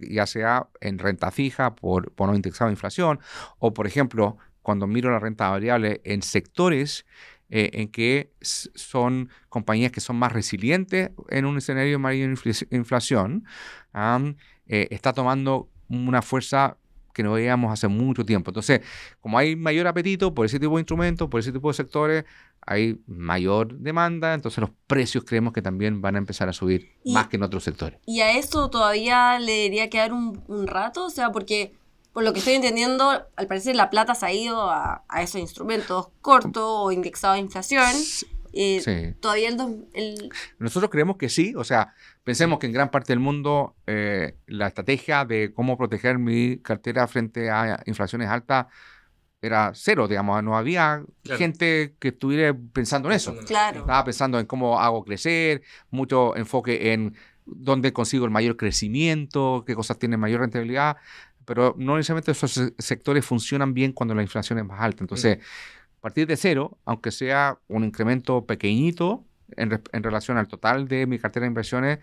ya 0.00 0.26
sea 0.26 0.68
en 0.80 0.98
renta 0.98 1.30
fija 1.30 1.74
por 1.74 2.12
bonos 2.16 2.36
indexados 2.36 2.70
a 2.70 2.72
inflación, 2.72 3.20
o 3.58 3.72
por 3.72 3.86
ejemplo, 3.86 4.36
cuando 4.62 4.86
miro 4.86 5.10
la 5.10 5.18
renta 5.18 5.48
variable 5.48 6.00
en 6.04 6.22
sectores 6.22 7.06
eh, 7.50 7.70
en 7.72 7.88
que 7.88 8.30
son 8.40 9.30
compañías 9.48 9.90
que 9.90 10.00
son 10.00 10.16
más 10.16 10.32
resilientes 10.32 11.10
en 11.30 11.46
un 11.46 11.56
escenario 11.56 11.92
de 11.92 11.98
mayor 11.98 12.34
inflación, 12.70 13.46
eh, 14.66 14.88
está 14.90 15.14
tomando 15.14 15.70
una 15.88 16.20
fuerza 16.20 16.76
que 17.18 17.24
no 17.24 17.32
veíamos 17.32 17.72
hace 17.72 17.88
mucho 17.88 18.24
tiempo. 18.24 18.52
Entonces, 18.52 18.80
como 19.20 19.38
hay 19.38 19.56
mayor 19.56 19.88
apetito 19.88 20.32
por 20.32 20.46
ese 20.46 20.60
tipo 20.60 20.76
de 20.76 20.82
instrumentos, 20.82 21.28
por 21.28 21.40
ese 21.40 21.50
tipo 21.50 21.66
de 21.66 21.74
sectores, 21.74 22.24
hay 22.64 23.00
mayor 23.08 23.76
demanda, 23.76 24.34
entonces 24.34 24.60
los 24.60 24.70
precios 24.86 25.24
creemos 25.24 25.52
que 25.52 25.60
también 25.60 26.00
van 26.00 26.14
a 26.14 26.18
empezar 26.18 26.48
a 26.48 26.52
subir 26.52 26.92
más 27.06 27.26
que 27.26 27.34
en 27.34 27.42
otros 27.42 27.64
sectores. 27.64 27.98
¿Y 28.06 28.20
a 28.20 28.38
esto 28.38 28.70
todavía 28.70 29.40
le 29.40 29.50
debería 29.50 29.90
quedar 29.90 30.12
un, 30.12 30.44
un 30.46 30.68
rato? 30.68 31.06
O 31.06 31.10
sea, 31.10 31.32
porque 31.32 31.72
por 32.12 32.22
lo 32.22 32.32
que 32.32 32.38
estoy 32.38 32.54
entendiendo, 32.54 33.26
al 33.34 33.46
parecer 33.48 33.74
la 33.74 33.90
plata 33.90 34.14
se 34.14 34.26
ha 34.26 34.32
ido 34.32 34.70
a, 34.70 35.02
esos 35.20 35.40
instrumentos 35.40 36.10
cortos 36.20 36.62
o 36.64 36.92
indexados 36.92 37.34
a 37.34 37.40
inflación. 37.40 37.92
Eh, 38.52 38.80
sí. 38.80 39.18
Todavía 39.20 39.48
el, 39.48 40.30
Nosotros 40.60 40.88
creemos 40.88 41.16
que 41.16 41.28
sí, 41.28 41.54
o 41.56 41.64
sea, 41.64 41.94
pensemos 42.28 42.58
que 42.58 42.66
en 42.66 42.74
gran 42.74 42.90
parte 42.90 43.14
del 43.14 43.20
mundo 43.20 43.74
eh, 43.86 44.36
la 44.48 44.66
estrategia 44.66 45.24
de 45.24 45.50
cómo 45.54 45.78
proteger 45.78 46.18
mi 46.18 46.58
cartera 46.58 47.08
frente 47.08 47.48
a 47.48 47.82
inflaciones 47.86 48.28
altas 48.28 48.66
era 49.40 49.72
cero, 49.74 50.06
digamos, 50.06 50.44
no 50.44 50.54
había 50.54 51.02
gente 51.24 51.94
que 51.98 52.08
estuviera 52.08 52.54
pensando 52.74 53.08
en 53.08 53.14
eso. 53.14 53.34
Claro. 53.46 53.80
Estaba 53.80 54.04
pensando 54.04 54.38
en 54.38 54.44
cómo 54.44 54.78
hago 54.78 55.06
crecer, 55.06 55.62
mucho 55.90 56.36
enfoque 56.36 56.92
en 56.92 57.14
dónde 57.46 57.94
consigo 57.94 58.26
el 58.26 58.30
mayor 58.30 58.58
crecimiento, 58.58 59.64
qué 59.66 59.74
cosas 59.74 59.98
tienen 59.98 60.20
mayor 60.20 60.40
rentabilidad 60.40 60.98
pero 61.46 61.74
no 61.78 61.96
necesariamente 61.96 62.32
esos 62.32 62.74
sectores 62.76 63.24
funcionan 63.24 63.72
bien 63.72 63.92
cuando 63.92 64.14
la 64.14 64.20
inflación 64.20 64.58
es 64.58 64.66
más 64.66 64.82
alta. 64.82 65.02
Entonces, 65.02 65.38
a 65.38 66.00
partir 66.02 66.26
de 66.26 66.36
cero, 66.36 66.76
aunque 66.84 67.10
sea 67.10 67.58
un 67.68 67.84
incremento 67.84 68.44
pequeñito 68.44 69.24
en, 69.56 70.02
relación 70.02 70.36
al 70.36 70.48
total 70.48 70.88
de 70.88 71.06
mi 71.06 71.18
cartera 71.18 71.44
de 71.44 71.48
inversiones, 71.48 71.98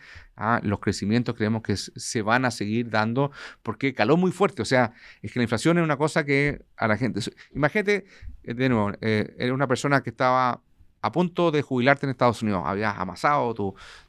los 0.63 0.79
crecimientos 0.79 1.35
creemos 1.35 1.61
que 1.61 1.75
se 1.77 2.21
van 2.21 2.45
a 2.45 2.51
seguir 2.51 2.89
dando 2.89 3.31
porque 3.63 3.93
caló 3.93 4.17
muy 4.17 4.31
fuerte. 4.31 4.61
O 4.61 4.65
sea, 4.65 4.93
es 5.21 5.31
que 5.31 5.39
la 5.39 5.43
inflación 5.43 5.77
es 5.77 5.83
una 5.83 5.97
cosa 5.97 6.25
que 6.25 6.63
a 6.77 6.87
la 6.87 6.97
gente... 6.97 7.19
Imagínate, 7.53 8.05
eh, 8.43 8.53
de 8.53 8.69
nuevo, 8.69 8.91
eh, 9.01 9.35
era 9.37 9.53
una 9.53 9.67
persona 9.67 10.01
que 10.01 10.09
estaba 10.09 10.61
a 11.01 11.11
punto 11.11 11.51
de 11.51 11.61
jubilarte 11.61 12.07
en 12.07 12.09
Estados 12.09 12.41
Unidos, 12.41 12.63
habías 12.65 12.97
amasado 12.97 13.53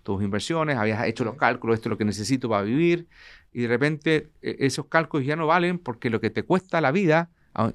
tus 0.03 0.23
inversiones, 0.23 0.79
habías 0.79 1.05
hecho 1.07 1.25
los 1.25 1.35
cálculos, 1.37 1.75
esto 1.75 1.89
es 1.89 1.91
lo 1.91 1.99
que 1.99 2.07
necesito 2.07 2.49
para 2.49 2.63
vivir, 2.63 3.07
y 3.53 3.61
de 3.63 3.69
repente 3.69 4.31
e, 4.41 4.57
esos 4.61 4.87
cálculos 4.87 5.27
ya 5.27 5.37
no 5.37 5.47
valen 5.47 5.79
porque 5.79 6.09
lo 6.09 6.23
que 6.23 6.31
te 6.31 6.43
cuesta 6.43 6.81
la 6.81 6.93
vida 6.93 7.29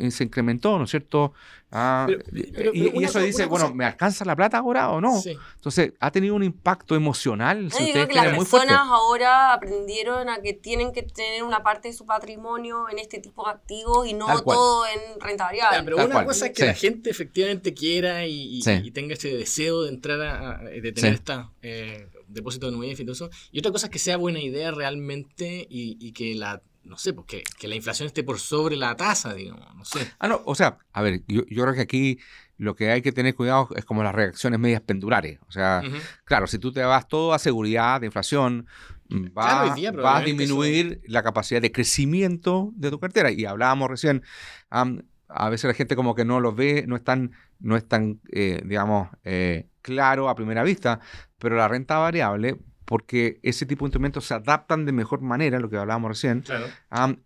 Se 0.10 0.24
incrementó, 0.24 0.78
¿no 0.78 0.84
es 0.84 0.92
cierto? 0.92 1.34
Ah, 1.74 2.06
y, 2.34 3.04
eso 3.04 3.20
dice, 3.20 3.46
bueno, 3.46 3.74
¿me 3.74 3.86
alcanza 3.86 4.26
la 4.26 4.36
plata 4.36 4.58
ahora 4.58 4.90
o 4.90 5.00
no? 5.00 5.22
Entonces, 5.56 5.94
ha 6.00 6.12
tenido 6.12 6.36
un 6.36 6.44
impacto 6.44 6.96
emocional. 6.96 7.72
Si 7.72 7.92
creo 7.94 8.08
que 8.08 8.16
las 8.16 8.36
personas 8.38 8.82
ahora 8.88 9.54
aprendieron 9.54 10.30
a 10.30 10.42
que 10.42 10.54
tienen 10.54 10.92
que 10.92 11.04
tener 11.04 11.44
una 11.44 11.64
parte 11.64 11.88
de 11.88 11.94
su 11.94 12.06
patrimonio 12.06 12.90
en 12.90 13.00
este 13.00 13.20
tipo 13.20 13.46
de 13.46 13.52
activos 13.52 14.06
y 14.06 14.14
no 14.14 14.28
todo 14.42 14.86
en 14.86 15.20
renta 15.22 15.46
variable. 15.46 15.84
pero 15.84 16.06
una 16.06 16.26
cosa 16.26 16.48
es 16.48 16.52
que 16.52 16.66
la 16.66 16.74
gente 16.74 17.10
efectivamente 17.10 17.74
quiera 17.74 18.26
y, 18.28 18.62
tenga 18.94 19.14
ese 19.14 19.34
deseo 19.34 19.84
de 19.84 19.90
entrar 19.90 20.22
a, 20.22 20.58
de 20.58 20.92
tener 20.92 21.14
esta 21.14 21.52
eh, 21.62 22.10
depósito 22.28 22.66
de 22.66 22.74
nubes 22.74 23.00
y 23.00 23.04
todo 23.06 23.14
eso. 23.14 23.30
Y 23.52 23.60
otra 23.60 23.72
cosa 23.72 23.88
es 23.88 23.92
que 23.92 24.00
sea 24.00 24.18
buena 24.18 24.42
idea 24.42 24.72
realmente 24.72 25.66
y 25.70 26.12
que 26.12 26.36
la 26.36 26.62
no 26.84 26.98
sé, 26.98 27.14
porque 27.14 27.44
que 27.60 27.68
la 27.68 27.76
inflación 27.76 28.08
esté 28.08 28.24
por 28.24 28.40
sobre 28.40 28.76
la 28.76 28.96
tasa, 28.96 29.34
digamos, 29.34 29.76
no 29.76 29.86
sé. 29.86 30.12
Ah, 30.20 30.28
no, 30.28 30.42
o 30.46 30.56
sea, 30.56 30.78
a 30.94 31.02
ver, 31.02 31.22
yo, 31.28 31.44
creo 31.46 31.74
que 31.74 31.82
aquí 31.82 32.20
lo 32.58 32.76
que 32.76 32.92
hay 32.92 33.02
que 33.02 33.12
tener 33.12 33.36
cuidado 33.36 33.70
es 33.76 33.86
como 33.86 34.04
las 34.04 34.14
reacciones 34.14 34.60
medias 34.60 34.82
pendulares. 34.82 35.40
O 35.48 35.52
sea, 35.52 35.84
claro, 36.26 36.48
si 36.48 36.60
tú 36.60 36.72
te 36.72 36.82
vas 36.84 37.08
todo 37.08 37.34
a 37.34 37.40
seguridad 37.40 38.02
de 38.02 38.08
inflación, 38.08 38.68
mm, 39.10 39.26
va, 39.38 39.74
a 40.18 40.22
disminuir 40.24 41.02
la 41.08 41.24
capacidad 41.24 41.62
de 41.62 41.72
crecimiento 41.72 42.72
de 42.76 42.90
tu 42.90 43.00
cartera. 43.00 43.32
Y 43.32 43.46
hablábamos 43.46 43.90
recién, 43.90 44.24
a 44.70 45.50
veces 45.50 45.68
la 45.68 45.74
gente 45.74 45.96
como 45.96 46.16
que 46.16 46.26
no 46.26 46.40
lo 46.40 46.54
ve, 46.54 46.86
no 46.88 46.96
es 46.96 47.04
tan, 47.04 47.32
no 47.60 47.78
es 47.78 47.88
tan 47.88 48.20
eh, 48.32 48.62
digamos, 48.66 49.10
eh, 49.24 49.68
claro 49.82 50.30
a 50.30 50.36
primera 50.36 50.64
vista, 50.64 51.00
pero 51.38 51.56
la 51.56 51.68
renta 51.68 51.98
variable 51.98 52.58
porque 52.92 53.40
ese 53.42 53.66
tipo 53.66 53.86
de 53.86 53.88
instrumentos 53.88 54.26
se 54.26 54.34
adaptan 54.34 54.84
de 54.84 54.92
mejor 54.92 55.22
manera, 55.22 55.62
lo 55.62 55.70
que 55.70 55.78
hablábamos 55.78 56.10
recién, 56.10 56.44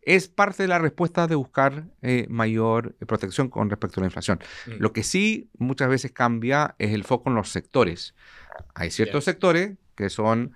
es 0.03 0.27
parte 0.27 0.61
de 0.61 0.67
la 0.67 0.77
respuesta 0.77 1.25
de 1.25 1.33
buscar 1.33 1.85
eh, 2.03 2.27
mayor 2.29 2.95
eh, 3.01 3.07
protección 3.07 3.49
con 3.49 3.71
respecto 3.71 3.99
a 3.99 4.01
la 4.01 4.05
inflación. 4.05 4.37
Mm. 4.67 4.71
Lo 4.77 4.93
que 4.93 5.01
sí 5.01 5.49
muchas 5.57 5.89
veces 5.89 6.11
cambia 6.11 6.75
es 6.77 6.93
el 6.93 7.03
foco 7.03 7.31
en 7.31 7.35
los 7.35 7.49
sectores. 7.49 8.13
Hay 8.75 8.91
ciertos 8.91 9.23
sectores 9.23 9.71
que 9.95 10.11
son 10.11 10.53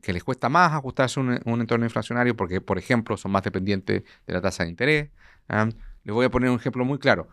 que 0.00 0.14
les 0.14 0.24
cuesta 0.24 0.48
más 0.48 0.72
ajustarse 0.72 1.20
a 1.20 1.22
un, 1.22 1.60
entorno 1.60 1.84
inflacionario 1.84 2.34
porque, 2.34 2.62
por 2.62 2.78
ejemplo, 2.78 3.18
son 3.18 3.30
más 3.30 3.42
dependientes 3.42 4.04
de 4.26 4.32
la 4.32 4.40
tasa 4.40 4.64
de 4.64 4.70
interés. 4.70 5.10
Les 6.02 6.14
voy 6.14 6.24
a 6.24 6.30
poner 6.30 6.48
un 6.48 6.56
ejemplo 6.56 6.82
muy 6.86 6.98
claro. 6.98 7.28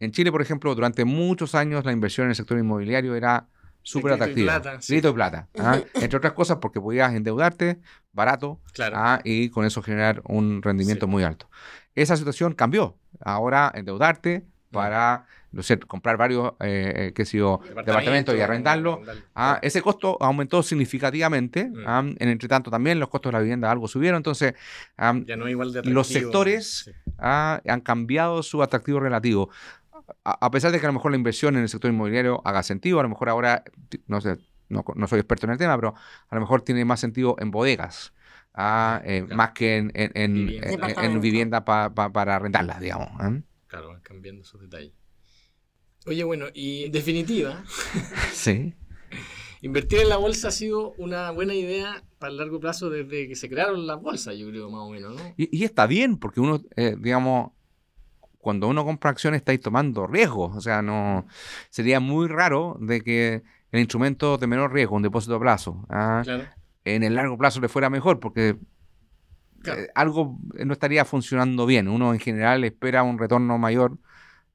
En 0.00 0.10
Chile, 0.10 0.32
por 0.32 0.42
ejemplo, 0.42 0.74
durante 0.74 1.04
muchos 1.04 1.54
años 1.54 1.84
la 1.84 1.92
inversión 1.92 2.24
en 2.24 2.30
el 2.30 2.34
sector 2.34 2.58
inmobiliario 2.58 3.14
era 3.14 3.46
súper 3.84 4.14
atractiva. 4.14 4.60
Crédito 4.84 5.10
y 5.10 5.12
plata. 5.12 5.48
¿ah? 5.58 5.78
Entre 5.94 6.16
otras 6.16 6.32
cosas 6.32 6.58
porque 6.60 6.80
podías 6.80 7.14
endeudarte 7.14 7.78
barato 8.12 8.60
¿ah? 8.92 9.20
y 9.22 9.50
con 9.50 9.64
eso 9.64 9.82
generar 9.82 10.22
un 10.24 10.62
rendimiento 10.62 11.06
muy 11.06 11.22
alto. 11.22 11.48
Esa 11.94 12.16
situación 12.16 12.54
cambió. 12.54 12.98
Ahora 13.20 13.70
endeudarte 13.72 14.44
para 14.70 15.26
no 15.52 15.62
sé, 15.62 15.78
comprar 15.78 16.16
varios 16.16 16.54
eh, 16.58 17.12
qué 17.14 17.24
sé 17.24 17.38
yo, 17.38 17.60
departamentos 17.68 18.34
y 18.34 18.40
arrendarlo. 18.40 19.02
¿ah? 19.36 19.60
ese 19.62 19.80
costo 19.80 20.18
aumentó 20.20 20.64
significativamente. 20.64 21.66
Mm. 21.66 22.16
En 22.18 22.28
entre 22.28 22.48
tanto 22.48 22.72
también 22.72 22.98
los 22.98 23.08
costos 23.08 23.30
de 23.30 23.38
la 23.38 23.40
vivienda 23.40 23.70
algo 23.70 23.86
subieron. 23.86 24.16
Entonces, 24.16 24.54
los 25.84 26.08
sectores 26.08 26.90
han 27.18 27.80
cambiado 27.82 28.42
su 28.42 28.62
atractivo 28.64 28.98
relativo 28.98 29.50
a, 30.24 30.50
pesar 30.50 30.72
de 30.72 30.80
que 30.80 30.86
a 30.86 30.88
lo 30.88 30.94
mejor 30.94 31.12
la 31.12 31.16
inversión 31.16 31.56
en 31.56 31.62
el 31.62 31.68
sector 31.68 31.90
inmobiliario 31.90 32.42
haga 32.44 32.62
sentido, 32.62 33.00
a 33.00 33.02
lo 33.02 33.08
mejor 33.08 33.28
ahora, 33.28 33.64
no 34.06 34.20
sé, 34.20 34.38
no, 34.68 34.84
soy 35.06 35.20
experto 35.20 35.46
en 35.46 35.52
el 35.52 35.58
tema, 35.58 35.76
pero 35.76 35.94
a 36.28 36.34
lo 36.34 36.40
mejor 36.40 36.62
tiene 36.62 36.84
más 36.84 37.00
sentido 37.00 37.36
en 37.38 37.50
bodegas. 37.50 38.12
Ah, 38.54 39.02
eh, 39.04 39.22
más 39.22 39.50
que 39.50 39.78
en, 39.78 39.90
en, 39.94 41.20
vivienda, 41.20 41.64
para 41.64 42.38
rentarlas, 42.38 42.80
digamos. 42.80 43.08
¿eh? 43.20 43.42
Claro, 43.66 43.88
van 43.88 44.00
cambiando 44.00 44.42
esos 44.42 44.60
detalles. 44.60 44.92
Oye, 46.06 46.22
bueno, 46.22 46.46
y 46.52 46.84
en 46.84 46.92
definitiva, 46.92 47.64
sí. 48.32 48.74
invertir 49.62 50.00
en 50.00 50.10
la 50.10 50.18
bolsa 50.18 50.48
ha 50.48 50.50
sido 50.50 50.92
una 50.98 51.30
buena 51.30 51.54
idea 51.54 52.04
para 52.18 52.30
el 52.30 52.36
largo 52.36 52.60
plazo 52.60 52.90
desde 52.90 53.26
que 53.26 53.34
se 53.34 53.48
crearon 53.48 53.86
las 53.86 54.00
bolsas, 54.00 54.36
yo 54.36 54.48
creo, 54.50 54.70
más 54.70 54.82
o 54.82 54.90
menos, 54.90 55.16
¿no? 55.16 55.34
Y, 55.36 55.64
está 55.64 55.86
bien, 55.86 56.18
porque 56.18 56.40
uno, 56.40 56.62
eh, 56.76 56.96
digamos, 56.98 57.52
cuando 58.44 58.68
uno 58.68 58.84
compra 58.84 59.10
acciones 59.10 59.38
estáis 59.38 59.58
tomando 59.58 60.06
riesgos. 60.06 60.54
O 60.54 60.60
sea, 60.60 60.82
no 60.82 61.26
sería 61.70 61.98
muy 61.98 62.28
raro 62.28 62.76
de 62.78 63.00
que 63.00 63.42
el 63.72 63.80
instrumento 63.80 64.36
de 64.36 64.46
menor 64.46 64.72
riesgo, 64.72 64.96
un 64.96 65.02
depósito 65.02 65.36
a 65.36 65.40
plazo, 65.40 65.86
¿ah? 65.88 66.22
en 66.84 67.02
el 67.02 67.14
largo 67.14 67.38
plazo 67.38 67.58
le 67.60 67.68
fuera 67.70 67.88
mejor, 67.88 68.20
porque 68.20 68.58
eh, 69.64 69.88
algo 69.94 70.38
no 70.62 70.74
estaría 70.74 71.06
funcionando 71.06 71.64
bien. 71.64 71.88
Uno 71.88 72.12
en 72.12 72.20
general 72.20 72.64
espera 72.64 73.02
un 73.02 73.18
retorno 73.18 73.56
mayor, 73.56 73.96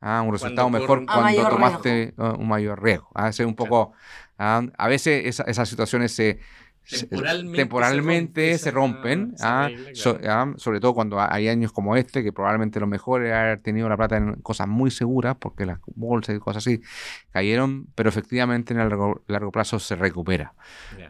¿ah? 0.02 0.22
un 0.22 0.32
resultado 0.32 0.70
mejor 0.70 1.08
cuando 1.08 1.50
tomaste 1.50 2.14
uh, 2.18 2.40
un 2.40 2.48
mayor 2.48 2.84
riesgo. 2.84 3.10
¿ah? 3.16 3.32
un 3.40 3.56
poco, 3.56 3.94
a 4.38 4.88
veces 4.88 5.40
esas 5.48 5.68
situaciones 5.68 6.12
se 6.12 6.40
temporalmente, 7.56 8.58
se, 8.58 8.72
rompen, 8.72 9.36
ah, 9.42 9.70
ah, 10.28 10.54
sobre 10.58 10.80
todo 10.80 10.94
cuando 10.94 11.20
hay 11.20 11.48
años 11.48 11.72
como 11.72 11.96
este, 11.96 12.24
que 12.24 12.34
probablemente 12.34 12.80
lo 12.80 12.88
mejor 12.88 13.26
es 13.26 13.34
haber 13.34 13.62
tenido 13.62 13.88
la 13.90 13.98
plata 13.98 14.18
en 14.18 14.36
cosas 14.42 14.68
muy 14.68 14.92
seguras, 14.92 15.36
porque 15.40 15.66
las 15.66 15.80
bolsas 15.96 16.36
y 16.36 16.40
cosas 16.40 16.66
así 16.66 16.82
cayeron, 17.32 17.88
pero 17.96 18.10
efectivamente 18.10 18.74
en 18.74 18.80
el 18.80 18.90
largo, 19.28 19.52
plazo 19.52 19.80
se 19.80 19.96
recupera. 19.96 20.54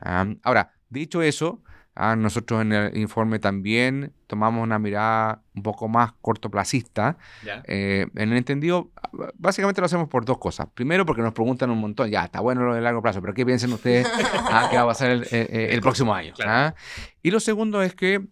Ah, 0.02 0.26
ahora, 0.44 0.74
dicho 0.90 1.22
eso, 1.22 1.62
Ah, 2.02 2.16
nosotros 2.16 2.62
en 2.62 2.72
el 2.72 2.98
informe 2.98 3.40
también 3.40 4.14
tomamos 4.26 4.64
una 4.64 4.80
mirada 4.80 5.42
un 5.54 5.64
poco 5.64 5.90
más 5.90 6.14
cortoplacista. 6.22 7.18
Eh, 7.66 8.08
en 8.16 8.32
el 8.32 8.38
entendido, 8.38 8.90
básicamente 9.36 9.82
lo 9.82 9.86
hacemos 9.86 10.08
por 10.08 10.24
dos 10.24 10.38
cosas. 10.38 10.68
Primero, 10.74 11.06
porque 11.06 11.22
nos 11.22 11.34
preguntan 11.34 11.70
un 11.72 11.78
montón, 11.78 12.10
ya, 12.10 12.24
está 12.24 12.40
bueno 12.40 12.64
lo 12.64 12.74
de 12.74 12.80
largo 12.80 13.02
plazo, 13.02 13.20
pero 13.20 13.34
¿qué 13.34 13.46
piensan 13.46 13.74
ustedes 13.74 14.08
ah, 14.50 14.70
que 14.72 14.78
va 14.78 14.84
a 14.84 14.86
pasar 14.86 15.12
el, 15.12 15.24
eh, 15.24 15.28
eh, 15.74 15.80
próximo 15.82 16.16
año? 16.16 16.34
Ah? 16.46 16.74
Y 17.22 17.32
lo 17.32 17.42
segundo 17.42 17.82
es 17.82 17.96
que, 17.96 18.26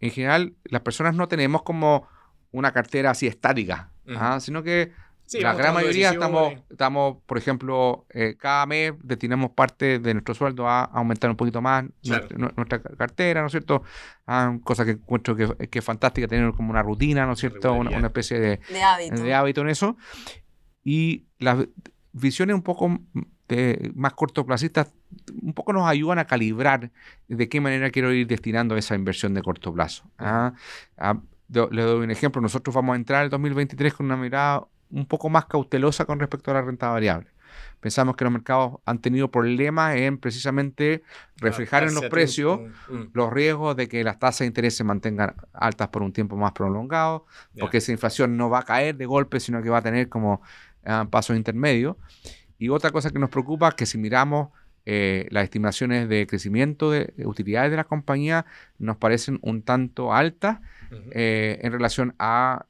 en 0.00 0.10
general, 0.10 0.54
las 0.64 0.80
personas 0.80 1.14
no 1.14 1.28
tenemos 1.28 1.62
como 1.62 2.08
una 2.52 2.72
cartera 2.72 3.10
así 3.10 3.26
estática, 3.26 3.90
sino 4.40 4.62
que 4.62 4.92
la 5.32 5.54
gran 5.54 5.74
mayoría 5.74 6.10
estamos, 6.10 6.54
estamos, 6.70 7.16
por 7.26 7.38
ejemplo, 7.38 8.06
eh, 8.10 8.36
cada 8.38 8.66
mes 8.66 8.92
destinamos 9.02 9.50
parte 9.50 9.98
de 9.98 10.14
nuestro 10.14 10.34
sueldo 10.34 10.68
a, 10.68 10.84
aumentar 10.84 11.30
un 11.30 11.36
poquito 11.36 11.60
más 11.60 11.84
nuestra, 12.02 12.80
cartera, 12.80 13.40
¿no 13.40 13.46
es 13.46 13.52
cierto? 13.52 13.82
Ah, 14.26 14.56
cosa 14.62 14.84
que 14.84 14.92
encuentro 14.92 15.34
que, 15.34 15.78
es 15.78 15.84
fantástica 15.84 16.28
tener 16.28 16.52
como 16.52 16.70
una 16.70 16.82
rutina, 16.82 17.26
¿no 17.26 17.32
es 17.32 17.40
cierto? 17.40 17.72
Una, 17.72 18.06
especie 18.06 18.38
de, 18.38 18.60
de, 18.68 19.34
hábito. 19.34 19.62
en 19.62 19.68
eso. 19.68 19.96
Y 20.82 21.24
las 21.38 21.66
visiones 22.12 22.54
un 22.54 22.62
poco 22.62 23.00
más 23.94 24.14
cortoplacistas 24.14 24.92
un 25.42 25.52
poco 25.52 25.72
nos 25.72 25.86
ayudan 25.86 26.18
a 26.18 26.26
calibrar 26.26 26.90
de 27.28 27.48
qué 27.48 27.60
manera 27.60 27.90
quiero 27.90 28.12
ir 28.12 28.26
destinando 28.26 28.76
esa 28.76 28.94
inversión 28.94 29.34
de 29.34 29.42
corto 29.42 29.72
plazo. 29.72 30.04
¿ah? 30.18 30.52
Ah, 30.96 31.20
le 31.48 31.82
doy 31.82 32.04
un 32.04 32.10
ejemplo, 32.10 32.40
nosotros 32.40 32.74
vamos 32.74 32.94
a 32.94 32.96
entrar 32.96 33.20
en 33.20 33.24
el 33.24 33.30
2023 33.30 33.94
con 33.94 34.06
una 34.06 34.16
mirada 34.16 34.66
un 34.94 35.06
poco 35.06 35.28
más 35.28 35.46
cautelosa 35.46 36.04
con 36.04 36.20
respecto 36.20 36.50
a 36.50 36.54
la 36.54 36.62
renta 36.62 36.88
variable. 36.88 37.28
Pensamos 37.80 38.16
que 38.16 38.24
los 38.24 38.32
mercados 38.32 38.76
han 38.84 38.98
tenido 38.98 39.30
problemas 39.30 39.96
en 39.96 40.18
precisamente 40.18 41.02
reflejar 41.36 41.84
en 41.84 41.94
los 41.94 42.06
precios 42.06 42.60
mm, 42.88 42.94
mm. 42.94 43.10
los 43.12 43.32
riesgos 43.32 43.76
de 43.76 43.88
que 43.88 44.02
las 44.02 44.18
tasas 44.18 44.40
de 44.40 44.46
interés 44.46 44.76
se 44.76 44.84
mantengan 44.84 45.34
altas 45.52 45.88
por 45.88 46.02
un 46.02 46.12
tiempo 46.12 46.36
más 46.36 46.52
prolongado, 46.52 47.26
porque 47.58 47.78
esa 47.78 47.92
inflación 47.92 48.36
no 48.36 48.48
va 48.48 48.60
a 48.60 48.62
caer 48.62 48.96
de 48.96 49.06
golpe, 49.06 49.38
sino 49.40 49.62
que 49.62 49.68
va 49.68 49.78
a 49.78 49.82
tener 49.82 50.08
como 50.08 50.40
uh, 50.86 51.06
pasos 51.10 51.36
intermedios. 51.36 51.96
Y 52.58 52.68
otra 52.70 52.90
cosa 52.90 53.10
que 53.10 53.18
nos 53.18 53.30
preocupa 53.30 53.68
es 53.68 53.74
que 53.74 53.86
si 53.86 53.98
miramos 53.98 54.48
eh, 54.86 55.26
las 55.30 55.44
estimaciones 55.44 56.08
de 56.08 56.26
crecimiento 56.26 56.90
de 56.90 57.12
utilidades 57.24 57.70
de 57.70 57.76
la 57.78 57.84
compañía 57.84 58.44
nos 58.78 58.98
parecen 58.98 59.38
un 59.40 59.62
tanto 59.62 60.12
altas 60.12 60.58
eh, 61.10 61.58
en 61.62 61.72
relación 61.72 62.14
a 62.18 62.66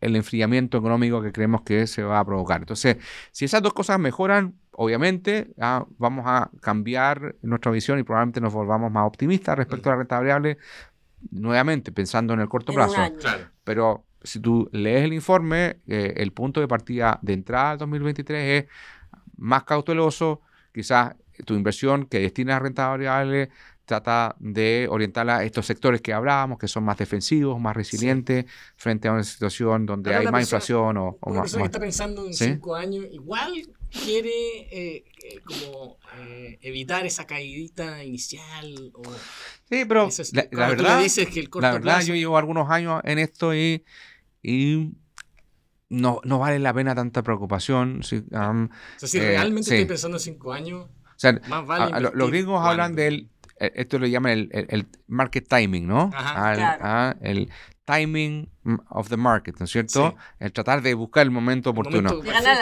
el 0.00 0.16
enfriamiento 0.16 0.78
económico 0.78 1.22
que 1.22 1.32
creemos 1.32 1.62
que 1.62 1.86
se 1.86 2.02
va 2.02 2.20
a 2.20 2.24
provocar. 2.24 2.60
Entonces, 2.60 2.96
si 3.32 3.44
esas 3.44 3.62
dos 3.62 3.72
cosas 3.72 3.98
mejoran, 3.98 4.54
obviamente 4.72 5.48
ah, 5.60 5.84
vamos 5.98 6.24
a 6.26 6.50
cambiar 6.60 7.34
nuestra 7.42 7.72
visión 7.72 7.98
y 7.98 8.04
probablemente 8.04 8.40
nos 8.40 8.52
volvamos 8.52 8.92
más 8.92 9.06
optimistas 9.06 9.56
respecto 9.56 9.88
a 9.88 9.92
la 9.92 9.98
renta 9.98 10.18
variable, 10.18 10.58
nuevamente 11.30 11.92
pensando 11.92 12.34
en 12.34 12.40
el 12.40 12.48
corto 12.48 12.72
plazo. 12.72 12.96
Pero 13.64 14.04
si 14.22 14.40
tú 14.40 14.68
lees 14.72 15.04
el 15.04 15.12
informe, 15.12 15.80
eh, 15.86 16.14
el 16.16 16.32
punto 16.32 16.60
de 16.60 16.68
partida 16.68 17.18
de 17.22 17.32
entrada 17.32 17.72
al 17.72 17.78
2023 17.78 18.64
es 18.64 18.70
más 19.36 19.64
cauteloso, 19.64 20.42
quizás 20.72 21.14
tu 21.44 21.54
inversión 21.54 22.06
que 22.06 22.20
destina 22.20 22.56
a 22.56 22.58
renta 22.58 22.88
variable 22.88 23.50
trata 23.88 24.36
de 24.38 24.86
orientarla 24.88 25.38
a 25.38 25.44
estos 25.44 25.66
sectores 25.66 26.00
que 26.02 26.12
hablábamos, 26.12 26.58
que 26.58 26.68
son 26.68 26.84
más 26.84 26.98
defensivos, 26.98 27.58
más 27.58 27.74
resilientes, 27.74 28.44
frente 28.76 29.08
a 29.08 29.12
una 29.12 29.24
situación 29.24 29.86
donde 29.86 30.14
hay 30.14 30.26
más 30.26 30.42
inflación 30.42 30.98
o, 30.98 31.16
o 31.20 31.32
más, 31.32 31.52
que 31.52 31.62
está 31.62 31.80
pensando 31.80 32.26
en 32.26 32.34
cinco 32.34 32.76
años, 32.76 33.06
igual 33.10 33.52
quiere 33.90 34.28
eh, 34.70 35.04
eh, 35.24 35.40
como 35.42 35.96
evitar 36.60 37.06
esa 37.06 37.26
caídita 37.26 38.04
inicial. 38.04 38.92
O, 38.92 39.02
sí, 39.70 39.84
pero 39.86 40.10
la, 40.32 40.68
verdad, 40.68 41.06
la 41.60 41.72
verdad 41.72 42.02
yo 42.02 42.14
llevo 42.14 42.36
algunos 42.36 42.70
años 42.70 43.00
en 43.04 43.18
esto 43.18 43.54
y, 43.54 43.84
y 44.42 44.92
no, 45.88 46.20
no 46.24 46.38
vale 46.38 46.58
la 46.58 46.74
pena 46.74 46.94
tanta 46.94 47.22
preocupación. 47.22 48.02
Si, 48.02 48.16
o 48.16 48.22
sea, 48.30 49.08
si 49.08 49.18
realmente 49.18 49.70
estoy 49.70 49.86
pensando 49.86 50.18
en 50.18 50.22
cinco 50.22 50.52
años, 50.52 50.88
más 51.48 51.66
vale 51.66 52.10
los 52.12 52.30
gringos 52.30 52.62
hablan 52.62 52.94
del 52.94 53.30
esto 53.58 53.98
lo 53.98 54.06
llaman 54.06 54.32
el, 54.32 54.48
el, 54.52 54.86
market 55.06 55.46
timing, 55.48 55.86
¿no? 55.86 56.10
Ajá, 56.14 57.16
el 57.20 57.50
timing 57.88 58.50
of 58.90 59.08
the 59.08 59.16
market, 59.16 59.58
¿no 59.58 59.64
es 59.64 59.70
cierto? 59.70 60.14
El 60.38 60.52
tratar 60.52 60.82
de 60.82 60.92
buscar 60.92 61.22
el 61.22 61.30
momento 61.30 61.70
oportuno. 61.70 62.10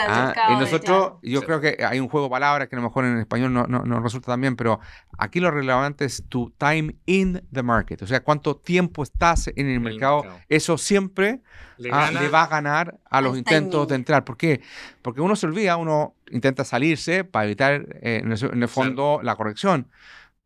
Ah, 0.07 0.33
y 0.51 0.55
nosotros, 0.55 1.15
yo 1.21 1.41
creo 1.41 1.59
que 1.59 1.83
hay 1.83 1.99
un 1.99 2.07
juego 2.07 2.27
de 2.27 2.31
palabras 2.31 2.69
que 2.69 2.77
a 2.77 2.79
lo 2.79 2.83
mejor 2.83 3.03
en 3.03 3.17
español 3.17 3.51
no, 3.51 3.67
no, 3.67 3.99
resulta 3.99 4.27
tan 4.31 4.39
bien, 4.39 4.55
pero 4.55 4.79
aquí 5.17 5.41
lo 5.41 5.51
relevante 5.51 6.05
es 6.05 6.23
tu 6.29 6.51
time 6.51 6.95
in 7.05 7.45
the 7.51 7.61
market, 7.61 8.01
o 8.03 8.07
sea, 8.07 8.23
cuánto 8.23 8.55
tiempo 8.55 9.03
estás 9.03 9.49
en 9.53 9.67
el, 9.67 9.81
mercado. 9.81 10.23
Eso 10.47 10.77
siempre 10.77 11.41
le, 11.77 11.89
ah, 11.91 12.09
va 12.33 12.43
a 12.43 12.47
ganar 12.47 12.97
a 13.09 13.19
los 13.19 13.37
intentos 13.37 13.85
de 13.89 13.95
entrar. 13.95 14.23
¿Por 14.23 14.37
qué? 14.37 14.61
Porque 15.01 15.19
uno 15.19 15.35
se 15.35 15.45
olvida, 15.45 15.75
uno 15.75 16.15
intenta 16.31 16.63
salirse 16.63 17.25
para 17.25 17.45
evitar 17.45 17.85
eh, 18.01 18.21
en, 18.23 18.31
el, 18.31 18.67
fondo 18.69 19.19
la 19.21 19.35
corrección, 19.35 19.89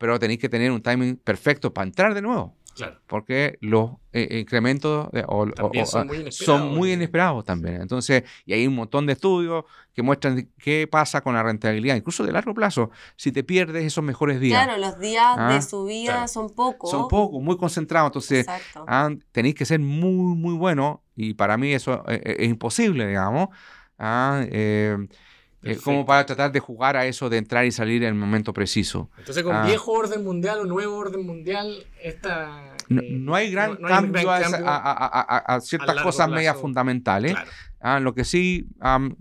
pero 0.02 0.18
tenéis 0.18 0.40
que 0.40 0.50
tener 0.50 0.72
un 0.72 0.82
timing 0.82 1.16
perfecto 1.16 1.72
para 1.72 1.86
entrar 1.86 2.16
de 2.16 2.24
nuevo. 2.24 2.56
Porque 3.06 3.60
los 3.62 3.92
eh, 4.14 4.40
incrementos 4.40 5.10
son, 6.32 6.74
muy 6.74 6.94
inesperados 6.94 7.46
también. 7.46 7.84
Entonces, 7.84 8.24
y 8.48 8.54
hay 8.54 8.66
un 8.66 8.74
montón 8.74 9.06
de 9.06 9.14
estudios 9.14 9.66
que 9.94 10.02
muestran 10.02 10.50
qué 10.58 10.88
pasa 10.88 11.22
con 11.22 11.36
la 11.36 11.44
rentabilidad, 11.44 11.96
incluso 11.96 12.24
de 12.24 12.32
largo 12.32 12.56
plazo, 12.56 12.90
si 13.16 13.32
te 13.32 13.44
pierdes 13.44 13.86
esos 13.86 14.04
mejores 14.04 14.40
días. 14.40 14.64
Claro, 14.64 14.82
los 14.82 14.98
días 14.98 15.38
de 15.38 15.44
¿ah? 15.44 15.62
subida 15.62 16.28
son 16.28 16.50
pocos. 16.50 16.90
Son 16.90 17.08
pocos, 17.08 17.40
muy 17.44 17.58
concentrados. 17.58 18.08
Entonces, 18.08 18.48
¿ah? 18.88 19.12
tenéis 19.32 19.54
que 19.54 19.66
ser 19.66 19.82
muy, 19.82 20.36
muy 20.36 20.56
buenos 20.56 20.98
y 21.16 21.36
para 21.36 21.58
mí 21.58 21.74
eso 21.74 22.04
es, 22.08 22.22
es 22.24 22.50
imposible, 22.50 23.06
digamos. 23.06 23.50
¿ah? 24.00 24.44
Eh, 24.50 24.98
eh, 25.64 25.78
como 25.84 26.06
para 26.06 26.26
tratar 26.26 26.52
de 26.52 26.60
jugar 26.60 26.98
a 26.98 27.06
eso 27.06 27.30
de 27.30 27.38
entrar 27.38 27.66
y 27.66 27.72
salir 27.72 28.04
en 28.04 28.10
el 28.10 28.16
momento 28.16 28.54
preciso. 28.54 29.10
Entonces, 29.18 29.44
con 29.44 29.56
ah. 29.56 29.66
viejo 29.66 29.92
orden 29.92 30.24
mundial 30.24 30.60
o 30.60 30.66
nuevo 30.66 30.96
orden 30.98 31.26
mundial, 31.26 31.86
esta, 32.02 32.76
no, 32.90 33.36
hay 33.36 33.52
gran 33.52 33.78
cambio, 33.78 34.30
a, 34.32 35.60
ciertas 35.62 36.02
cosas 36.02 36.30
medias 36.30 36.58
fundamentales. 36.58 37.36
Ah, 37.80 38.00
lo 38.00 38.14
que 38.14 38.24
sí 38.24 38.68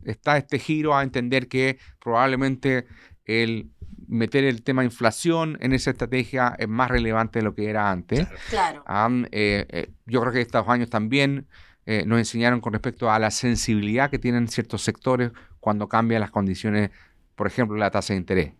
está 0.04 0.36
este 0.36 0.58
giro 0.58 0.94
a 0.96 1.02
entender 1.02 1.48
que 1.48 1.78
probablemente 1.98 2.86
el 3.24 3.70
meter 4.10 4.44
el 4.44 4.62
tema 4.62 4.82
inflación 4.82 5.56
en 5.60 5.72
esa 5.72 5.90
estrategia 5.90 6.56
es 6.58 6.68
más 6.68 6.90
relevante 6.90 7.38
de 7.38 7.44
lo 7.44 7.54
que 7.54 7.70
era 7.70 7.90
antes. 7.90 8.26
Claro. 8.50 8.84
Eh, 9.30 9.66
eh, 9.68 9.90
yo 10.06 10.20
creo 10.20 10.32
que 10.32 10.40
estos 10.40 10.68
años 10.68 10.90
también 10.90 11.46
eh, 11.86 12.04
nos 12.06 12.18
enseñaron 12.18 12.60
con 12.60 12.72
respecto 12.72 13.10
a 13.10 13.18
la 13.18 13.30
sensibilidad 13.30 14.10
que 14.10 14.18
tienen 14.18 14.48
ciertos 14.48 14.82
sectores 14.82 15.30
cuando 15.60 15.88
cambian 15.88 16.20
las 16.20 16.30
condiciones, 16.30 16.90
por 17.36 17.46
ejemplo, 17.46 17.76
la 17.76 17.90
tasa 17.90 18.12
de 18.12 18.18
interés. 18.18 18.52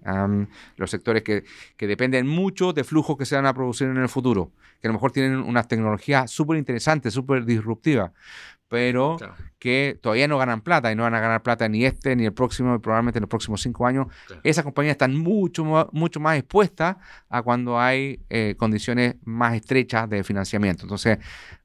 los 0.77 0.91
sectores 0.91 1.23
que, 1.23 1.45
que, 1.77 1.87
dependen 1.87 2.27
mucho 2.27 2.73
de 2.73 2.85
flujos 2.85 3.17
que 3.17 3.27
se 3.27 3.37
van 3.37 3.47
a 3.47 3.55
producir 3.55 3.89
en 3.89 3.97
el 3.97 4.09
futuro, 4.09 4.53
que 4.81 4.89
a 4.89 4.91
lo 4.91 4.95
mejor 4.95 5.13
tienen 5.13 5.39
unas 5.39 5.69
tecnologías 5.69 6.31
súper 6.31 6.57
interesantes, 6.57 7.13
súper 7.13 7.45
disruptivas, 7.45 8.13
pero 8.71 9.19
que 9.59 9.99
todavía 10.01 10.29
no 10.29 10.39
ganan 10.39 10.61
plata 10.61 10.93
y 10.93 10.95
no 10.95 11.03
van 11.03 11.15
a 11.15 11.21
ganar 11.21 11.43
plata 11.43 11.69
ni 11.69 11.85
este 11.85 12.15
ni 12.15 12.25
el 12.25 12.33
próximo 12.33 12.77
y 12.77 12.79
probablemente 12.79 13.19
en 13.19 13.23
los 13.23 13.29
próximos 13.29 13.61
cinco 13.61 13.85
años. 13.85 14.07
Esas 14.45 14.63
compañías 14.63 14.93
están 14.93 15.17
mucho, 15.17 15.89
mucho 15.91 16.21
más 16.21 16.39
expuestas 16.39 16.97
a 17.29 17.43
cuando 17.43 17.81
hay 17.81 18.21
eh, 18.31 18.55
condiciones 18.57 19.17
más 19.25 19.55
estrechas 19.55 20.09
de 20.09 20.23
financiamiento. 20.23 20.85
Entonces, 20.85 21.19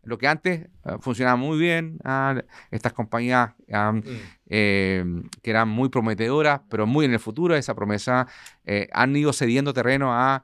lo 0.04 0.18
que 0.18 0.28
antes 0.28 0.62
eh, 0.62 0.98
funcionaba 1.00 1.38
muy 1.38 1.60
bien, 1.60 2.00
ah, 2.04 2.42
estas 2.72 2.92
compañías 2.92 3.52
mm. 3.68 4.00
eh, 4.48 5.06
que 5.44 5.50
eran 5.52 5.70
muy 5.70 5.90
prometedoras, 5.90 6.62
pero 6.72 6.88
muy 6.88 7.06
en 7.06 7.14
el 7.14 7.20
futuro, 7.20 7.56
esa 7.56 7.76
promesa, 7.76 8.26
han 8.92 9.16
ido 9.16 9.32
cediendo 9.32 9.74
terreno 9.74 10.12
a 10.12 10.44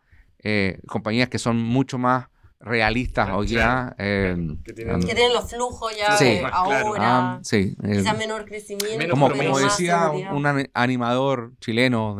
compañías 0.87 1.27
que 1.27 1.39
son 1.39 1.57
mucho 1.57 1.97
más 1.97 2.30
realistas 2.63 3.29
hoy 3.31 3.47
ya. 3.47 3.95
Eh, 3.97 4.35
que, 4.63 4.73
tienen, 4.73 5.33
los 5.33 5.49
flujos 5.49 5.95
ya 5.97 6.49
ahora. 6.51 6.99
Ah, 7.01 7.39
sí, 7.43 7.75
quizás 7.81 8.17
menor 8.17 8.45
crecimiento. 8.45 9.09
como, 9.09 9.29
decía 9.59 10.11
un, 10.11 10.69
animador 10.73 11.53
chileno, 11.59 12.17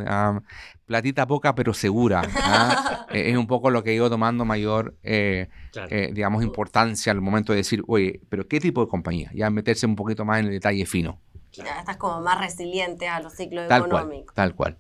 platita 0.86 1.28
poca 1.28 1.56
pero 1.56 1.74
segura. 1.74 2.22
¿ah? 2.36 3.08
es 3.14 3.38
un 3.38 3.48
poco 3.48 3.70
lo 3.70 3.84
que 3.84 3.92
ha 3.92 3.94
ido 3.94 4.10
tomando 4.10 4.46
mayor, 4.46 4.96
eh, 5.04 5.50
eh, 5.90 6.12
digamos, 6.14 6.44
importancia 6.44 7.12
al 7.12 7.22
momento 7.22 7.54
de 7.54 7.58
decir, 7.58 7.84
oye, 7.88 8.22
pero 8.30 8.48
¿qué 8.48 8.60
tipo 8.60 8.82
de 8.82 8.88
compañía? 8.88 9.32
Ya 9.34 9.50
meterse 9.50 9.86
un 9.86 9.96
poquito 9.96 10.26
más 10.26 10.40
en 10.40 10.48
el 10.48 10.52
detalle 10.52 10.86
fino. 10.86 11.20
Ya 11.54 11.80
estás 11.80 11.98
como 11.98 12.22
más 12.22 12.40
resiliente 12.40 13.08
a 13.10 13.20
los 13.20 13.34
ciclos 13.34 13.66
económicos. 13.70 14.34
tal 14.34 14.56
cual. 14.56 14.78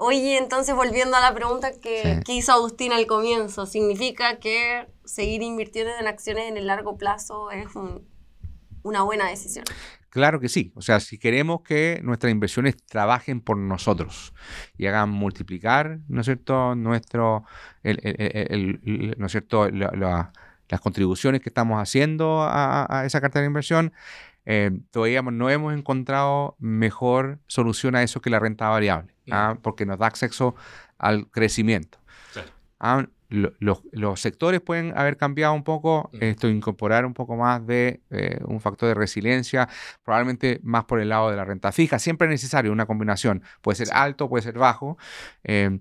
Oye, 0.00 0.38
entonces 0.38 0.76
volviendo 0.76 1.16
a 1.16 1.20
la 1.20 1.34
pregunta 1.34 1.72
que, 1.72 2.22
hizo 2.28 2.52
Agustín 2.52 2.92
al 2.92 3.08
comienzo, 3.08 3.66
¿significa 3.66 4.38
que 4.38 4.86
seguir 5.04 5.42
invirtiendo 5.42 5.92
en 5.98 6.06
acciones 6.06 6.48
en 6.48 6.56
el 6.56 6.68
largo 6.68 6.96
plazo 6.96 7.50
es 7.50 7.66
una 8.84 9.02
buena 9.02 9.28
decisión? 9.28 9.64
Claro 10.08 10.38
que 10.38 10.48
sí. 10.48 10.72
O 10.76 10.82
sea, 10.82 11.00
si 11.00 11.18
queremos 11.18 11.62
que 11.62 12.00
nuestras 12.04 12.30
inversiones 12.30 12.76
trabajen 12.76 13.40
por 13.40 13.56
nosotros 13.56 14.32
y 14.76 14.86
hagan 14.86 15.10
multiplicar, 15.10 15.98
¿no 16.06 16.20
es 16.20 16.26
cierto?, 16.26 16.76
nuestro, 16.76 17.42
¿no 17.82 19.26
es 19.26 19.32
cierto?, 19.32 19.68
las 19.68 20.80
contribuciones 20.80 21.40
que 21.40 21.48
estamos 21.48 21.82
haciendo 21.82 22.42
a, 22.42 23.02
esa 23.04 23.20
carta 23.20 23.40
de 23.40 23.46
inversión, 23.46 23.92
eh, 24.50 24.70
todavía 24.90 25.20
no 25.20 25.50
hemos 25.50 25.74
encontrado 25.74 26.56
mejor 26.58 27.38
solución 27.48 27.94
a 27.94 28.02
eso 28.02 28.22
que 28.22 28.30
la 28.30 28.38
renta 28.38 28.70
variable. 28.70 29.12
¿ah? 29.30 29.58
porque 29.60 29.84
nos 29.84 29.98
da 29.98 30.06
acceso 30.06 30.54
al 30.96 31.28
crecimiento. 31.30 31.98
¿ah? 32.80 33.06
los 33.28 34.20
sectores 34.20 34.62
pueden 34.62 34.96
haber 34.96 35.18
cambiado 35.18 35.52
un 35.52 35.62
poco, 35.62 36.08
esto 36.18 36.48
incorporar 36.48 37.04
un 37.04 37.12
poco 37.12 37.36
más 37.36 37.66
de 37.66 38.00
eh, 38.08 38.40
un 38.46 38.58
factor 38.58 38.88
de 38.88 38.94
resiliencia, 38.94 39.68
probablemente 40.02 40.60
más 40.62 40.86
por 40.86 40.98
el 40.98 41.10
lado 41.10 41.28
de 41.30 41.36
la 41.36 41.44
renta 41.44 41.70
fija. 41.70 41.98
Siempre 41.98 42.26
es 42.26 42.30
necesario 42.30 42.72
una 42.72 42.86
combinación, 42.86 43.42
puede 43.60 43.76
ser 43.76 43.88
alto, 43.92 44.30
puede 44.30 44.44
ser 44.44 44.56
bajo. 44.56 44.96
Em, 45.44 45.78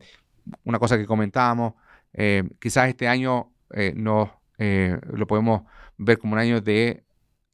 una 0.66 0.78
cosa 0.78 0.98
que 0.98 1.06
comentábamos, 1.06 1.76
quizás 2.60 2.90
este 2.90 3.08
año 3.08 3.54
eh, 3.72 3.94
nos, 3.96 4.30
eh, 4.58 5.00
lo 5.14 5.26
podemos 5.26 5.62
ver 5.98 6.18
como 6.18 6.34
un 6.34 6.40
año 6.40 6.60
de 6.60 7.04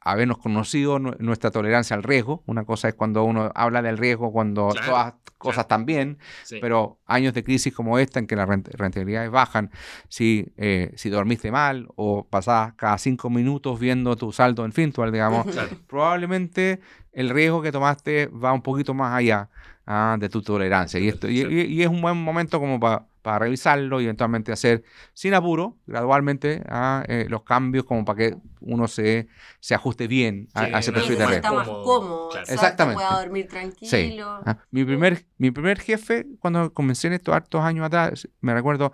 habernos 0.03 0.37
conocido 0.37 0.99
nuestra 0.99 1.51
tolerancia 1.51 1.95
al 1.95 2.03
riesgo. 2.03 2.43
Una 2.45 2.65
cosa 2.65 2.89
es 2.89 2.93
cuando 2.93 3.23
uno 3.23 3.51
habla 3.55 3.81
del 3.81 3.97
riesgo 3.97 4.31
cuando 4.31 4.73
todas 4.85 5.13
cosas 5.37 5.63
están 5.63 5.85
bien, 5.85 6.17
pero 6.61 6.99
años 7.05 7.33
de 7.33 7.43
crisis 7.43 7.73
como 7.73 7.99
esta 7.99 8.19
en 8.19 8.27
que 8.27 8.35
las 8.35 8.47
rentabilidades 8.47 9.31
bajan, 9.31 9.71
si, 10.07 10.53
eh, 10.57 10.91
si 10.95 11.09
dormiste 11.09 11.51
mal 11.51 11.87
o 11.95 12.25
pasás 12.25 12.73
cada 12.75 12.97
cinco 12.97 13.29
minutos 13.29 13.79
viendo 13.79 14.15
tu 14.15 14.31
saldo 14.31 14.65
en 14.65 14.71
Fintual, 14.71 15.11
digamos, 15.11 15.47
probablemente 15.87 16.79
el 17.11 17.29
riesgo 17.29 17.61
que 17.61 17.71
tomaste 17.71 18.27
va 18.27 18.53
un 18.53 18.61
poquito 18.61 18.93
más 18.93 19.13
allá 19.15 19.49
ah, 19.85 20.17
de 20.19 20.29
tu 20.29 20.41
tolerancia. 20.41 20.99
Y, 20.99 21.09
esto, 21.09 21.29
y 21.29 21.81
es 21.81 21.87
un 21.87 22.01
buen 22.01 22.17
momento 22.17 22.59
como 22.59 22.79
para 22.79 23.05
para 23.23 23.39
revisarlo 23.39 24.01
y 24.01 24.03
eventualmente 24.03 24.51
hacer 24.51 24.83
sin 25.13 25.33
apuro, 25.33 25.77
gradualmente, 25.87 26.61
a, 26.67 27.03
eh, 27.07 27.25
los 27.29 27.43
cambios 27.43 27.85
como 27.85 28.05
para 28.05 28.17
que 28.17 28.37
uno 28.59 28.87
se, 28.87 29.27
se 29.61 29.73
ajuste 29.73 30.07
bien 30.07 30.49
a, 30.53 30.79
ese 30.79 30.91
perfil 30.91 31.17
de 31.17 31.25
riesgo. 31.25 31.55
más 31.55 31.67
cómodo, 31.67 32.29
exactamente. 32.47 33.01
Pueda 33.01 33.21
dormir 33.21 33.47
tranquilo. 33.47 34.41
Ah, 34.45 34.57
mi, 34.69 34.83
primer, 34.83 35.25
mi 35.37 35.51
primer 35.51 35.79
jefe, 35.79 36.27
cuando 36.39 36.73
comencé 36.73 37.07
en 37.07 37.13
estos 37.13 37.33
hartos 37.33 37.61
años 37.61 37.85
atrás, 37.85 38.27
me 38.41 38.53
recuerdo, 38.53 38.91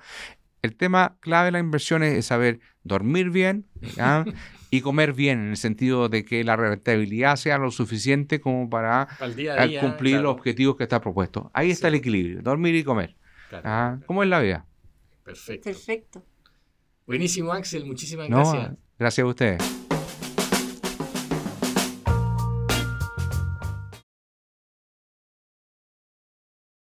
el 0.62 0.76
tema 0.76 1.18
clave 1.22 1.46
de 1.46 1.52
la 1.54 1.60
inversión 1.60 2.04
es 2.04 2.28
saber 2.28 2.60
dormir 2.84 3.32
bien 3.32 3.66
y 4.70 4.82
comer 4.82 5.14
bien, 5.14 5.40
en 5.40 5.50
el 5.50 5.58
sentido 5.58 6.08
de 6.08 6.24
que 6.24 6.44
la 6.44 6.56
rentabilidad 6.56 7.36
sea 7.38 7.58
lo 7.58 7.72
suficiente 7.72 8.40
como 8.40 8.70
para 8.70 9.08
cumplir 9.80 10.22
los 10.22 10.34
objetivos 10.34 10.76
que 10.76 10.84
está 10.84 11.02
propuesto. 11.02 11.50
Ahí 11.56 11.72
está 11.72 11.88
el 11.88 11.96
equilibrio, 11.96 12.44
dormir 12.44 12.76
y 12.76 12.84
comer. 12.84 13.16
Ah, 13.64 13.98
¿Cómo 14.06 14.24
es 14.24 14.30
la 14.30 14.40
vida? 14.40 14.66
Perfecto. 15.24 15.64
Perfecto. 15.64 16.26
Buenísimo, 17.06 17.52
Axel. 17.52 17.86
Muchísimas 17.86 18.30
gracias. 18.30 18.72
Gracias 18.98 19.24
a 19.24 19.28
ustedes. 19.28 19.79